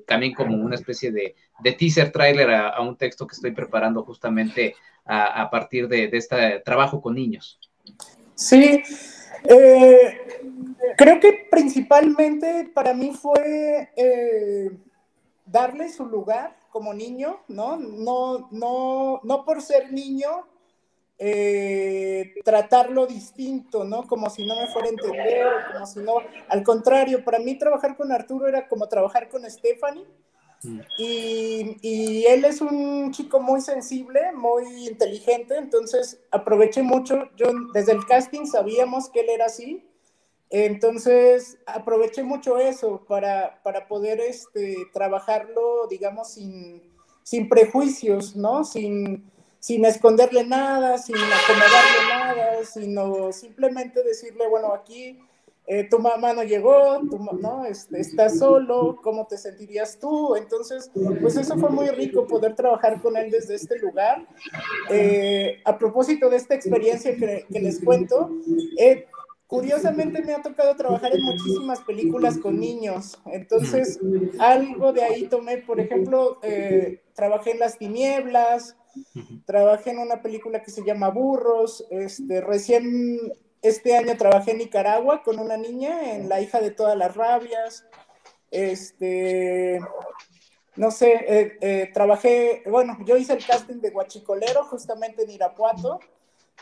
también 0.05 0.33
como 0.33 0.57
una 0.57 0.75
especie 0.75 1.11
de, 1.11 1.36
teaser 1.77 2.11
trailer 2.11 2.49
a, 2.51 2.81
un 2.81 2.97
texto 2.97 3.25
que 3.25 3.36
estoy 3.36 3.51
preparando 3.51 4.03
justamente 4.03 4.75
a, 5.05 5.49
partir 5.49 5.88
de, 5.88 6.09
de 6.09 6.17
este 6.17 6.59
trabajo 6.65 7.01
con 7.01 7.15
niños. 7.15 7.59
Sí, 8.36 8.83
eh, 9.45 10.17
creo 10.97 11.19
que 11.19 11.47
principalmente 11.49 12.69
para 12.73 12.93
mí 12.93 13.13
fue 13.13 13.89
eh, 13.95 14.71
darle 15.45 15.89
su 15.89 16.05
lugar 16.05 16.55
como 16.69 16.93
niño, 16.93 17.39
¿no? 17.47 17.77
No, 17.77 18.49
no, 18.51 19.21
no 19.23 19.45
por 19.45 19.61
ser 19.61 19.93
niño, 19.93 20.45
eh, 21.17 22.33
tratarlo 22.43 23.07
distinto, 23.07 23.86
¿no? 23.86 24.05
Como 24.05 24.29
si 24.29 24.45
no 24.45 24.55
me 24.59 24.67
fuera 24.67 24.89
a 24.89 24.91
entender, 24.91 25.47
como 25.71 25.86
si 25.86 25.99
no, 26.01 26.15
al 26.49 26.63
contrario, 26.63 27.23
para 27.23 27.39
mí 27.39 27.57
trabajar 27.57 27.95
con 27.95 28.11
Arturo 28.11 28.47
era 28.47 28.67
como 28.67 28.89
trabajar 28.89 29.29
con 29.29 29.49
Stephanie 29.49 30.05
y, 30.97 32.26
él 32.28 32.45
es 32.45 32.61
un 32.61 33.11
chico 33.11 33.39
muy 33.39 33.61
sensible, 33.61 34.32
muy 34.34 34.88
inteligente, 34.88 35.55
entonces 35.57 36.20
aproveché 36.32 36.82
mucho, 36.84 37.30
yo 37.36 37.47
desde 37.74 37.93
el 37.93 38.05
casting 38.05 38.45
sabíamos 38.45 39.09
que 39.09 39.22
él 39.22 39.30
era 39.30 39.45
así, 39.45 39.86
entonces 40.49 41.57
aproveché 41.66 42.24
mucho 42.24 42.57
eso 42.57 43.03
para, 43.07 43.61
para 43.63 43.88
poder 43.88 44.20
este, 44.20 44.78
trabajarlo, 44.93 45.88
digamos, 45.89 46.34
sin, 46.34 46.82
sin 47.24 47.49
prejuicios, 47.49 48.36
¿no? 48.36 48.63
Sin, 48.63 49.30
sin 49.59 49.84
esconderle 49.84 50.45
nada, 50.45 50.97
sin 50.97 51.16
acomodarle 51.16 52.07
nada, 52.09 52.66
sino 52.66 53.32
simplemente 53.32 54.03
decirle, 54.03 54.47
bueno, 54.47 54.74
aquí 54.74 55.20
eh, 55.68 55.88
tu 55.89 55.97
mamá 55.97 56.34
no 56.34 56.43
llegó, 56.43 56.99
tu, 57.09 57.18
¿no? 57.18 57.66
Este, 57.66 57.99
estás 57.99 58.38
solo, 58.38 58.99
¿cómo 59.01 59.26
te 59.26 59.38
sentirías 59.38 59.99
tú? 59.99 60.36
Entonces, 60.36 60.91
pues 61.22 61.38
eso 61.38 61.57
fue 61.57 61.70
muy 61.72 61.88
rico 61.88 62.28
poder 62.28 62.53
trabajar 62.53 63.01
con 63.01 63.18
él 63.18 63.32
desde 63.32 63.55
este 63.55 63.80
lugar. 63.80 64.28
Eh, 64.91 65.61
a 65.66 65.78
propósito 65.78 66.30
de 66.30 66.38
esta 66.38 66.53
experiencia 66.53 67.16
que, 67.16 67.45
les 67.49 67.84
cuento, 67.84 68.30
eh, 68.78 69.07
curiosamente 69.47 70.22
me 70.22 70.34
ha 70.34 70.41
tocado 70.43 70.76
trabajar 70.76 71.16
en 71.16 71.24
muchísimas 71.24 71.82
películas 71.82 72.38
con 72.38 72.59
niños, 72.59 73.20
entonces 73.26 73.99
algo 74.39 74.93
de 74.93 75.03
ahí 75.03 75.28
tomé, 75.28 75.57
por 75.57 75.80
ejemplo, 75.80 76.39
trabajé 77.16 77.51
en 77.51 77.59
Las 77.59 77.78
Tinieblas, 77.78 78.76
trabajé 79.45 79.91
en 79.91 79.99
una 79.99 80.22
película 80.22 80.61
que 80.61 80.72
se 80.72 80.84
llama 80.84 81.09
Burros, 81.09 81.86
este, 81.89 82.41
recién 82.41 83.20
este 83.62 83.97
año 83.97 84.16
trabajé 84.18 84.51
en 84.51 84.60
Nicaragua 84.60 85.24
con 85.24 85.39
una 85.39 85.58
niña, 85.58 86.14
en 86.14 86.30
La 86.30 86.41
hija 86.41 86.60
de 86.60 86.72
todas 86.72 86.97
las 86.97 87.16
rabias. 87.16 87.86
Este, 88.51 89.80
no 90.76 90.91
sé, 90.91 91.14
eh, 91.28 91.58
eh, 91.62 91.91
trabajé, 91.93 92.64
bueno, 92.68 92.97
yo 93.06 93.18
hice 93.18 93.34
el 93.34 93.45
casting 93.45 93.82
de 93.82 93.91
Guachicolero 93.91 94.66
justamente 94.66 95.24
en 95.24 95.32
Irapuato, 95.32 95.99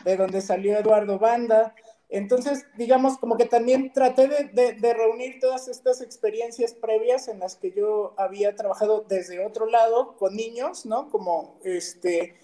de 0.04 0.16
donde 0.16 0.40
salió 0.40 0.78
Eduardo 0.78 1.18
Banda. 1.18 1.74
Entonces, 2.08 2.66
digamos, 2.76 3.18
como 3.18 3.36
que 3.36 3.46
también 3.46 3.92
traté 3.92 4.28
de, 4.28 4.74
de, 4.74 4.94
reunir 4.94 5.40
todas 5.40 5.66
estas 5.66 6.00
experiencias 6.00 6.74
previas 6.74 7.26
en 7.26 7.40
las 7.40 7.56
que 7.56 7.72
yo 7.72 8.14
había 8.16 8.54
trabajado 8.54 9.04
desde 9.08 9.44
otro 9.44 9.66
lado 9.66 10.16
con 10.16 10.36
niños, 10.36 10.86
¿no? 10.86 11.08
Como 11.10 11.58
este, 11.64 12.36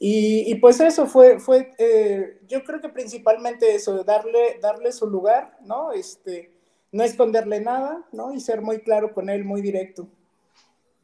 y, 0.00 0.54
pues 0.56 0.78
eso 0.80 1.06
fue, 1.06 1.40
fue 1.40 1.72
eh, 1.78 2.38
yo 2.46 2.62
creo 2.62 2.80
que 2.80 2.88
principalmente 2.88 3.74
eso, 3.74 4.04
darle, 4.04 4.58
darle 4.62 4.92
su 4.92 5.08
lugar, 5.08 5.58
¿no? 5.64 5.90
Este, 5.90 6.52
no 6.92 7.02
esconderle 7.02 7.60
nada, 7.60 8.06
¿no? 8.12 8.32
Y 8.32 8.40
ser 8.40 8.62
muy 8.62 8.78
claro 8.78 9.12
con 9.12 9.28
él, 9.28 9.44
muy 9.44 9.60
directo. 9.60 10.08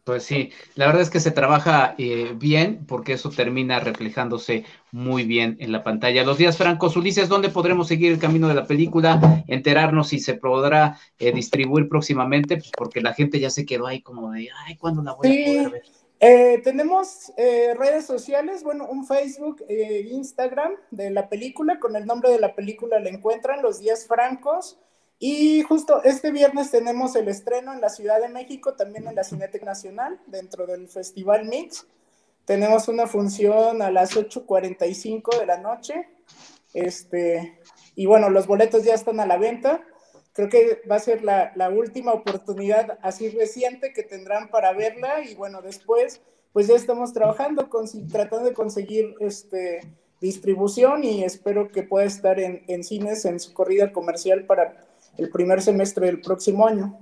Pues 0.05 0.23
sí, 0.23 0.51
la 0.75 0.87
verdad 0.87 1.01
es 1.01 1.09
que 1.09 1.19
se 1.19 1.31
trabaja 1.31 1.95
eh, 1.97 2.35
bien 2.37 2.85
porque 2.87 3.15
eso 3.15 3.31
termina 3.31 3.81
reflejándose 3.81 4.65
muy 4.93 5.25
bien 5.25 5.57
en 5.61 5.73
la 5.73 5.83
pantalla. 5.83 6.25
Los 6.25 6.37
días 6.37 6.59
francos, 6.59 6.95
Ulises, 6.97 7.31
¿dónde 7.31 7.49
podremos 7.49 7.89
seguir 7.89 8.13
el 8.13 8.19
camino 8.19 8.47
de 8.47 8.55
la 8.55 8.67
película? 8.67 9.43
Enterarnos 9.49 10.09
si 10.09 10.21
se 10.21 10.35
podrá 10.35 10.99
eh, 11.19 11.33
distribuir 11.33 11.89
próximamente, 11.89 12.59
pues 12.59 12.71
porque 12.77 13.01
la 13.01 13.15
gente 13.15 13.41
ya 13.41 13.49
se 13.49 13.65
quedó 13.65 13.87
ahí 13.87 14.03
como 14.03 14.31
de, 14.31 14.51
ay, 14.67 14.77
¿cuándo 14.77 15.03
la 15.03 15.15
voy 15.15 15.27
a 15.27 15.47
poder 15.47 15.71
ver? 15.71 15.83
Eh, 16.27 16.63
tenemos 16.65 17.35
eh, 17.37 17.75
redes 17.77 18.07
sociales, 18.07 18.63
bueno, 18.63 18.89
un 18.89 19.07
Facebook 19.07 19.63
e 19.69 20.09
Instagram 20.11 20.75
de 20.91 21.11
la 21.11 21.29
película, 21.29 21.79
con 21.79 21.97
el 21.97 22.07
nombre 22.07 22.31
de 22.31 22.41
la 22.41 22.55
película 22.55 22.99
la 22.99 23.11
encuentran, 23.11 23.61
Los 23.61 23.81
Días 23.81 24.07
Francos. 24.07 24.79
Y 25.19 25.61
justo 25.65 26.03
este 26.03 26.31
viernes 26.31 26.71
tenemos 26.71 27.15
el 27.15 27.29
estreno 27.29 27.75
en 27.75 27.83
la 27.83 27.91
Ciudad 27.91 28.23
de 28.23 28.31
México, 28.31 28.73
también 28.73 29.07
en 29.07 29.17
la 29.17 29.23
Cineteca 29.23 29.67
Nacional, 29.67 30.19
dentro 30.27 30.67
del 30.67 30.89
Festival 30.89 31.45
Mix. 31.45 31.87
Tenemos 32.47 32.89
una 32.89 33.07
función 33.07 33.83
a 33.83 33.91
las 33.91 34.17
8.45 34.17 35.39
de 35.39 35.45
la 35.45 35.59
noche. 35.59 36.09
Este, 36.73 37.61
y 37.97 38.07
bueno, 38.07 38.31
los 38.31 38.47
boletos 38.47 38.83
ya 38.83 38.95
están 38.95 39.21
a 39.21 39.27
la 39.27 39.37
venta 39.37 39.83
creo 40.35 40.49
que 40.51 40.83
va 40.91 40.97
a 40.97 41.01
ser 41.01 41.25
la, 41.25 41.53
última 41.71 42.13
oportunidad 42.13 42.99
así 43.03 43.31
reciente 43.31 43.93
que 43.95 44.03
tendrán 44.03 44.51
para 44.51 44.73
verla 44.73 45.25
y 45.25 45.35
bueno, 45.35 45.63
después 45.63 46.21
pues 46.53 46.69
ya 46.69 46.75
estamos 46.75 47.13
trabajando, 47.13 47.69
con, 47.69 47.87
tratando 48.09 48.49
de 48.49 48.55
conseguir 48.55 49.15
este, 49.21 49.81
distribución 50.21 51.03
y 51.03 51.25
espero 51.25 51.73
que 51.73 51.83
pueda 51.83 52.05
estar 52.05 52.39
en, 52.39 52.63
en 52.69 52.85
cines 52.85 53.25
en 53.25 53.41
su 53.41 53.53
corrida 53.55 53.93
comercial 53.93 54.45
para 54.45 54.77
el 55.17 55.31
primer 55.31 55.63
semestre 55.63 56.07
del 56.07 56.21
próximo 56.21 56.67
año. 56.67 56.99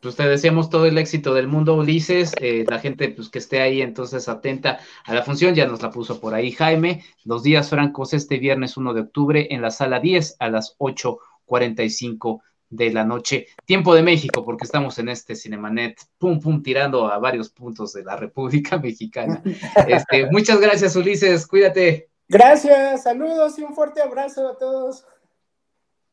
Pues 0.00 0.14
te 0.14 0.28
deseamos 0.28 0.70
todo 0.70 0.86
el 0.86 0.98
éxito 0.98 1.34
del 1.34 1.48
mundo, 1.48 1.74
Ulises. 1.74 2.32
Eh, 2.40 2.64
la 2.68 2.78
gente 2.78 3.08
pues, 3.08 3.28
que 3.28 3.38
esté 3.38 3.60
ahí 3.60 3.82
entonces 3.82 4.28
atenta 4.28 4.78
a 5.04 5.14
la 5.14 5.22
función, 5.22 5.54
ya 5.54 5.66
nos 5.66 5.82
la 5.82 5.90
puso 5.90 6.20
por 6.20 6.34
ahí 6.34 6.52
Jaime. 6.52 7.02
Los 7.24 7.42
días 7.42 7.70
francos 7.70 8.12
este 8.12 8.38
viernes 8.38 8.76
1 8.76 8.94
de 8.94 9.00
octubre 9.00 9.48
en 9.50 9.62
la 9.62 9.70
sala 9.70 9.98
10 9.98 10.36
a 10.38 10.48
las 10.48 10.76
8 10.78 11.18
45 11.46 12.42
de 12.68 12.92
la 12.92 13.04
noche, 13.04 13.46
tiempo 13.64 13.94
de 13.94 14.02
México, 14.02 14.44
porque 14.44 14.64
estamos 14.64 14.98
en 14.98 15.08
este 15.08 15.34
Cinemanet, 15.34 16.00
pum, 16.18 16.40
pum, 16.40 16.62
tirando 16.62 17.06
a 17.06 17.18
varios 17.18 17.48
puntos 17.48 17.92
de 17.92 18.04
la 18.04 18.16
República 18.16 18.78
Mexicana. 18.82 19.42
Este, 19.86 20.26
muchas 20.30 20.60
gracias, 20.60 20.96
Ulises, 20.96 21.46
cuídate. 21.46 22.10
Gracias, 22.28 23.04
saludos 23.04 23.58
y 23.58 23.62
un 23.62 23.74
fuerte 23.74 24.02
abrazo 24.02 24.48
a 24.48 24.58
todos. 24.58 25.04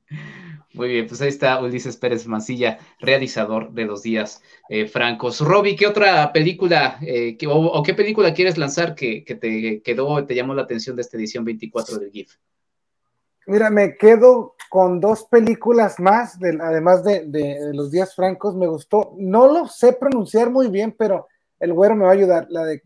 Muy 0.74 0.90
bien, 0.90 1.06
pues 1.08 1.22
ahí 1.22 1.30
está 1.30 1.62
Ulises 1.62 1.98
Pérez 1.98 2.26
Mancilla, 2.26 2.80
realizador 3.00 3.72
de 3.74 3.86
los 3.86 4.02
días 4.02 4.42
eh, 4.70 4.88
francos. 4.88 5.40
Roby, 5.40 5.76
¿qué 5.76 5.86
otra 5.86 6.34
película 6.34 6.98
eh, 7.02 7.38
o, 7.48 7.84
qué 7.84 7.94
película 7.94 8.34
quieres 8.34 8.58
lanzar 8.58 8.96
que, 8.96 9.22
te 9.22 9.84
quedó, 9.84 10.26
te 10.26 10.34
llamó 10.34 10.56
la 10.56 10.64
atención 10.64 10.96
de 10.96 11.04
esta 11.04 11.18
edición 11.18 11.46
24 11.46 12.00
del 12.00 12.12
GIF? 12.12 12.38
Mira, 13.46 13.70
me 13.70 13.96
quedo 13.98 14.56
con 14.70 15.00
dos 15.00 15.26
películas 15.26 16.00
más, 16.00 16.38
además 16.62 17.04
de, 17.04 17.72
los 17.74 17.92
días 17.92 18.16
francos, 18.16 18.56
me 18.56 18.68
gustó. 18.68 19.14
No 19.18 19.48
lo 19.48 19.68
sé 19.68 19.94
pronunciar 19.94 20.50
muy 20.50 20.68
bien, 20.70 20.96
pero 20.98 21.28
el 21.60 21.74
güero 21.74 21.96
me 21.96 22.06
va 22.06 22.12
a 22.12 22.14
ayudar. 22.14 22.48
La 22.50 22.66
de 22.66 22.82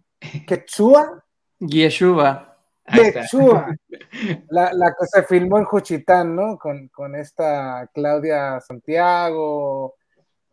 Quechua. 0.45 1.24
Yeshua. 1.60 2.58
Yeshua. 2.93 3.74
La, 4.49 4.74
la, 4.74 4.95
que 4.97 5.05
se 5.05 5.24
filmó 5.24 5.58
en 5.58 5.66
Juchitán, 5.66 6.36
¿no? 6.36 6.58
Con, 6.58 7.16
esta 7.16 7.89
Claudia 7.93 8.60
Santiago, 8.62 9.95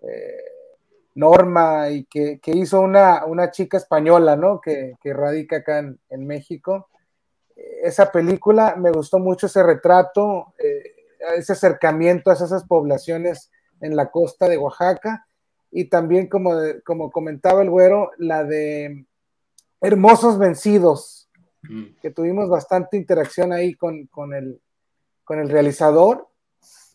eh, 0.03 0.45
Norma, 1.15 1.91
y 1.91 2.05
que, 2.05 2.41
hizo 2.47 2.81
una, 2.81 3.25
una, 3.25 3.51
chica 3.51 3.77
española, 3.77 4.37
¿no? 4.37 4.61
Que, 4.61 4.97
radica 5.05 5.57
acá 5.57 5.79
en, 5.79 6.27
México. 6.27 6.89
Esa 7.57 8.11
película 8.11 8.77
me 8.77 8.91
gustó 8.91 9.19
mucho 9.19 9.47
ese 9.47 9.63
retrato, 9.63 10.55
eh, 10.59 10.95
ese 11.37 11.53
acercamiento 11.53 12.31
a 12.31 12.35
esas 12.35 12.65
poblaciones 12.65 13.51
en 13.81 13.97
la 13.97 14.11
costa 14.11 14.49
de 14.49 14.59
Oaxaca. 14.59 15.27
Y 15.71 15.87
también, 15.87 16.29
como, 16.29 16.53
como 16.85 17.11
comentaba 17.11 17.63
el 17.63 17.71
güero, 17.71 18.11
la 18.19 18.45
de 18.45 19.07
Hermosos 19.81 20.39
Vencidos, 20.39 21.29
que 22.01 22.11
tuvimos 22.11 22.49
bastante 22.49 22.97
interacción 22.97 23.53
ahí 23.53 23.75
con, 23.75 24.09
el, 24.35 24.61
con 25.25 25.39
el 25.41 25.49
realizador 25.49 26.29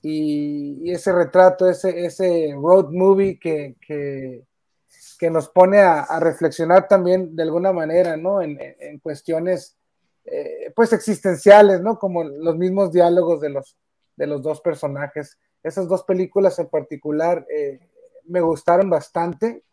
y, 0.01 0.91
ese 0.91 1.11
retrato, 1.11 1.69
ese, 1.69 2.05
ese 2.05 2.53
road 2.55 2.89
movie 2.91 3.39
que, 3.39 3.75
que, 3.85 5.29
nos 5.29 5.49
pone 5.49 5.79
a, 5.79 6.19
reflexionar 6.19 6.87
también 6.87 7.35
de 7.35 7.43
alguna 7.43 7.73
manera, 7.73 8.15
¿no? 8.15 8.41
En, 8.41 8.57
cuestiones, 9.01 9.77
eh, 10.25 10.71
pues, 10.75 10.93
existenciales, 10.93 11.81
¿no? 11.81 11.97
Como 11.97 12.23
los 12.23 12.55
mismos 12.55 12.91
diálogos 12.91 13.41
de 13.41 13.49
los, 13.49 13.77
de 14.15 14.27
los 14.27 14.41
dos 14.41 14.61
personajes. 14.61 15.37
Esas 15.63 15.87
dos 15.87 16.03
películas 16.03 16.57
en 16.59 16.67
particular 16.67 17.45
eh, 17.53 17.79
me 18.25 18.41
gustaron 18.41 18.89
bastante, 18.89 19.63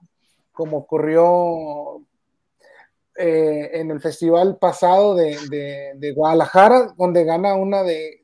como 0.52 0.78
ocurrió 0.78 2.02
eh, 3.18 3.70
en 3.80 3.90
el 3.90 4.00
festival 4.00 4.58
pasado 4.58 5.14
de, 5.14 6.12
Guadalajara, 6.14 6.92
donde 6.96 7.24
gana 7.24 7.54
una 7.54 7.82
de, 7.82 8.22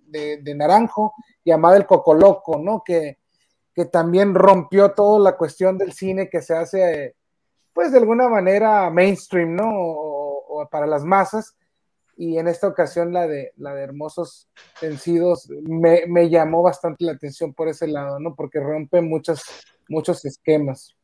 Naranjo, 0.54 1.14
llamada 1.44 1.76
El 1.76 1.86
Cocoloco, 1.86 2.58
¿no? 2.58 2.82
Que, 2.84 3.18
que 3.74 3.86
también 3.86 4.34
rompió 4.34 4.92
toda 4.92 5.18
la 5.18 5.36
cuestión 5.36 5.78
del 5.78 5.92
cine 5.92 6.28
que 6.28 6.42
se 6.42 6.54
hace, 6.54 7.16
pues 7.72 7.92
de 7.92 7.98
alguna 7.98 8.28
manera 8.28 8.90
mainstream, 8.90 9.54
¿no? 9.54 9.70
O, 9.74 10.68
para 10.70 10.86
las 10.86 11.04
masas. 11.04 11.56
Y 12.16 12.38
en 12.38 12.48
esta 12.48 12.68
ocasión 12.68 13.12
la 13.12 13.26
de, 13.26 13.52
la 13.56 13.74
de 13.74 13.82
Hermosos 13.82 14.48
Vencidos 14.80 15.48
me, 15.48 16.06
me, 16.06 16.28
llamó 16.28 16.62
bastante 16.62 17.04
la 17.04 17.12
atención 17.12 17.54
por 17.54 17.68
ese 17.68 17.86
lado, 17.88 18.20
¿no? 18.20 18.34
Porque 18.34 18.60
rompe 18.60 19.00
muchos, 19.00 19.42
muchos 19.88 20.24
esquemas. 20.24 20.94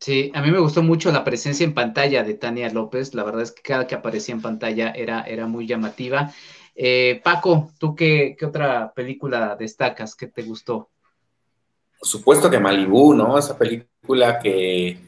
Sí, 0.00 0.30
a 0.34 0.42
mí 0.42 0.50
me 0.50 0.58
gustó 0.58 0.82
mucho 0.82 1.10
la 1.12 1.24
presencia 1.24 1.64
en 1.64 1.72
pantalla 1.72 2.22
de 2.22 2.34
Tania 2.34 2.68
López. 2.68 3.14
La 3.14 3.24
verdad 3.24 3.42
es 3.42 3.52
que 3.52 3.62
cada 3.62 3.86
que 3.86 3.94
aparecía 3.94 4.34
en 4.34 4.42
pantalla 4.42 4.90
era, 4.90 5.22
era 5.22 5.46
muy 5.46 5.66
llamativa. 5.66 6.30
Eh, 6.74 7.20
Paco, 7.22 7.70
¿tú 7.78 7.94
qué, 7.94 8.36
otra 8.46 8.92
película 8.92 9.56
destacas? 9.56 10.14
¿Qué 10.14 10.26
te 10.26 10.42
gustó? 10.42 10.90
Por 11.98 12.08
supuesto 12.08 12.50
que 12.50 12.58
Malibú, 12.58 13.14
¿no? 13.14 13.38
Esa 13.38 13.56
película 13.56 14.38
que 14.40 14.98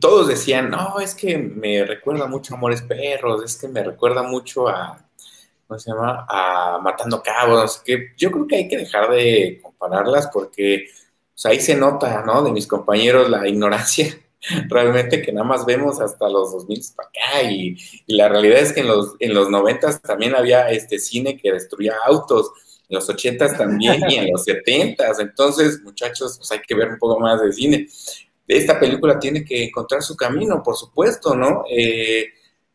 todos 0.00 0.28
decían, 0.28 0.70
no, 0.70 0.98
es 0.98 1.14
que 1.14 1.38
me 1.38 1.84
recuerda 1.84 2.26
mucho 2.26 2.54
a 2.54 2.56
Amores 2.56 2.82
Perros, 2.82 3.42
es 3.44 3.56
que 3.56 3.68
me 3.68 3.82
recuerda 3.84 4.22
mucho 4.22 4.68
a, 4.68 5.04
¿cómo 5.66 5.78
se 5.78 5.90
llama? 5.90 6.26
A 6.28 6.78
Matando 6.82 7.22
Cabos, 7.22 7.78
que 7.84 8.12
yo 8.16 8.30
creo 8.32 8.46
que 8.46 8.56
hay 8.56 8.68
que 8.68 8.78
dejar 8.78 9.10
de 9.10 9.60
compararlas 9.62 10.28
porque 10.32 10.86
ahí 11.44 11.60
se 11.60 11.76
nota, 11.76 12.22
¿no? 12.26 12.42
De 12.42 12.50
mis 12.50 12.66
compañeros 12.66 13.30
la 13.30 13.46
ignorancia 13.46 14.18
realmente 14.68 15.22
que 15.22 15.32
nada 15.32 15.46
más 15.46 15.64
vemos 15.66 16.00
hasta 16.00 16.28
los 16.28 16.52
2000 16.52 16.82
para 16.96 17.08
acá 17.08 17.50
y, 17.50 17.76
la 18.06 18.28
realidad 18.28 18.60
es 18.60 18.72
que 18.72 18.80
en 18.80 18.88
los, 18.88 19.14
en 19.18 19.34
los 19.34 19.50
90 19.50 20.00
también 20.00 20.34
había 20.34 20.70
este 20.70 20.98
cine 20.98 21.36
que 21.36 21.52
destruía 21.52 21.94
autos, 22.04 22.50
en 22.88 22.96
los 22.96 23.08
80 23.08 23.56
también 23.56 24.00
y 24.08 24.16
en 24.16 24.32
los 24.32 24.44
70 24.44 25.04
entonces 25.20 25.80
muchachos, 25.82 26.36
pues 26.38 26.50
hay 26.52 26.60
que 26.60 26.74
ver 26.74 26.88
un 26.88 26.98
poco 26.98 27.20
más 27.20 27.40
de 27.42 27.52
cine. 27.52 27.88
Esta 28.46 28.78
película 28.78 29.18
tiene 29.18 29.44
que 29.44 29.64
encontrar 29.64 30.02
su 30.02 30.16
camino, 30.16 30.62
por 30.62 30.76
supuesto, 30.76 31.34
¿no? 31.34 31.64
Eh, 31.68 32.26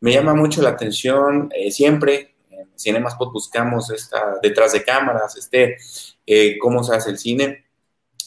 me 0.02 0.12
llama 0.12 0.34
mucho 0.34 0.62
la 0.62 0.70
atención 0.70 1.50
eh, 1.56 1.72
siempre, 1.72 2.36
en 2.50 2.68
Cinemaspot 2.78 3.32
buscamos 3.32 3.90
esta, 3.92 4.38
detrás 4.42 4.74
de 4.74 4.84
cámaras, 4.84 5.38
este, 5.38 5.78
eh, 6.26 6.58
cómo 6.60 6.84
se 6.84 6.96
hace 6.96 7.12
el 7.12 7.18
cine. 7.18 7.66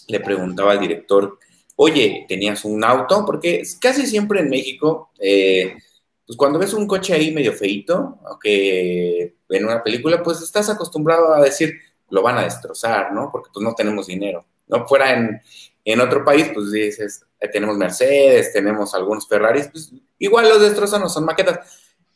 Le 0.09 0.21
preguntaba 0.21 0.73
al 0.73 0.81
director 0.81 1.39
oye, 1.77 2.25
tenías 2.29 2.65
un 2.65 2.85
auto, 2.85 3.25
porque 3.27 3.63
casi 3.81 4.07
siempre 4.07 4.41
en 4.41 4.49
México, 4.49 5.11
pues 5.19 6.37
cuando 6.37 6.59
ves 6.59 6.73
un 6.73 6.87
coche 6.87 7.15
ahí 7.15 7.33
medio 7.33 7.53
feito, 7.53 8.21
que 8.41 9.35
en 9.49 9.65
una 9.65 9.83
película, 9.83 10.23
pues 10.23 10.41
estás 10.41 10.71
acostumbrado 10.71 11.35
a 11.35 11.41
decir, 11.41 11.75
lo 12.11 12.23
van 12.23 12.39
a 12.39 12.45
destrozar, 12.45 13.13
¿no? 13.13 13.31
Porque 13.33 13.51
pues 13.53 13.65
no 13.65 13.75
tenemos 13.75 14.07
dinero. 14.07 14.47
No 14.69 14.87
fuera 14.87 15.15
en, 15.15 15.41
en 15.85 16.01
otro 16.01 16.25
país, 16.25 16.51
pues 16.55 16.73
dices, 16.73 17.25
tenemos 17.53 17.77
Mercedes, 17.77 18.53
tenemos 18.53 18.95
algunos 18.95 19.29
Ferraris, 19.29 19.69
pues 19.71 19.93
igual 20.19 20.49
los 20.49 20.61
destrozan, 20.61 21.03
no 21.03 21.09
son 21.09 21.25
maquetas. 21.25 21.61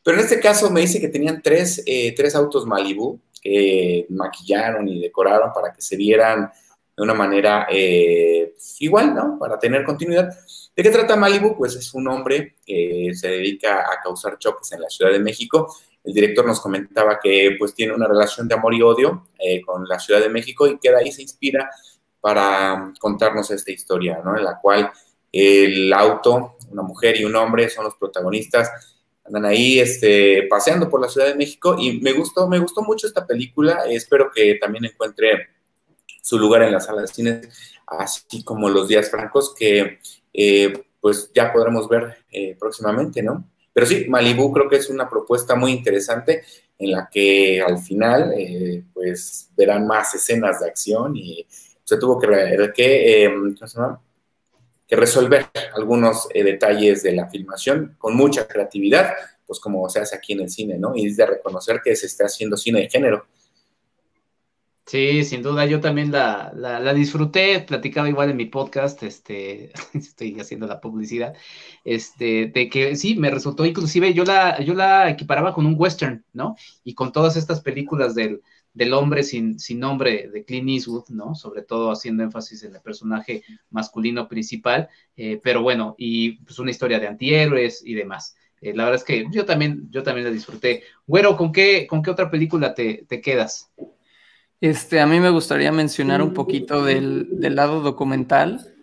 Pero 0.03 0.16
en 0.16 0.25
este 0.25 0.41
caso 0.41 0.71
me 0.71 0.81
dice 0.81 1.01
que 1.01 1.09
tenían 1.09 1.43
tres, 1.43 1.83
eh, 1.85 2.14
tres 2.16 2.35
autos 2.35 2.64
Malibu 2.64 3.21
que 3.43 4.07
maquillaron 4.09 4.89
y 4.89 5.01
decoraron 5.01 5.53
para 5.53 5.73
que 5.73 5.83
se 5.83 5.97
vieran 5.97 6.51
de 6.97 7.03
una 7.03 7.14
manera 7.14 7.66
eh, 7.71 8.53
pues, 8.55 8.81
igual, 8.81 9.14
¿no? 9.14 9.39
Para 9.39 9.59
tener 9.59 9.85
continuidad. 9.85 10.31
¿De 10.75 10.83
qué 10.83 10.91
trata 10.91 11.14
Malibu? 11.16 11.57
Pues 11.57 11.77
es 11.77 11.93
un 11.93 12.09
hombre 12.09 12.57
que 12.64 13.11
se 13.14 13.29
dedica 13.29 13.83
a 13.83 14.01
causar 14.03 14.39
choques 14.39 14.73
en 14.73 14.81
la 14.81 14.89
Ciudad 14.89 15.12
de 15.12 15.21
México. 15.21 15.77
El 16.03 16.14
director 16.14 16.47
nos 16.47 16.61
comentaba 16.61 17.19
que 17.23 17.57
pues 17.59 17.75
tiene 17.75 17.93
una 17.93 18.09
relación 18.09 18.49
de 18.49 18.55
amor 18.55 18.75
y 18.75 18.83
odio 18.83 19.29
eh, 19.39 19.61
con 19.61 19.87
la 19.87 19.99
Ciudad 19.99 20.21
de 20.21 20.29
México 20.29 20.66
y 20.66 20.79
que 20.79 20.91
de 20.91 20.97
ahí 20.97 21.12
se 21.12 21.23
inspira 21.23 21.71
para 22.21 22.93
contarnos 22.99 23.51
esta 23.51 23.71
historia, 23.71 24.21
¿no? 24.25 24.37
En 24.37 24.45
la 24.45 24.59
cual 24.61 24.91
el 25.33 25.93
auto, 25.93 26.57
una 26.71 26.83
mujer 26.83 27.21
y 27.21 27.25
un 27.25 27.37
hombre 27.37 27.69
son 27.69 27.85
los 27.85 27.95
protagonistas, 27.95 28.71
andan 29.25 29.45
ahí 29.45 29.79
este, 29.79 30.45
paseando 30.49 30.89
por 30.89 31.01
la 31.01 31.09
Ciudad 31.09 31.29
de 31.29 31.35
México 31.35 31.77
y 31.79 32.01
me 32.01 32.12
gustó, 32.12 32.49
me 32.49 32.59
gustó 32.59 32.83
mucho 32.83 33.07
esta 33.07 33.27
película, 33.27 33.85
espero 33.89 34.31
que 34.35 34.55
también 34.57 34.87
encuentre 34.87 35.49
su 36.23 36.39
lugar 36.39 36.62
en 36.62 36.73
la 36.73 36.81
sala 36.81 37.03
de 37.03 37.09
cine, 37.09 37.41
así 37.87 38.43
como 38.43 38.69
los 38.69 38.89
días 38.89 39.11
francos 39.11 39.55
que 39.55 39.99
eh, 40.33 40.85
pues 41.01 41.31
ya 41.35 41.53
podremos 41.53 41.89
ver 41.89 42.25
eh, 42.31 42.57
próximamente, 42.59 43.23
¿no? 43.23 43.45
Pero 43.73 43.87
sí, 43.87 44.07
Malibu 44.09 44.53
creo 44.53 44.69
que 44.69 44.77
es 44.77 44.91
una 44.91 45.09
propuesta 45.09 45.55
muy 45.55 45.73
interesante 45.73 46.43
en 46.79 46.93
la 46.93 47.09
que 47.11 47.62
al 47.62 47.79
final 47.79 48.33
eh, 48.37 48.85
pues 48.93 49.51
verán 49.57 49.87
más 49.87 50.14
escenas 50.14 50.61
de 50.61 50.66
acción 50.66 51.16
y 51.16 51.47
se 51.89 51.97
tuvo 51.97 52.18
que, 52.18 52.28
que 54.86 54.97
resolver 54.97 55.47
algunos 55.74 56.28
detalles 56.34 57.03
de 57.03 57.12
la 57.12 57.30
filmación 57.30 57.97
con 57.97 58.14
mucha 58.14 58.47
creatividad, 58.47 59.14
pues 59.47 59.59
como 59.59 59.89
se 59.89 60.01
hace 60.01 60.14
aquí 60.14 60.34
en 60.34 60.41
el 60.41 60.51
cine, 60.51 60.76
¿no? 60.76 60.95
Y 60.95 61.07
es 61.07 61.16
de 61.16 61.24
reconocer 61.24 61.80
que 61.82 61.97
se 61.97 62.05
está 62.05 62.26
haciendo 62.26 62.59
cine 62.59 62.80
de 62.82 62.91
género 62.91 63.26
Sí, 64.89 65.22
sin 65.24 65.43
duda, 65.43 65.66
yo 65.66 65.80
también 65.80 66.11
la, 66.11 66.51
la, 66.55 66.95
disfruté, 66.95 67.61
platicaba 67.61 68.09
igual 68.09 68.30
en 68.30 68.39
mi 68.39 68.47
podcast, 68.47 69.03
este, 69.03 69.70
estoy 69.95 70.41
haciendo 70.41 70.66
la 70.66 70.80
publicidad, 70.80 71.34
este, 71.84 72.47
de 72.47 72.70
que 72.70 72.97
sí, 72.97 73.14
me 73.14 73.30
resultó, 73.30 73.66
inclusive 73.66 74.14
yo 74.14 74.24
la, 74.24 74.59
yo 74.62 74.72
la 74.72 75.11
equiparaba 75.11 75.53
con 75.53 75.66
un 75.66 75.74
western, 75.76 76.24
¿no? 76.32 76.57
Y 76.84 76.95
con 76.95 77.12
todas 77.12 77.36
estas 77.36 77.61
películas 77.61 78.14
del, 78.14 78.41
del 78.79 78.93
hombre 78.95 79.24
sin, 79.24 79.59
sin 79.59 79.81
nombre 79.81 80.29
de 80.33 80.45
Clint 80.45 80.68
Eastwood, 80.68 81.09
¿no? 81.09 81.35
Sobre 81.35 81.62
todo 81.62 81.91
haciendo 81.91 82.22
énfasis 82.22 82.62
en 82.62 82.76
el 82.76 82.81
personaje 82.81 83.43
masculino 83.70 84.29
principal, 84.29 84.89
eh, 85.16 85.41
pero 85.43 85.62
bueno, 85.62 85.97
y 85.99 86.39
pues 86.45 86.61
una 86.61 86.70
historia 86.70 87.01
de 87.01 87.09
antihéroes 87.09 87.83
y 87.85 87.95
demás. 87.95 88.37
Eh, 88.61 88.72
la 88.74 88.85
verdad 88.85 89.01
es 89.01 89.05
que 89.05 89.26
yo 89.33 89.45
también, 89.45 89.89
yo 89.91 90.05
también 90.05 90.26
la 90.26 90.31
disfruté. 90.31 90.85
Güero, 91.09 91.37
¿con 91.37 91.51
qué, 91.51 91.89
con 91.89 92.03
qué 92.03 92.11
otra 92.11 92.31
película 92.31 92.72
te, 92.72 93.05
te 93.09 93.20
quedas? 93.20 93.72
Este, 94.61 95.01
a 95.01 95.07
mí 95.07 95.18
me 95.18 95.31
gustaría 95.31 95.72
mencionar 95.72 96.22
un 96.22 96.33
poquito 96.33 96.85
del, 96.85 97.29
lado 97.41 97.81
documental. 97.81 98.74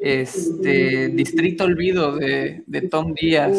Este 0.00 1.08
Distrito 1.08 1.64
Olvido 1.64 2.16
de, 2.16 2.88
Tom 2.90 3.12
Díaz 3.12 3.58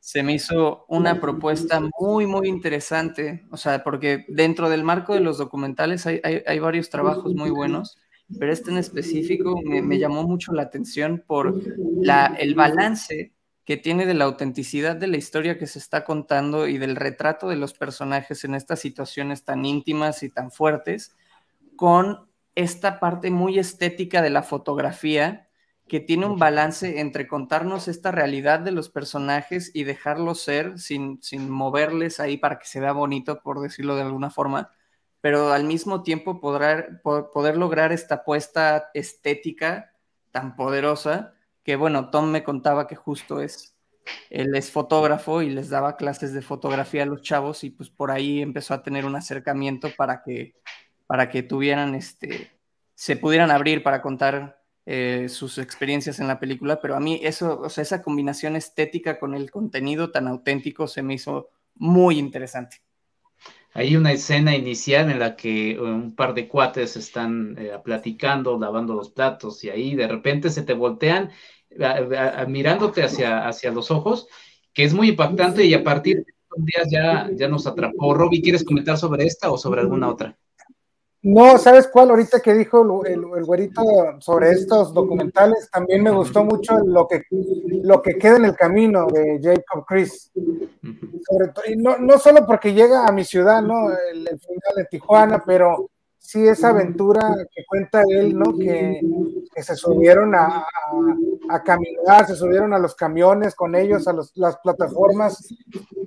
se 0.00 0.22
me 0.22 0.34
hizo 0.34 0.84
una 0.88 1.20
propuesta 1.20 1.80
muy, 1.98 2.26
muy 2.26 2.48
interesante. 2.48 3.44
O 3.50 3.56
sea, 3.56 3.82
porque 3.82 4.24
dentro 4.28 4.70
del 4.70 4.84
marco 4.84 5.14
de 5.14 5.20
los 5.20 5.38
documentales 5.38 6.06
hay, 6.06 6.58
varios 6.60 6.90
trabajos 6.90 7.34
muy 7.34 7.50
buenos. 7.50 7.98
pero 8.38 8.52
este 8.52 8.70
en 8.70 8.78
específico 8.78 9.60
me, 9.64 9.98
llamó 9.98 10.22
mucho 10.22 10.52
la 10.52 10.62
atención 10.62 11.24
por 11.26 11.60
la, 12.02 12.36
el 12.38 12.54
balance 12.54 13.32
que 13.64 13.76
tiene 13.76 14.06
de 14.06 14.14
la 14.14 14.24
autenticidad 14.24 14.96
de 14.96 15.08
la 15.08 15.18
historia 15.18 15.58
que 15.58 15.66
se 15.66 15.78
está 15.78 16.04
contando 16.04 16.68
y 16.68 16.78
del 16.78 16.96
retrato 16.96 17.48
de 17.48 17.56
los 17.56 17.74
personajes 17.74 18.44
en 18.44 18.54
estas 18.54 18.80
situaciones 18.80 19.44
tan 19.44 19.64
íntimas 19.66 20.22
y 20.22 20.30
tan 20.30 20.50
fuertes, 20.50 21.14
con 21.76 22.28
esta 22.54 22.98
parte 22.98 23.30
muy 23.30 23.58
estética 23.58 24.22
de 24.22 24.30
la 24.30 24.42
fotografía 24.42 25.47
que 25.88 26.00
tiene 26.00 26.26
un 26.26 26.38
balance 26.38 27.00
entre 27.00 27.26
contarnos 27.26 27.88
esta 27.88 28.10
realidad 28.10 28.60
de 28.60 28.72
los 28.72 28.90
personajes 28.90 29.70
y 29.74 29.84
dejarlos 29.84 30.42
ser 30.42 30.78
sin, 30.78 31.22
sin 31.22 31.50
moverles 31.50 32.20
ahí 32.20 32.36
para 32.36 32.58
que 32.58 32.66
se 32.66 32.80
vea 32.80 32.92
bonito, 32.92 33.40
por 33.40 33.60
decirlo 33.60 33.96
de 33.96 34.02
alguna 34.02 34.30
forma, 34.30 34.70
pero 35.20 35.52
al 35.52 35.64
mismo 35.64 36.02
tiempo 36.02 36.40
poder, 36.40 37.00
poder 37.02 37.56
lograr 37.56 37.92
esta 37.92 38.16
apuesta 38.16 38.90
estética 38.94 39.94
tan 40.30 40.54
poderosa 40.54 41.34
que 41.68 41.76
bueno, 41.76 42.08
Tom 42.10 42.30
me 42.30 42.44
contaba 42.44 42.86
que 42.86 42.96
justo 42.96 43.42
es, 43.42 43.76
él 44.30 44.54
es 44.54 44.70
fotógrafo 44.70 45.42
y 45.42 45.50
les 45.50 45.68
daba 45.68 45.96
clases 45.96 46.32
de 46.32 46.40
fotografía 46.40 47.02
a 47.02 47.06
los 47.06 47.20
chavos 47.20 47.62
y 47.62 47.68
pues 47.68 47.90
por 47.90 48.10
ahí 48.10 48.40
empezó 48.40 48.72
a 48.72 48.82
tener 48.82 49.04
un 49.04 49.16
acercamiento 49.16 49.88
para 49.96 50.22
que, 50.22 50.54
para 51.06 51.28
que 51.28 51.42
tuvieran, 51.42 51.94
este, 51.94 52.58
se 52.94 53.16
pudieran 53.16 53.50
abrir 53.50 53.82
para 53.82 54.00
contar 54.00 54.57
eh, 54.90 55.28
sus 55.28 55.58
experiencias 55.58 56.18
en 56.18 56.28
la 56.28 56.40
película, 56.40 56.80
pero 56.80 56.96
a 56.96 57.00
mí 57.00 57.20
eso, 57.22 57.60
o 57.60 57.68
sea, 57.68 57.82
esa 57.82 58.00
combinación 58.00 58.56
estética 58.56 59.18
con 59.18 59.34
el 59.34 59.50
contenido 59.50 60.10
tan 60.10 60.26
auténtico 60.26 60.86
se 60.86 61.02
me 61.02 61.12
hizo 61.12 61.50
muy 61.74 62.18
interesante. 62.18 62.78
Hay 63.74 63.96
una 63.96 64.12
escena 64.12 64.56
inicial 64.56 65.10
en 65.10 65.18
la 65.18 65.36
que 65.36 65.72
eh, 65.72 65.78
un 65.78 66.16
par 66.16 66.32
de 66.32 66.48
cuates 66.48 66.96
están 66.96 67.54
eh, 67.58 67.72
platicando, 67.84 68.58
lavando 68.58 68.94
los 68.94 69.10
platos 69.10 69.62
y 69.62 69.68
ahí 69.68 69.94
de 69.94 70.08
repente 70.08 70.48
se 70.48 70.62
te 70.62 70.72
voltean 70.72 71.32
mirándote 72.46 73.02
hacia, 73.02 73.46
hacia 73.46 73.70
los 73.70 73.90
ojos, 73.90 74.26
que 74.72 74.84
es 74.84 74.94
muy 74.94 75.10
impactante 75.10 75.66
y 75.66 75.74
a 75.74 75.84
partir 75.84 76.24
de 76.24 76.32
estos 76.32 76.64
días 76.64 76.88
ya, 76.90 77.28
ya 77.36 77.46
nos 77.46 77.66
atrapó. 77.66 78.14
Robbie, 78.14 78.40
¿quieres 78.40 78.64
comentar 78.64 78.96
sobre 78.96 79.26
esta 79.26 79.50
o 79.50 79.58
sobre 79.58 79.82
alguna 79.82 80.08
otra? 80.08 80.38
No, 81.30 81.58
¿sabes 81.58 81.88
cuál? 81.88 82.08
Ahorita 82.08 82.40
que 82.40 82.54
dijo 82.54 83.04
el, 83.04 83.22
el, 83.36 83.44
güerito 83.44 83.82
sobre 84.18 84.52
estos 84.52 84.94
documentales, 84.94 85.68
también 85.70 86.02
me 86.02 86.10
gustó 86.10 86.42
mucho 86.42 86.78
lo 86.78 87.06
que, 87.06 87.24
lo 87.82 88.00
que 88.00 88.16
queda 88.16 88.38
en 88.38 88.46
el 88.46 88.56
camino 88.56 89.06
de 89.08 89.38
Jacob 89.42 89.84
Chris. 89.86 90.32
Sobre 90.32 91.52
y 91.66 91.76
no, 91.76 91.98
no 91.98 92.18
solo 92.18 92.46
porque 92.46 92.72
llega 92.72 93.06
a 93.06 93.12
mi 93.12 93.24
ciudad, 93.24 93.60
¿no? 93.60 93.90
El, 93.90 94.26
el 94.26 94.40
final 94.40 94.74
de 94.74 94.84
Tijuana, 94.86 95.42
pero 95.44 95.90
sí 96.28 96.46
esa 96.46 96.68
aventura 96.68 97.34
que 97.50 97.64
cuenta 97.64 98.02
él, 98.06 98.38
¿no? 98.38 98.52
Que, 98.58 99.00
se 99.62 99.74
subieron 99.74 100.34
a, 100.34 100.66
caminar, 101.64 102.26
se 102.26 102.36
subieron 102.36 102.74
a 102.74 102.78
los 102.78 102.94
camiones 102.94 103.54
con 103.54 103.74
ellos, 103.74 104.06
a 104.06 104.12
las 104.12 104.58
plataformas 104.58 105.48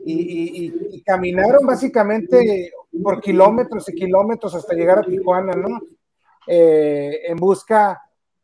y, 0.05 1.01
caminaron 1.01 1.65
básicamente 1.65 2.71
por 3.01 3.19
kilómetros 3.19 3.89
y 3.89 3.95
kilómetros 3.95 4.53
hasta 4.53 4.75
llegar 4.75 4.99
a 4.99 5.03
Tijuana, 5.03 5.53
¿no? 5.53 5.81
Eh, 6.45 7.21
en 7.25 7.37
busca 7.37 7.99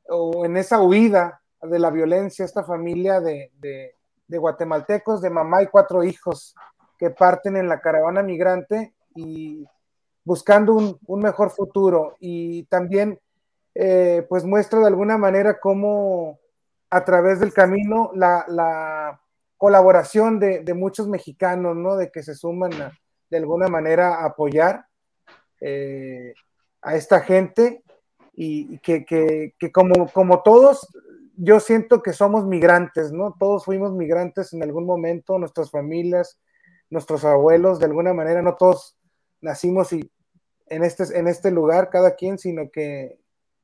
o 0.09 0.45
en 0.45 0.57
esa 0.57 0.81
huida 0.81 1.43
de 1.61 1.77
la 1.77 1.91
violencia, 1.91 2.43
esta 2.43 2.63
familia 2.63 3.21
de, 3.21 3.51
de 3.59 4.37
guatemaltecos, 4.39 5.21
de 5.21 5.29
mamá 5.29 5.61
y 5.61 5.67
cuatro 5.67 6.03
hijos 6.03 6.55
que 6.97 7.11
parten 7.11 7.55
en 7.55 7.69
la 7.69 7.79
caravana 7.79 8.23
migrante 8.23 8.95
y 9.13 9.63
buscando 10.27 10.73
un, 10.73 11.21
mejor 11.21 11.51
futuro 11.51 12.17
y 12.19 12.63
también 12.63 13.17
eh, 13.73 14.25
pues 14.27 14.43
muestra 14.43 14.81
de 14.81 14.87
alguna 14.87 15.17
manera 15.17 15.57
cómo 15.57 16.37
a 16.89 17.05
través 17.05 17.39
del 17.39 17.53
camino 17.53 18.11
la, 18.13 19.21
colaboración 19.55 20.37
de, 20.37 20.73
muchos 20.73 21.07
mexicanos, 21.07 21.77
¿no? 21.77 21.95
De 21.95 22.11
que 22.11 22.23
se 22.23 22.35
suman 22.35 22.71
de 23.29 23.37
alguna 23.37 23.69
manera 23.69 24.15
a 24.15 24.25
apoyar 24.25 24.85
eh, 25.61 26.33
a 26.81 26.95
esta 26.95 27.21
gente 27.21 27.81
y, 28.33 28.77
que, 28.79 29.55
como, 29.73 30.11
como 30.11 30.43
todos, 30.43 30.87
yo 31.37 31.61
siento 31.61 32.03
que 32.03 32.11
somos 32.11 32.45
migrantes, 32.45 33.13
¿no? 33.13 33.33
Todos 33.39 33.63
fuimos 33.63 33.93
migrantes 33.93 34.51
en 34.51 34.61
algún 34.61 34.85
momento, 34.85 35.39
nuestras 35.39 35.71
familias, 35.71 36.37
nuestros 36.89 37.23
abuelos, 37.23 37.79
de 37.79 37.85
alguna 37.85 38.13
manera, 38.13 38.41
no 38.41 38.55
todos 38.55 38.97
nacimos 39.41 39.93
y 39.93 40.11
en 40.69 40.83
este, 40.83 41.03
en 41.17 41.27
este 41.27 41.51
lugar 41.51 41.89
cada 41.89 42.15
quien, 42.15 42.37
sino 42.37 42.69
que 42.71 43.19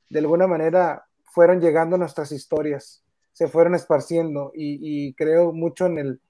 de 0.10 0.20
alguna 0.20 0.48
manera 0.48 1.06
fueron 1.26 1.60
llegando 1.60 1.98
nuestras 1.98 2.32
historias, 2.32 3.04
se 3.34 3.48
fueron 3.48 3.76
esparciendo 3.76 4.52
y, 4.54 5.14
creo 5.16 5.52
mucho 5.52 5.88
en 5.88 5.98
el, 5.98 6.22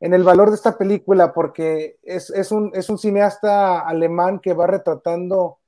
en 0.00 0.14
el 0.14 0.24
valor 0.24 0.48
de 0.48 0.56
esta 0.56 0.78
película 0.78 1.34
porque 1.34 1.98
es, 2.02 2.30
un, 2.50 2.70
es 2.74 2.88
un 2.88 2.98
cineasta 2.98 3.80
alemán 3.80 4.40
que 4.40 4.54
va 4.54 4.66
retratando 4.66 5.58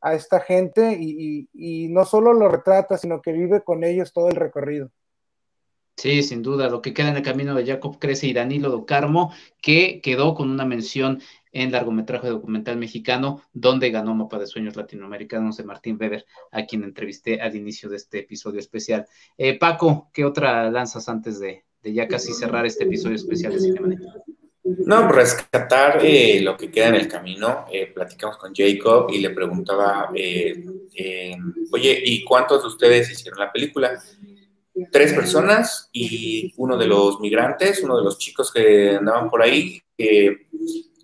a 0.00 0.14
esta 0.14 0.40
gente 0.40 0.98
y, 0.98 1.48
y, 1.52 1.88
no 1.88 2.04
solo 2.04 2.32
lo 2.32 2.48
retrata, 2.48 2.98
sino 2.98 3.22
que 3.22 3.32
vive 3.32 3.62
con 3.62 3.84
ellos 3.84 4.12
todo 4.12 4.28
el 4.28 4.36
recorrido. 4.36 4.90
Sí, 5.96 6.24
sin 6.24 6.42
duda, 6.42 6.68
lo 6.68 6.82
que 6.82 6.92
queda 6.92 7.10
en 7.10 7.16
el 7.16 7.22
camino 7.22 7.54
de 7.54 7.66
Jacob 7.66 7.98
Crece 8.00 8.26
y 8.26 8.32
Danilo 8.32 8.84
Carmo, 8.86 9.32
que 9.60 10.00
quedó 10.00 10.34
con 10.34 10.50
una 10.50 10.64
mención 10.64 11.22
en 11.52 11.70
largometraje 11.70 12.28
documental 12.28 12.78
mexicano, 12.78 13.42
donde 13.52 13.90
ganó 13.90 14.14
Mapa 14.14 14.38
de 14.38 14.46
Sueños 14.46 14.74
Latinoamericanos 14.74 15.58
de 15.58 15.64
Martín 15.64 15.98
Weber, 16.00 16.26
a 16.50 16.64
quien 16.64 16.82
entrevisté 16.82 17.40
al 17.40 17.54
inicio 17.54 17.88
de 17.88 17.96
este 17.96 18.20
episodio 18.20 18.58
especial. 18.58 19.06
Eh, 19.36 19.58
Paco, 19.58 20.10
¿qué 20.12 20.24
otra 20.24 20.70
lanzas 20.70 21.08
antes 21.08 21.38
de, 21.38 21.64
ya 21.82 22.08
casi 22.08 22.32
cerrar 22.32 22.64
este 22.64 22.84
episodio 22.84 23.16
especial 23.16 23.52
de 23.52 23.60
Cinemanet? 23.60 24.00
No, 24.64 25.08
rescatar 25.08 25.98
eh, 26.02 26.40
lo 26.40 26.56
que 26.56 26.70
queda 26.70 26.88
en 26.88 26.94
el 26.94 27.08
camino. 27.08 27.66
Eh, 27.70 27.92
platicamos 27.92 28.38
con 28.38 28.54
Jacob 28.54 29.10
y 29.12 29.18
le 29.18 29.30
preguntaba, 29.30 30.08
oye, 30.10 32.02
¿y 32.04 32.24
cuántos 32.24 32.62
de 32.62 32.68
ustedes 32.68 33.10
hicieron 33.10 33.40
la 33.40 33.52
película? 33.52 34.00
Tres 34.90 35.12
personas 35.12 35.90
y 35.92 36.54
uno 36.56 36.78
de 36.78 36.86
los 36.86 37.20
migrantes, 37.20 37.82
uno 37.82 37.98
de 37.98 38.04
los 38.04 38.16
chicos 38.16 38.50
que 38.50 38.96
andaban 38.96 39.28
por 39.28 39.42
ahí, 39.42 39.82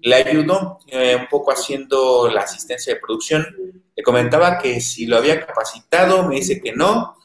le 0.03 0.14
ayudó 0.14 0.78
eh, 0.86 1.16
un 1.18 1.28
poco 1.28 1.53
haciendo 1.53 2.28
la 2.28 2.42
asistencia 2.42 2.94
de 2.94 3.01
producción. 3.01 3.46
Le 3.96 4.03
comentaba 4.03 4.59
que 4.59 4.80
si 4.80 5.07
lo 5.07 5.16
había 5.16 5.44
capacitado, 5.44 6.26
me 6.26 6.36
dice 6.36 6.61
que 6.61 6.72
no. 6.72 7.16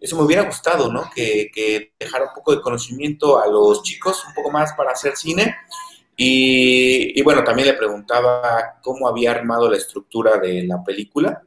Eso 0.00 0.16
me 0.16 0.22
hubiera 0.22 0.44
gustado, 0.44 0.90
¿no? 0.90 1.10
Que, 1.14 1.50
que 1.52 1.92
dejara 1.98 2.26
un 2.26 2.34
poco 2.34 2.54
de 2.54 2.62
conocimiento 2.62 3.38
a 3.38 3.46
los 3.46 3.82
chicos, 3.82 4.24
un 4.26 4.34
poco 4.34 4.50
más 4.50 4.72
para 4.74 4.92
hacer 4.92 5.16
cine. 5.16 5.56
Y, 6.16 7.18
y, 7.18 7.22
bueno, 7.22 7.42
también 7.42 7.68
le 7.68 7.74
preguntaba 7.74 8.78
cómo 8.82 9.08
había 9.08 9.30
armado 9.32 9.70
la 9.70 9.76
estructura 9.76 10.38
de 10.38 10.64
la 10.64 10.82
película. 10.84 11.42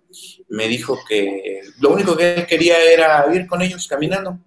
Me 0.49 0.67
dijo 0.67 0.99
que 1.07 1.61
lo 1.79 1.91
único 1.91 2.17
que 2.17 2.33
él 2.33 2.47
quería 2.47 2.83
era 2.83 3.25
ir 3.33 3.47
con 3.47 3.61
ellos 3.61 3.87
caminando. 3.87 4.39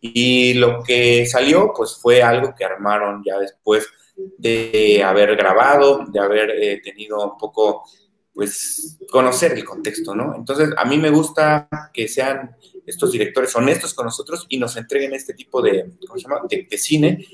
Y 0.00 0.54
lo 0.54 0.82
que 0.82 1.26
salió, 1.26 1.72
pues 1.74 1.96
fue 2.00 2.22
algo 2.22 2.54
que 2.56 2.64
armaron 2.64 3.22
ya 3.24 3.38
después 3.38 3.88
de 4.36 5.02
haber 5.02 5.36
grabado, 5.36 6.04
de 6.08 6.20
haber 6.20 6.50
eh, 6.50 6.80
tenido 6.82 7.32
un 7.32 7.38
poco, 7.38 7.84
pues, 8.32 8.98
conocer 9.10 9.52
el 9.52 9.64
contexto, 9.64 10.14
¿no? 10.14 10.34
Entonces, 10.34 10.70
a 10.76 10.84
mí 10.84 10.98
me 10.98 11.10
gusta 11.10 11.68
que 11.92 12.08
sean 12.08 12.56
estos 12.86 13.12
directores 13.12 13.54
honestos 13.54 13.94
con 13.94 14.06
nosotros 14.06 14.46
y 14.48 14.58
nos 14.58 14.76
entreguen 14.76 15.14
este 15.14 15.34
tipo 15.34 15.60
de, 15.60 15.92
¿cómo 16.06 16.18
se 16.18 16.28
llama?, 16.28 16.40
de, 16.48 16.78
cine 16.78 17.24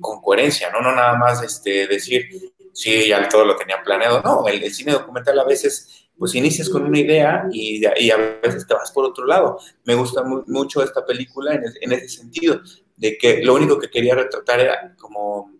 con 0.00 0.20
coherencia, 0.20 0.70
¿no? 0.70 0.80
No 0.80 0.94
nada 0.94 1.16
más 1.16 1.42
este, 1.42 1.86
decir, 1.86 2.28
sí, 2.72 3.08
ya 3.08 3.28
todo 3.28 3.44
lo 3.44 3.56
tenía 3.56 3.82
planeado, 3.82 4.20
no, 4.22 4.46
el, 4.48 4.72
cine 4.72 4.92
documental 4.92 5.38
a 5.38 5.44
veces 5.44 6.02
pues 6.18 6.34
inicias 6.34 6.70
con 6.70 6.82
una 6.82 6.98
idea 6.98 7.46
y, 7.52 7.82
y, 7.98 8.10
a 8.10 8.16
veces 8.42 8.66
te 8.66 8.72
vas 8.72 8.90
por 8.90 9.04
otro 9.04 9.26
lado. 9.26 9.58
Me 9.84 9.94
gusta 9.94 10.22
mucho 10.24 10.82
esta 10.82 11.04
película 11.04 11.54
en, 11.54 11.64
en, 11.80 11.92
ese 11.92 12.08
sentido, 12.08 12.62
de 12.96 13.18
que 13.18 13.42
lo 13.42 13.54
único 13.54 13.78
que 13.78 13.90
quería 13.90 14.14
retratar 14.14 14.60
era 14.60 14.96
como 14.98 15.52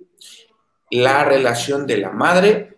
la 0.91 1.25
relación 1.25 1.87
de 1.87 1.99
la 1.99 2.11
madre 2.11 2.77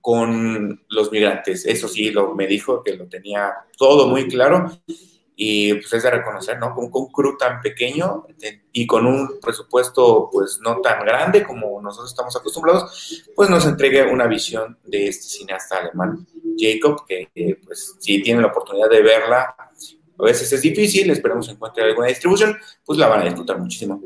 con 0.00 0.84
los 0.88 1.12
migrantes. 1.12 1.64
Eso 1.64 1.88
sí, 1.88 2.10
lo, 2.10 2.34
me 2.34 2.46
dijo 2.46 2.82
que 2.82 2.96
lo 2.96 3.06
tenía 3.06 3.52
todo 3.76 4.08
muy 4.08 4.28
claro 4.28 4.70
y 5.36 5.74
pues 5.74 5.92
es 5.92 6.02
de 6.02 6.10
reconocer, 6.10 6.58
¿no? 6.58 6.74
Con, 6.74 6.90
un 6.92 7.12
crew 7.12 7.36
tan 7.38 7.60
pequeño 7.60 8.26
y 8.72 8.86
con 8.86 9.06
un 9.06 9.40
presupuesto 9.40 10.28
pues 10.30 10.60
no 10.62 10.80
tan 10.80 11.04
grande 11.04 11.42
como 11.42 11.80
nosotros 11.80 12.10
estamos 12.10 12.36
acostumbrados, 12.36 13.24
pues 13.34 13.48
nos 13.48 13.64
entrega 13.66 14.12
una 14.12 14.26
visión 14.26 14.78
de 14.84 15.08
este 15.08 15.24
cineasta 15.24 15.78
alemán, 15.78 16.26
Jacob, 16.58 17.06
que 17.06 17.58
pues 17.64 17.96
si 17.98 18.22
tienen 18.22 18.42
la 18.42 18.48
oportunidad 18.48 18.90
de 18.90 19.02
verla, 19.02 19.54
a 20.18 20.22
veces 20.22 20.52
es 20.52 20.62
difícil, 20.62 21.10
esperemos 21.10 21.48
encuentre 21.48 21.84
alguna 21.84 22.08
distribución, 22.08 22.56
pues 22.84 22.98
la 22.98 23.08
van 23.08 23.22
a 23.22 23.24
disfrutar 23.24 23.58
muchísimo. 23.58 24.02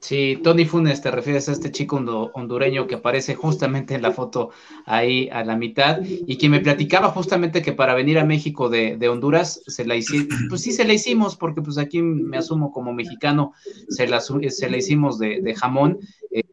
Sí, 0.00 0.40
Tony 0.42 0.64
Funes, 0.64 1.02
te 1.02 1.10
refieres 1.10 1.50
a 1.50 1.52
este 1.52 1.70
chico 1.70 1.96
hondureño 2.32 2.86
que 2.86 2.94
aparece 2.94 3.34
justamente 3.34 3.94
en 3.94 4.00
la 4.00 4.12
foto 4.12 4.50
ahí 4.86 5.28
a 5.30 5.44
la 5.44 5.56
mitad 5.56 6.00
y 6.02 6.38
quien 6.38 6.52
me 6.52 6.60
platicaba 6.60 7.10
justamente 7.10 7.60
que 7.60 7.74
para 7.74 7.92
venir 7.92 8.18
a 8.18 8.24
México 8.24 8.70
de, 8.70 8.96
Honduras 9.10 9.62
se 9.66 9.84
la 9.84 9.96
hicimos, 9.96 10.28
pues 10.48 10.62
sí 10.62 10.72
se 10.72 10.86
la 10.86 10.94
hicimos 10.94 11.36
porque 11.36 11.60
pues 11.60 11.76
aquí 11.76 12.00
me 12.00 12.38
asumo 12.38 12.72
como 12.72 12.94
mexicano, 12.94 13.52
se 13.90 14.06
la, 14.06 14.20
se 14.20 14.70
la 14.70 14.76
hicimos 14.76 15.18
de, 15.18 15.54
jamón. 15.54 15.98
Eh, 16.30 16.44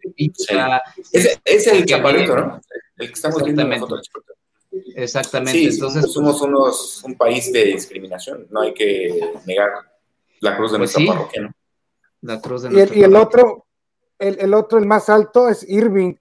es, 1.46 1.68
el 1.68 1.86
chaparrito, 1.86 2.36
¿no? 2.36 2.62
El 2.98 3.08
que 3.08 3.14
estamos 3.14 3.42
viendo 3.44 3.62
en 3.62 3.70
la 3.70 3.80
foto. 3.80 4.02
Exactamente. 4.94 5.64
Entonces, 5.64 6.12
somos 6.12 6.42
unos, 6.42 7.02
un 7.06 7.16
país 7.16 7.52
de 7.54 7.64
discriminación, 7.64 8.48
no 8.50 8.62
hay 8.62 8.74
que 8.74 9.22
negar 9.46 9.70
la 10.42 10.58
cruz 10.58 10.74
de 10.74 10.80
pues 10.80 10.94
nuestra 10.94 11.16
parroquia, 11.16 11.42
¿no? 11.44 11.54
Y, 12.22 13.04
el, 13.04 13.16
otro, 13.16 13.68
el, 14.20 14.54
otro, 14.54 14.80
el 14.80 14.86
más 14.86 15.10
alto, 15.10 15.50
es 15.50 15.68
Irving. 15.68 16.16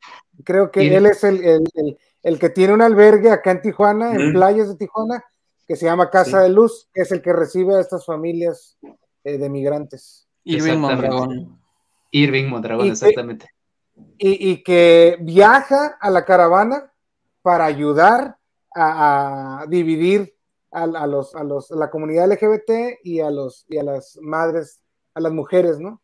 Creo 0.44 0.70
que 0.70 0.96
él 0.96 1.06
es 1.06 1.24
el, 1.24 2.38
que 2.38 2.50
tiene 2.50 2.74
un 2.74 2.82
albergue 2.82 3.30
acá 3.30 3.52
en 3.52 3.62
Tijuana, 3.62 4.14
en 4.14 4.32
playas 4.32 4.68
de 4.68 4.76
Tijuana, 4.76 5.24
que 5.66 5.76
se 5.76 5.86
llama 5.86 6.10
Casa 6.10 6.40
de 6.40 6.50
Luz, 6.50 6.88
que 6.92 7.02
es 7.02 7.12
el 7.12 7.22
que 7.22 7.32
recibe 7.32 7.74
a 7.74 7.80
estas 7.80 8.04
familias 8.04 8.76
eh, 9.24 9.38
de 9.38 9.48
migrantes. 9.48 10.28
Irving 10.44 10.78
Mondragón. 10.78 11.60
Irving 12.12 12.44
Mondragón, 12.44 12.88
exactamente. 12.88 13.48
y, 14.18 14.62
que 14.62 15.16
viaja 15.20 15.98
a 16.00 16.10
la 16.10 16.24
caravana 16.24 16.92
para 17.42 17.64
ayudar 17.64 18.38
a, 18.74 19.64
dividir 19.68 20.34
a, 20.70 20.86
los, 21.06 21.34
a, 21.34 21.42
los, 21.42 21.70
a 21.70 21.76
la 21.76 21.90
comunidad 21.90 22.30
LGBT 22.30 23.00
y 23.02 23.20
a, 23.20 23.30
los, 23.30 23.64
y 23.68 23.78
a 23.78 23.82
las 23.82 24.18
madres 24.20 24.82
a 25.16 25.20
las 25.20 25.32
mujeres, 25.32 25.80
¿no? 25.80 26.02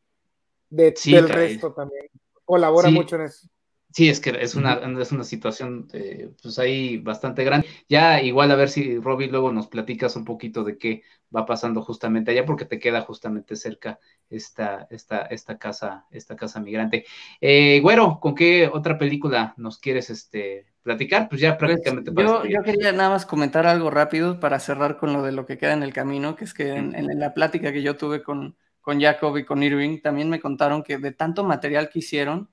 De, 0.70 0.94
del 1.04 1.28
resto 1.28 1.72
también. 1.72 2.06
Colabora 2.46 2.90
mucho 2.90 3.16
en 3.16 3.22
eso. 3.22 3.46
Sí, 3.92 4.08
es 4.08 4.20
que 4.20 4.30
es 4.40 4.54
una, 4.54 4.80
es 5.02 5.12
una 5.12 5.22
situación, 5.22 5.86
eh, 5.92 6.30
pues 6.42 6.58
ahí 6.58 6.96
bastante 6.96 7.44
grande. 7.44 7.68
Ya 7.90 8.22
igual 8.22 8.50
a 8.50 8.56
ver 8.56 8.70
si 8.70 8.98
Robbie 8.98 9.28
luego 9.28 9.52
nos 9.52 9.66
platicas 9.66 10.16
un 10.16 10.24
poquito 10.24 10.64
de 10.64 10.78
qué 10.78 11.02
va 11.34 11.44
pasando 11.44 11.82
justamente 11.82 12.30
allá, 12.30 12.46
porque 12.46 12.64
te 12.64 12.78
queda 12.78 13.02
justamente 13.02 13.54
cerca 13.54 13.98
esta, 14.30 14.86
esta, 14.88 15.26
esta 15.26 15.58
casa, 15.58 16.06
esta 16.10 16.36
casa 16.36 16.58
migrante. 16.60 17.04
Eh, 17.38 17.80
güero, 17.80 18.18
¿con 18.18 18.34
qué 18.34 18.70
otra 18.72 18.96
película 18.96 19.52
nos 19.58 19.78
quieres 19.78 20.08
este, 20.08 20.64
platicar? 20.82 21.28
Pues 21.28 21.42
ya 21.42 21.58
pues, 21.58 21.72
prácticamente. 21.72 22.12
yo, 22.16 22.46
yo, 22.46 22.62
quería 22.62 22.92
nada 22.92 23.10
más 23.10 23.26
comentar 23.26 23.66
algo 23.66 23.90
rápido 23.90 24.40
para 24.40 24.58
cerrar 24.58 24.96
con 24.96 25.12
lo 25.12 25.22
de 25.22 25.32
lo 25.32 25.44
que 25.44 25.58
queda 25.58 25.74
en 25.74 25.82
el 25.82 25.92
camino, 25.92 26.34
que 26.34 26.44
es 26.44 26.54
que 26.54 26.70
en 26.70 27.18
la 27.20 27.34
plática 27.34 27.74
que 27.74 27.82
yo 27.82 27.96
tuve 27.96 28.22
con, 28.22 28.56
con 28.82 29.00
Jacob 29.00 29.38
y 29.38 29.44
con 29.44 29.62
Irving, 29.62 30.00
también 30.02 30.28
me 30.28 30.40
contaron 30.40 30.82
que 30.82 30.98
de 30.98 31.12
tanto 31.12 31.44
material 31.44 31.88
que 31.88 32.00
hicieron, 32.00 32.50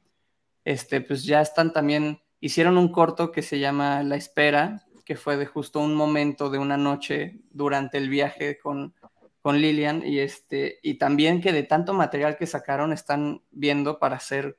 este, 0.64 1.02
pues 1.02 1.24
ya 1.24 1.42
están 1.42 1.74
también, 1.74 2.22
hicieron 2.40 2.78
un 2.78 2.92
corto 2.92 3.32
que 3.32 3.42
se 3.42 3.60
llama 3.60 4.04
La 4.04 4.16
Espera, 4.16 4.86
que 5.04 5.16
fue 5.16 5.38
de 5.38 5.48
justo 5.48 5.80
un 5.80 5.96
momento 5.96 6.52
de 6.52 6.60
una 6.60 6.78
noche 6.78 7.42
durante 7.50 7.98
el 7.98 8.10
viaje 8.10 8.60
con, 8.60 8.94
con 9.42 9.60
Lilian, 9.60 10.06
y, 10.06 10.20
este, 10.20 10.80
y 10.84 11.00
también 11.00 11.42
que 11.42 11.52
de 11.52 11.64
tanto 11.64 11.94
material 11.94 12.38
que 12.38 12.46
sacaron 12.46 12.94
están 12.94 13.42
viendo 13.50 13.98
para 13.98 14.18
hacer 14.18 14.58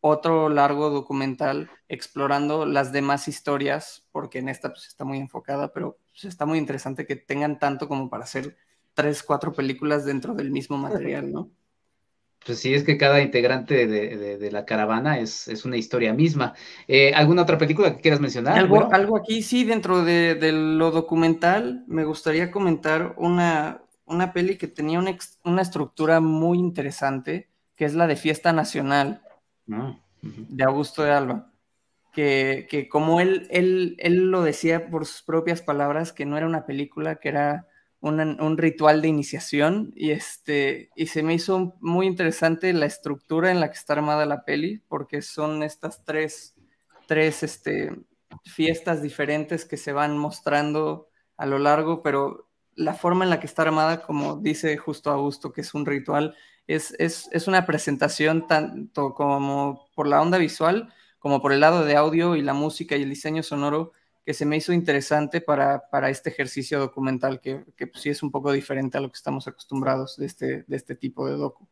otro 0.00 0.48
largo 0.48 0.88
documental 0.88 1.70
explorando 1.88 2.64
las 2.64 2.92
demás 2.92 3.28
historias, 3.28 4.06
porque 4.12 4.38
en 4.38 4.48
esta 4.48 4.70
pues, 4.70 4.86
está 4.86 5.04
muy 5.04 5.18
enfocada, 5.18 5.72
pero 5.74 5.98
pues, 6.10 6.24
está 6.24 6.46
muy 6.46 6.58
interesante 6.58 7.06
que 7.06 7.16
tengan 7.16 7.58
tanto 7.58 7.86
como 7.86 8.08
para 8.08 8.24
hacer 8.24 8.56
tres, 8.94 9.22
cuatro 9.22 9.52
películas 9.52 10.04
dentro 10.04 10.34
del 10.34 10.50
mismo 10.50 10.76
material, 10.76 11.32
¿no? 11.32 11.50
Pues 12.44 12.58
sí, 12.58 12.72
es 12.72 12.84
que 12.84 12.96
cada 12.96 13.20
integrante 13.20 13.86
de, 13.86 14.50
la 14.50 14.64
caravana 14.64 15.18
es, 15.18 15.46
es, 15.46 15.66
una 15.66 15.76
historia 15.76 16.14
misma. 16.14 16.54
Eh, 16.88 17.12
¿Alguna 17.14 17.42
otra 17.42 17.58
película 17.58 17.94
que 17.94 18.00
quieras 18.00 18.20
mencionar? 18.20 18.58
Algo, 18.58 18.90
algo 18.92 19.16
aquí, 19.18 19.42
sí, 19.42 19.64
dentro 19.64 20.02
de, 20.02 20.50
lo 20.52 20.90
documental, 20.90 21.84
me 21.86 22.04
gustaría 22.04 22.50
comentar 22.50 23.14
una, 23.18 23.82
una 24.06 24.32
peli 24.32 24.56
que 24.56 24.68
tenía 24.68 24.98
una, 24.98 25.16
una, 25.44 25.60
estructura 25.60 26.20
muy 26.20 26.58
interesante, 26.58 27.50
que 27.76 27.84
es 27.84 27.94
la 27.94 28.06
de 28.06 28.16
Fiesta 28.16 28.54
Nacional, 28.54 29.22
ah, 29.70 29.98
de 30.22 30.64
Augusto 30.64 31.02
de 31.02 31.10
Alba. 31.10 31.52
Que, 32.12 32.66
que 32.68 32.88
como 32.88 33.20
él, 33.20 33.46
él, 33.50 33.96
él 34.00 34.30
lo 34.30 34.42
decía 34.42 34.90
por 34.90 35.04
sus 35.04 35.22
propias 35.22 35.60
palabras, 35.60 36.12
que 36.12 36.24
no 36.24 36.38
era 36.38 36.46
una 36.46 36.64
película, 36.64 37.16
que 37.16 37.28
era 37.28 37.68
un 38.00 38.56
ritual 38.56 39.02
de 39.02 39.08
iniciación 39.08 39.92
y, 39.94 40.10
este, 40.10 40.90
y 40.96 41.06
se 41.06 41.22
me 41.22 41.34
hizo 41.34 41.74
muy 41.80 42.06
interesante 42.06 42.72
la 42.72 42.86
estructura 42.86 43.50
en 43.50 43.60
la 43.60 43.70
que 43.70 43.76
está 43.76 43.92
armada 43.92 44.24
la 44.26 44.44
peli, 44.44 44.82
porque 44.88 45.20
son 45.22 45.62
estas 45.62 46.04
tres, 46.04 46.54
tres 47.06 47.42
este, 47.42 47.94
fiestas 48.44 49.02
diferentes 49.02 49.64
que 49.64 49.76
se 49.76 49.92
van 49.92 50.16
mostrando 50.16 51.08
a 51.36 51.46
lo 51.46 51.58
largo, 51.58 52.02
pero 52.02 52.48
la 52.74 52.94
forma 52.94 53.24
en 53.24 53.30
la 53.30 53.40
que 53.40 53.46
está 53.46 53.62
armada, 53.62 54.02
como 54.02 54.36
dice 54.36 54.76
justo 54.78 55.10
Augusto, 55.10 55.52
que 55.52 55.60
es 55.60 55.74
un 55.74 55.84
ritual, 55.84 56.34
es, 56.66 56.94
es, 56.98 57.28
es 57.32 57.48
una 57.48 57.66
presentación 57.66 58.46
tanto 58.46 59.14
como 59.14 59.88
por 59.94 60.06
la 60.06 60.22
onda 60.22 60.38
visual, 60.38 60.92
como 61.18 61.42
por 61.42 61.52
el 61.52 61.60
lado 61.60 61.84
de 61.84 61.96
audio 61.96 62.36
y 62.36 62.42
la 62.42 62.54
música 62.54 62.96
y 62.96 63.02
el 63.02 63.10
diseño 63.10 63.42
sonoro, 63.42 63.92
que 64.24 64.34
se 64.34 64.46
me 64.46 64.56
hizo 64.56 64.72
interesante 64.72 65.40
para, 65.40 65.82
este 66.10 66.30
ejercicio 66.30 66.78
documental, 66.78 67.40
que, 67.40 67.64
pues, 67.76 68.02
sí 68.02 68.10
es 68.10 68.22
un 68.22 68.30
poco 68.30 68.52
diferente 68.52 68.98
a 68.98 69.00
lo 69.00 69.10
que 69.10 69.16
estamos 69.16 69.48
acostumbrados 69.48 70.16
de 70.16 70.26
este, 70.26 70.64
de 70.66 70.76
este 70.76 70.94
tipo 70.94 71.26
de 71.28 71.36
docu. 71.36 71.66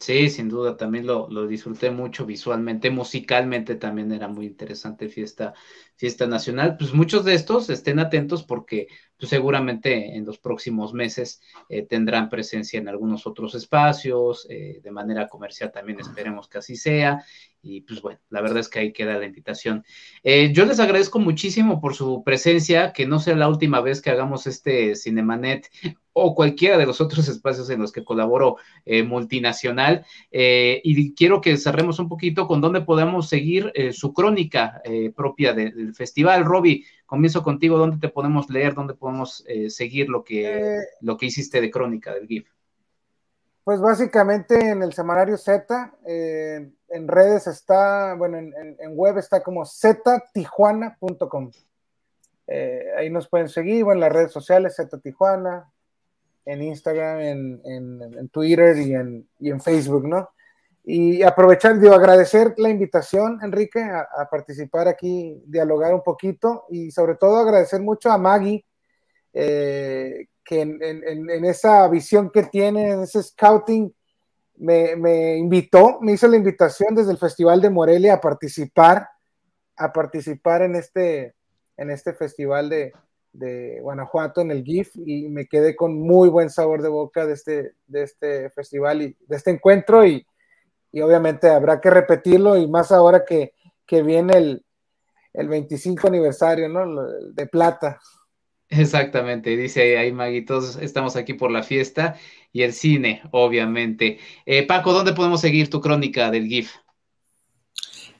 Sí, 0.00 0.30
sin 0.30 0.48
duda, 0.48 0.76
también 0.76 1.06
lo, 1.06 1.28
lo, 1.28 1.48
disfruté 1.48 1.90
mucho 1.90 2.24
visualmente, 2.24 2.88
musicalmente 2.88 3.74
también 3.74 4.12
era 4.12 4.28
muy 4.28 4.46
interesante 4.46 5.08
Fiesta, 5.08 5.54
Fiesta 5.96 6.28
Nacional. 6.28 6.76
Pues 6.78 6.94
muchos 6.94 7.24
de 7.24 7.34
estos 7.34 7.68
estén 7.68 7.98
atentos 7.98 8.44
porque 8.44 8.86
pues, 9.18 9.28
seguramente 9.28 10.14
en 10.16 10.24
los 10.24 10.38
próximos 10.38 10.94
meses 10.94 11.40
eh, 11.68 11.82
tendrán 11.82 12.28
presencia 12.28 12.78
en 12.78 12.88
algunos 12.88 13.26
otros 13.26 13.56
espacios, 13.56 14.46
eh, 14.48 14.80
de 14.80 14.90
manera 14.92 15.26
comercial 15.26 15.72
también 15.72 15.98
esperemos 15.98 16.48
que 16.48 16.58
así 16.58 16.76
sea. 16.76 17.24
Y 17.60 17.80
pues 17.80 18.00
bueno, 18.00 18.20
la 18.30 18.40
verdad 18.40 18.58
es 18.58 18.68
que 18.68 18.78
ahí 18.78 18.92
queda 18.92 19.18
la 19.18 19.26
invitación. 19.26 19.84
Eh, 20.22 20.52
yo 20.52 20.64
les 20.64 20.78
agradezco 20.78 21.18
muchísimo 21.18 21.80
por 21.80 21.96
su 21.96 22.22
presencia, 22.22 22.92
que 22.92 23.04
no 23.04 23.18
sea 23.18 23.34
la 23.34 23.48
última 23.48 23.80
vez 23.80 24.00
que 24.00 24.10
hagamos 24.10 24.46
este 24.46 24.94
Cinemanet 24.94 25.68
o 26.18 26.34
cualquiera 26.34 26.78
de 26.78 26.86
los 26.86 27.00
otros 27.00 27.28
espacios 27.28 27.70
en 27.70 27.80
los 27.80 27.92
que 27.92 28.04
colaboro 28.04 28.56
eh, 28.84 29.02
multinacional. 29.02 30.04
Eh, 30.30 30.80
y 30.84 31.14
quiero 31.14 31.40
que 31.40 31.56
cerremos 31.56 31.98
un 31.98 32.08
poquito 32.08 32.46
con 32.46 32.60
dónde 32.60 32.80
podemos 32.80 33.28
seguir 33.28 33.72
su 33.92 34.12
crónica 34.12 34.82
propia 35.14 35.52
del 35.52 35.94
festival. 35.94 36.44
Roby, 36.44 36.84
comienzo 37.06 37.42
contigo, 37.42 37.78
¿dónde 37.78 37.98
te 37.98 38.12
podemos 38.12 38.50
leer, 38.50 38.74
dónde 38.74 38.94
podemos 38.94 39.44
seguir 39.68 40.08
lo 40.08 40.24
que, 40.24 40.78
lo 41.00 41.16
que 41.16 41.26
hiciste 41.26 41.60
de 41.60 41.70
crónica 41.70 42.14
del 42.14 42.26
GIF? 42.26 42.48
Pues 43.68 43.80
básicamente 43.82 44.70
en 44.70 44.82
el 44.82 44.94
semanario 44.94 45.36
Z, 45.36 45.92
eh, 46.06 46.72
en 46.88 47.06
redes 47.06 47.46
está, 47.46 48.14
bueno, 48.14 48.38
en, 48.38 48.96
web 48.96 49.18
está 49.18 49.42
como 49.42 49.66
ztijuana.com. 49.66 51.50
Eh, 52.46 52.86
ahí 52.96 53.10
nos 53.10 53.28
pueden 53.28 53.50
seguir, 53.50 53.84
bueno, 53.84 53.98
en 53.98 54.00
las 54.00 54.12
redes 54.14 54.32
sociales, 54.32 54.74
Z 54.74 54.98
Tijuana, 55.00 55.70
en 56.48 56.62
Instagram, 56.62 57.20
en, 57.20 58.28
Twitter 58.30 58.78
y 58.78 58.94
en, 58.94 59.28
en, 59.38 59.60
Facebook, 59.60 60.08
¿no? 60.08 60.30
Y 60.82 61.22
aprovechar, 61.22 61.78
digo, 61.78 61.92
agradecer 61.92 62.54
la 62.56 62.70
invitación, 62.70 63.38
Enrique, 63.42 63.82
a, 63.82 64.26
participar 64.30 64.88
aquí, 64.88 65.42
dialogar 65.44 65.92
un 65.92 66.02
poquito 66.02 66.64
y 66.70 66.90
sobre 66.90 67.16
todo 67.16 67.36
agradecer 67.36 67.82
mucho 67.82 68.10
a 68.10 68.16
Maggie, 68.16 68.64
eh, 69.34 70.28
que 70.42 70.62
en, 70.62 71.44
esa 71.44 71.86
visión 71.88 72.30
que 72.30 72.44
tiene, 72.44 72.92
en 72.92 73.02
ese 73.02 73.22
scouting, 73.22 73.94
me, 74.56 75.36
invitó, 75.36 75.98
me 76.00 76.12
hizo 76.12 76.26
la 76.28 76.38
invitación 76.38 76.94
desde 76.94 77.12
el 77.12 77.18
Festival 77.18 77.60
de 77.60 77.68
Morelia 77.68 78.14
a 78.14 78.20
participar, 78.22 79.06
a 79.76 79.92
participar 79.92 80.62
en 80.62 80.76
este, 80.76 81.34
en 81.76 81.90
este 81.90 82.14
festival 82.14 82.70
de, 82.70 82.94
Guanajuato, 83.32 84.40
en 84.40 84.50
el 84.50 84.64
GIF, 84.64 84.96
y 84.96 85.28
me 85.28 85.46
quedé 85.46 85.76
con 85.76 85.98
muy 85.98 86.28
buen 86.28 86.50
sabor 86.50 86.82
de 86.82 86.88
boca 86.88 87.26
de 87.26 87.34
este, 87.34 87.72
de 87.86 88.02
este 88.02 88.50
festival 88.50 89.02
y 89.02 89.16
de 89.26 89.36
este 89.36 89.50
encuentro, 89.50 90.06
y, 90.06 90.26
obviamente 91.00 91.48
habrá 91.48 91.80
que 91.80 91.90
repetirlo, 91.90 92.56
y 92.56 92.66
más 92.66 92.92
ahora 92.92 93.24
que, 93.24 93.52
viene 94.02 94.36
el, 94.36 94.64
el 95.32 95.48
25 95.48 96.08
aniversario, 96.08 96.68
¿no? 96.68 97.06
De 97.32 97.46
plata. 97.46 97.98
Exactamente, 98.70 99.56
dice 99.56 99.96
ahí 99.96 100.12
Maggie, 100.12 100.42
todos 100.42 100.76
estamos 100.76 101.16
aquí 101.16 101.32
por 101.32 101.50
la 101.50 101.62
fiesta 101.62 102.16
y 102.52 102.62
el 102.62 102.74
cine, 102.74 103.22
obviamente. 103.30 104.18
Eh, 104.44 104.66
Paco, 104.66 104.92
¿dónde 104.92 105.14
podemos 105.14 105.40
seguir 105.40 105.70
tu 105.70 105.80
crónica 105.80 106.30
del 106.30 106.46
GIF? 106.46 106.70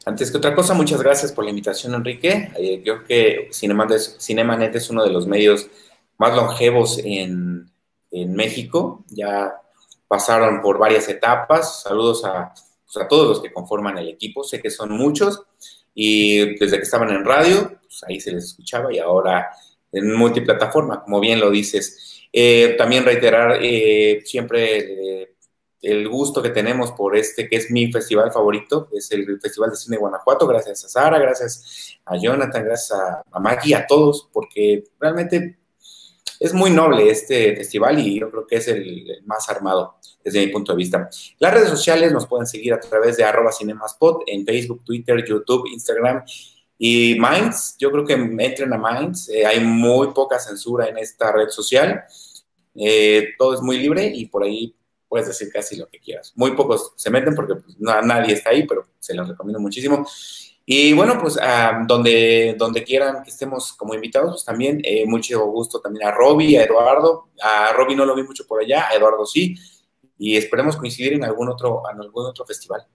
Antes 0.04 0.30
que 0.30 0.38
otra 0.38 0.54
cosa, 0.54 0.74
muchas 0.74 1.02
gracias 1.02 1.32
por 1.32 1.44
la 1.44 1.50
invitación, 1.50 1.94
Enrique. 1.94 2.50
Eh, 2.56 2.80
creo 2.82 3.04
que 3.04 3.48
Cinemanet 3.52 4.74
es 4.74 4.90
uno 4.90 5.04
de 5.04 5.10
los 5.10 5.26
medios 5.26 5.68
más 6.16 6.34
longevos 6.34 7.00
en, 7.04 7.70
México. 8.10 9.04
Ya 9.08 9.60
pasaron 10.08 10.62
por 10.62 10.78
varias 10.78 11.08
etapas. 11.08 11.82
Saludos 11.82 12.24
a, 12.24 12.54
pues, 12.84 13.04
a 13.04 13.06
todos 13.06 13.28
los 13.28 13.40
que 13.42 13.52
conforman 13.52 13.98
el 13.98 14.08
equipo. 14.08 14.42
Sé 14.42 14.62
que 14.62 14.70
son 14.70 14.92
muchos 14.92 15.42
y 15.94 16.56
desde 16.58 16.76
que 16.76 16.84
estaban 16.84 17.10
en 17.10 17.24
radio, 17.24 17.78
pues 17.82 18.04
ahí 18.06 18.20
se 18.20 18.30
les 18.30 18.44
escuchaba 18.44 18.92
y 18.92 18.98
ahora 18.98 19.50
en 19.92 20.14
multiplataforma, 20.14 21.02
como 21.02 21.20
bien 21.20 21.40
lo 21.40 21.50
dices. 21.50 22.28
Eh, 22.32 22.74
también 22.78 23.04
reiterar 23.04 23.58
eh, 23.62 24.22
siempre 24.24 24.78
eh, 25.22 25.34
el 25.80 26.08
gusto 26.08 26.42
que 26.42 26.50
tenemos 26.50 26.92
por 26.92 27.16
este, 27.16 27.48
que 27.48 27.56
es 27.56 27.70
mi 27.70 27.90
festival 27.92 28.32
favorito, 28.32 28.88
es 28.92 29.10
el 29.12 29.40
Festival 29.40 29.70
de 29.70 29.76
Cine 29.76 29.96
de 29.96 30.00
Guanajuato, 30.00 30.46
gracias 30.46 30.84
a 30.84 30.88
Sara, 30.88 31.18
gracias 31.18 31.98
a 32.04 32.16
Jonathan, 32.16 32.64
gracias 32.64 32.98
a, 32.98 33.40
Maggie, 33.40 33.76
a 33.76 33.86
todos, 33.86 34.28
porque 34.32 34.84
realmente 34.98 35.58
es 36.40 36.52
muy 36.52 36.70
noble 36.70 37.10
este 37.10 37.54
festival 37.56 37.98
y 37.98 38.18
yo 38.18 38.30
creo 38.30 38.46
que 38.46 38.56
es 38.56 38.68
el, 38.68 39.22
más 39.24 39.48
armado 39.48 39.96
desde 40.22 40.44
mi 40.44 40.52
punto 40.52 40.72
de 40.72 40.78
vista. 40.78 41.08
Las 41.38 41.54
redes 41.54 41.68
sociales 41.68 42.12
nos 42.12 42.26
pueden 42.26 42.46
seguir 42.46 42.72
a 42.74 42.80
través 42.80 43.16
de 43.16 43.24
arroba 43.24 43.52
cinemaspot 43.52 44.22
en 44.26 44.44
Facebook, 44.44 44.84
Twitter, 44.84 45.24
YouTube, 45.24 45.68
Instagram 45.72 46.24
y 46.76 47.16
Minds. 47.18 47.76
Yo 47.78 47.90
creo 47.90 48.04
que 48.04 48.14
entren 48.14 48.72
a 48.72 48.78
Minds. 48.78 49.28
Eh, 49.28 49.46
hay 49.46 49.60
muy 49.60 50.08
poca 50.08 50.38
censura 50.38 50.86
en 50.86 50.98
esta 50.98 51.32
red 51.32 51.48
social. 51.48 52.04
Eh, 52.74 53.30
todo 53.36 53.54
es 53.54 53.60
muy 53.60 53.78
libre 53.78 54.06
y 54.06 54.26
por 54.26 54.44
ahí 54.44 54.74
puedes 55.08 55.26
decir 55.28 55.48
casi 55.52 55.76
lo 55.76 55.88
que 55.88 55.98
quieras. 55.98 56.32
Muy 56.36 56.52
pocos 56.52 56.92
se 56.96 57.10
meten 57.10 57.34
porque 57.34 57.56
pues, 57.56 57.76
nadie 57.78 58.34
está 58.34 58.50
ahí, 58.50 58.66
pero 58.66 58.86
se 58.98 59.14
los 59.14 59.28
recomiendo 59.28 59.60
muchísimo. 59.60 60.06
Y 60.70 60.92
bueno, 60.92 61.18
pues 61.18 61.38
ah, 61.40 61.82
donde, 61.86 62.54
donde 62.58 62.84
quieran 62.84 63.22
que 63.22 63.30
estemos 63.30 63.72
como 63.72 63.94
invitados, 63.94 64.30
pues 64.32 64.44
también 64.44 64.80
eh, 64.84 65.06
mucho 65.06 65.46
gusto 65.46 65.80
también 65.80 66.06
a 66.06 66.10
Roby, 66.10 66.56
a 66.56 66.64
Eduardo. 66.64 67.30
A 67.40 67.72
Roby 67.72 67.96
no 67.96 68.04
lo 68.04 68.14
vi 68.14 68.22
mucho 68.22 68.46
por 68.46 68.60
allá, 68.60 68.86
a 68.86 68.94
Eduardo 68.94 69.24
sí. 69.24 69.56
Y 70.18 70.36
esperemos 70.36 70.76
coincidir 70.76 71.14
en 71.14 71.24
algún 71.24 71.48
otro, 71.48 71.82
en 71.90 72.00
algún 72.00 72.26
otro 72.26 72.44
festival. 72.44 72.86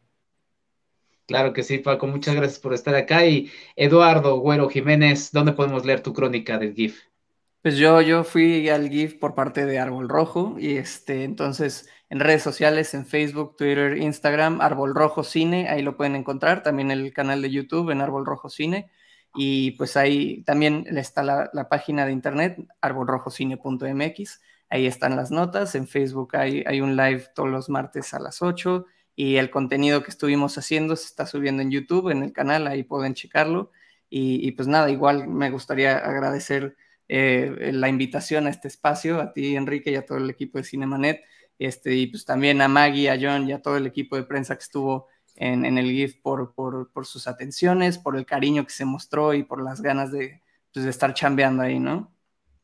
Claro 1.26 1.53
que 1.53 1.64
sí, 1.64 1.80
Paco. 1.80 2.05
Muchas 2.05 2.36
gracias 2.36 2.59
por 2.59 2.76
estar 2.76 2.93
acá. 2.93 3.26
Y 3.26 3.51
Eduardo 3.76 4.38
Güero 4.38 4.70
Jiménez, 4.70 5.32
¿dónde 5.32 5.53
podemos 5.53 5.84
leer 5.84 6.03
tu 6.03 6.14
crónica 6.14 6.59
del 6.59 6.76
GIF? 6.76 7.01
Pues 7.64 7.78
yo, 7.78 8.01
yo 8.01 8.24
fui 8.26 8.68
al 8.70 8.89
GIF 8.89 9.16
por 9.16 9.36
parte 9.36 9.66
de 9.66 9.80
Árbol 9.80 10.09
Rojo 10.09 10.57
y 10.59 10.76
este, 10.76 11.24
entonces 11.24 11.89
en 12.14 12.20
redes 12.20 12.43
sociales, 12.43 12.93
en 12.93 13.07
Facebook, 13.07 13.55
Twitter, 13.57 13.97
Instagram, 13.97 14.61
Árbol 14.61 14.93
Rojo 14.93 15.24
Cine, 15.24 15.68
ahí 15.68 15.82
lo 15.82 15.97
pueden 15.97 16.16
encontrar, 16.16 16.61
también 16.61 16.91
el 16.91 17.11
canal 17.11 17.41
de 17.41 17.49
YouTube 17.49 17.89
en 17.89 18.01
Árbol 18.01 18.24
Rojo 18.24 18.49
Cine, 18.49 18.88
y 19.34 19.72
pues 19.72 19.97
ahí 19.97 20.43
también 20.43 20.86
está 20.95 21.24
la, 21.24 21.70
página 21.70 22.05
de 22.05 22.11
internet, 22.11 22.57
arbolrojocine.mx, 22.82 24.41
ahí 24.70 24.86
están 24.86 25.16
las 25.16 25.32
notas, 25.32 25.74
en 25.74 25.88
Facebook 25.88 26.36
hay, 26.36 26.82
un 26.82 26.95
live 26.95 27.30
todos 27.34 27.49
los 27.49 27.68
martes 27.68 28.14
a 28.14 28.20
las 28.20 28.43
8, 28.43 28.86
y 29.16 29.38
el 29.38 29.49
contenido 29.49 30.03
que 30.03 30.11
estuvimos 30.11 30.55
haciendo 30.59 30.95
se 30.95 31.07
está 31.07 31.26
subiendo 31.26 31.64
en 31.64 31.72
YouTube, 31.72 32.11
en 32.11 32.22
el 32.22 32.32
canal, 32.32 32.68
ahí 32.68 32.84
pueden 32.84 33.16
checarlo, 33.16 33.72
y, 34.07 34.51
pues 34.51 34.68
nada, 34.68 34.91
igual 34.91 35.28
me 35.28 35.49
gustaría 35.49 35.97
agradecer 35.97 36.76
eh, 37.07 37.72
la 37.74 37.89
invitación 37.89 38.45
a 38.45 38.51
este 38.51 38.68
espacio, 38.68 39.20
a 39.20 39.34
ti 39.34 39.55
Enrique 39.55 39.89
y 39.89 39.95
a 39.95 40.05
todo 40.05 40.20
el 40.20 40.30
equipo 40.30 40.59
de 40.59 40.64
Cinemanet, 40.64 41.24
este, 41.60 41.95
y 41.95 42.08
pues 42.08 42.26
también 42.26 42.62
a 42.62 42.68
Maggie, 42.68 43.10
a 43.10 43.18
John 43.20 43.47
y 43.47 43.54
a 43.54 43.62
todo 43.62 43.78
el 43.78 43.86
equipo 43.86 44.16
de 44.16 44.24
prensa 44.24 44.56
que 44.56 44.64
estuvo 44.64 45.08
en, 45.36 45.78
el 45.78 45.91
GIF 45.91 46.22
por, 46.22 46.54
por, 46.54 47.06
sus 47.06 47.28
atenciones, 47.28 47.97
por 47.97 48.16
el 48.18 48.26
cariño 48.26 48.66
que 48.66 48.74
se 48.74 48.86
mostró 48.86 49.34
y 49.34 49.43
por 49.43 49.64
las 49.64 49.82
ganas 49.82 50.12
de, 50.12 50.41
pues, 50.74 50.86
de 50.86 50.91
estar 50.91 51.14
chambeando 51.14 51.64
ahí, 51.64 51.80
¿no? 51.80 52.14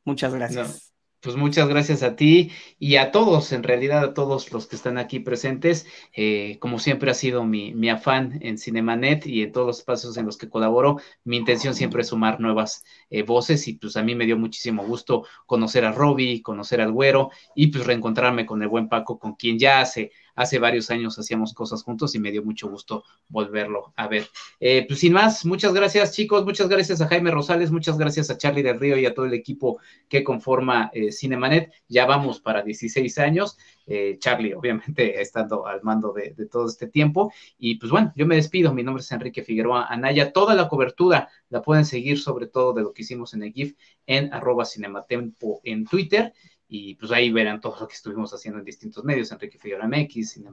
Muchas 0.05 0.33
gracias. 0.33 0.88
Pues 1.22 1.36
muchas 1.36 1.67
gracias 1.67 2.01
a 2.01 2.15
ti 2.15 2.51
y 2.80 2.95
a 2.95 3.11
todos, 3.11 3.51
en 3.51 3.63
realidad 3.63 4.01
a 4.05 4.13
todos 4.13 4.53
los 4.53 4.67
que 4.67 4.78
están 4.78 4.97
aquí 4.97 5.20
presentes. 5.20 5.86
Eh, 6.15 6.57
como 6.59 6.80
siempre 6.80 7.11
ha 7.11 7.13
sido 7.13 7.43
mi, 7.43 7.74
mi, 7.74 7.89
afán 7.89 8.39
en 8.41 8.57
Cinemanet 8.57 9.28
y 9.28 9.41
en 9.43 9.51
todos 9.51 9.67
los 9.67 9.80
espacios 9.80 10.15
en 10.15 10.26
los 10.26 10.38
que 10.38 10.47
colaboro, 10.47 11.01
mi 11.26 11.36
intención 11.36 11.76
siempre 11.76 12.03
es 12.03 12.07
sumar 12.07 12.39
nuevas 12.39 12.86
eh, 13.09 13.24
voces 13.24 13.67
y 13.67 13.74
pues 13.74 13.97
a 13.97 14.03
mí 14.03 14.15
me 14.15 14.26
dio 14.26 14.38
muchísimo 14.38 14.86
gusto 14.86 15.26
conocer 15.45 15.84
a 15.84 15.91
Robbie, 15.91 16.41
conocer 16.41 16.80
al 16.80 16.93
Güero 16.93 17.32
y 17.53 17.67
pues 17.67 17.86
reencontrarme 17.86 18.45
con 18.45 18.61
el 18.61 18.70
buen 18.70 18.88
Paco, 18.88 19.20
con 19.20 19.36
quien 19.36 19.59
ya 19.59 19.82
hace 19.82 20.11
hace 20.39 20.57
varios 20.57 20.89
años 20.89 21.19
hacíamos 21.19 21.53
cosas 21.53 21.83
juntos 21.83 22.15
y 22.15 22.19
me 22.19 22.31
dio 22.31 22.41
mucho 22.41 22.69
gusto 22.69 23.03
volverlo 23.27 23.93
a 23.97 24.07
ver. 24.07 24.29
Eh, 24.61 24.85
pues 24.87 25.01
sin 25.01 25.11
más, 25.11 25.45
muchas 25.45 25.73
gracias 25.73 26.15
chicos, 26.15 26.45
muchas 26.45 26.69
gracias 26.69 27.01
a 27.01 27.07
Jaime 27.07 27.29
Rosales, 27.29 27.71
muchas 27.71 27.97
gracias 27.97 28.29
a 28.29 28.37
Charlie 28.37 28.63
del 28.63 28.79
Río 28.79 28.97
y 28.97 29.05
a 29.05 29.13
todo 29.13 29.25
el 29.25 29.33
equipo 29.33 29.79
que 30.07 30.23
conforma 30.23 30.91
eh, 30.93 31.11
Cinemanet. 31.11 31.73
Ya 31.89 32.05
vamos 32.05 32.39
para 32.39 32.61
16 32.61 33.17
años. 33.17 33.57
Eh, 33.85 34.15
Charlie, 34.17 34.53
obviamente, 34.53 35.19
estando 35.21 35.67
al 35.67 35.83
mando 35.83 36.13
de, 36.13 36.33
todo 36.45 36.67
este 36.67 36.87
tiempo. 36.87 37.33
Y 37.57 37.75
pues 37.75 37.91
bueno, 37.91 38.13
yo 38.15 38.25
me 38.25 38.37
despido. 38.37 38.73
Mi 38.73 38.81
nombre 38.81 39.01
es 39.01 39.11
Enrique 39.11 39.43
Figueroa 39.43 39.87
Anaya. 39.87 40.31
Toda 40.31 40.55
la 40.55 40.69
cobertura 40.69 41.27
la 41.49 41.61
pueden 41.61 41.83
seguir, 41.83 42.17
sobre 42.17 42.47
todo 42.47 42.71
de 42.71 42.83
lo 42.83 42.93
que 42.93 43.01
hicimos 43.01 43.33
en 43.33 43.43
el 43.43 43.51
GIF, 43.51 43.75
en 44.07 44.33
arroba 44.33 44.63
cinematempo 44.63 45.59
en 45.65 45.83
Twitter 45.83 46.33
y 46.72 46.93
pues 46.95 47.11
ahí 47.11 47.32
verán 47.32 47.59
todo 47.59 47.76
lo 47.80 47.88
que 47.88 47.95
estuvimos 47.95 48.32
haciendo 48.32 48.59
en 48.59 48.65
distintos 48.65 49.03
medios, 49.03 49.32
Enrique 49.32 49.57
Figueroa 49.57 49.88
MX, 49.88 50.30
Cine, 50.30 50.51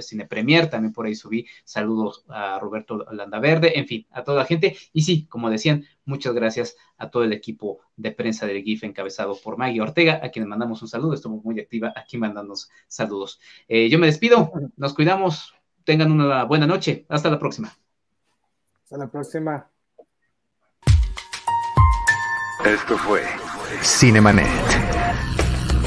Cine, 0.00 0.26
Premier, 0.26 0.70
también 0.70 0.92
por 0.92 1.06
ahí 1.06 1.16
subí 1.16 1.44
saludos 1.64 2.24
a 2.28 2.58
Roberto 2.60 3.04
Landaverde, 3.10 3.76
en 3.76 3.86
fin, 3.86 4.06
a 4.12 4.22
toda 4.22 4.38
la 4.38 4.44
gente, 4.44 4.76
y 4.92 5.02
sí, 5.02 5.26
como 5.26 5.50
decían, 5.50 5.84
muchas 6.04 6.34
gracias 6.34 6.76
a 6.96 7.10
todo 7.10 7.24
el 7.24 7.32
equipo 7.32 7.80
de 7.96 8.12
prensa 8.12 8.46
del 8.46 8.62
GIF 8.62 8.84
encabezado 8.84 9.36
por 9.42 9.58
Maggie 9.58 9.80
Ortega, 9.80 10.20
a 10.22 10.30
quien 10.30 10.46
mandamos 10.46 10.80
un 10.82 10.88
saludo, 10.88 11.14
estuvo 11.14 11.42
muy 11.42 11.58
activa 11.58 11.92
aquí 11.96 12.16
mandándonos 12.16 12.70
saludos. 12.86 13.40
Eh, 13.66 13.88
yo 13.88 13.98
me 13.98 14.06
despido, 14.06 14.52
nos 14.76 14.94
cuidamos, 14.94 15.52
tengan 15.82 16.12
una 16.12 16.44
buena 16.44 16.68
noche, 16.68 17.06
hasta 17.08 17.28
la 17.28 17.40
próxima. 17.40 17.76
Hasta 18.84 18.98
la 18.98 19.10
próxima. 19.10 19.68
Esto 22.64 22.96
fue 22.98 23.22
Cinemanet 23.82 24.85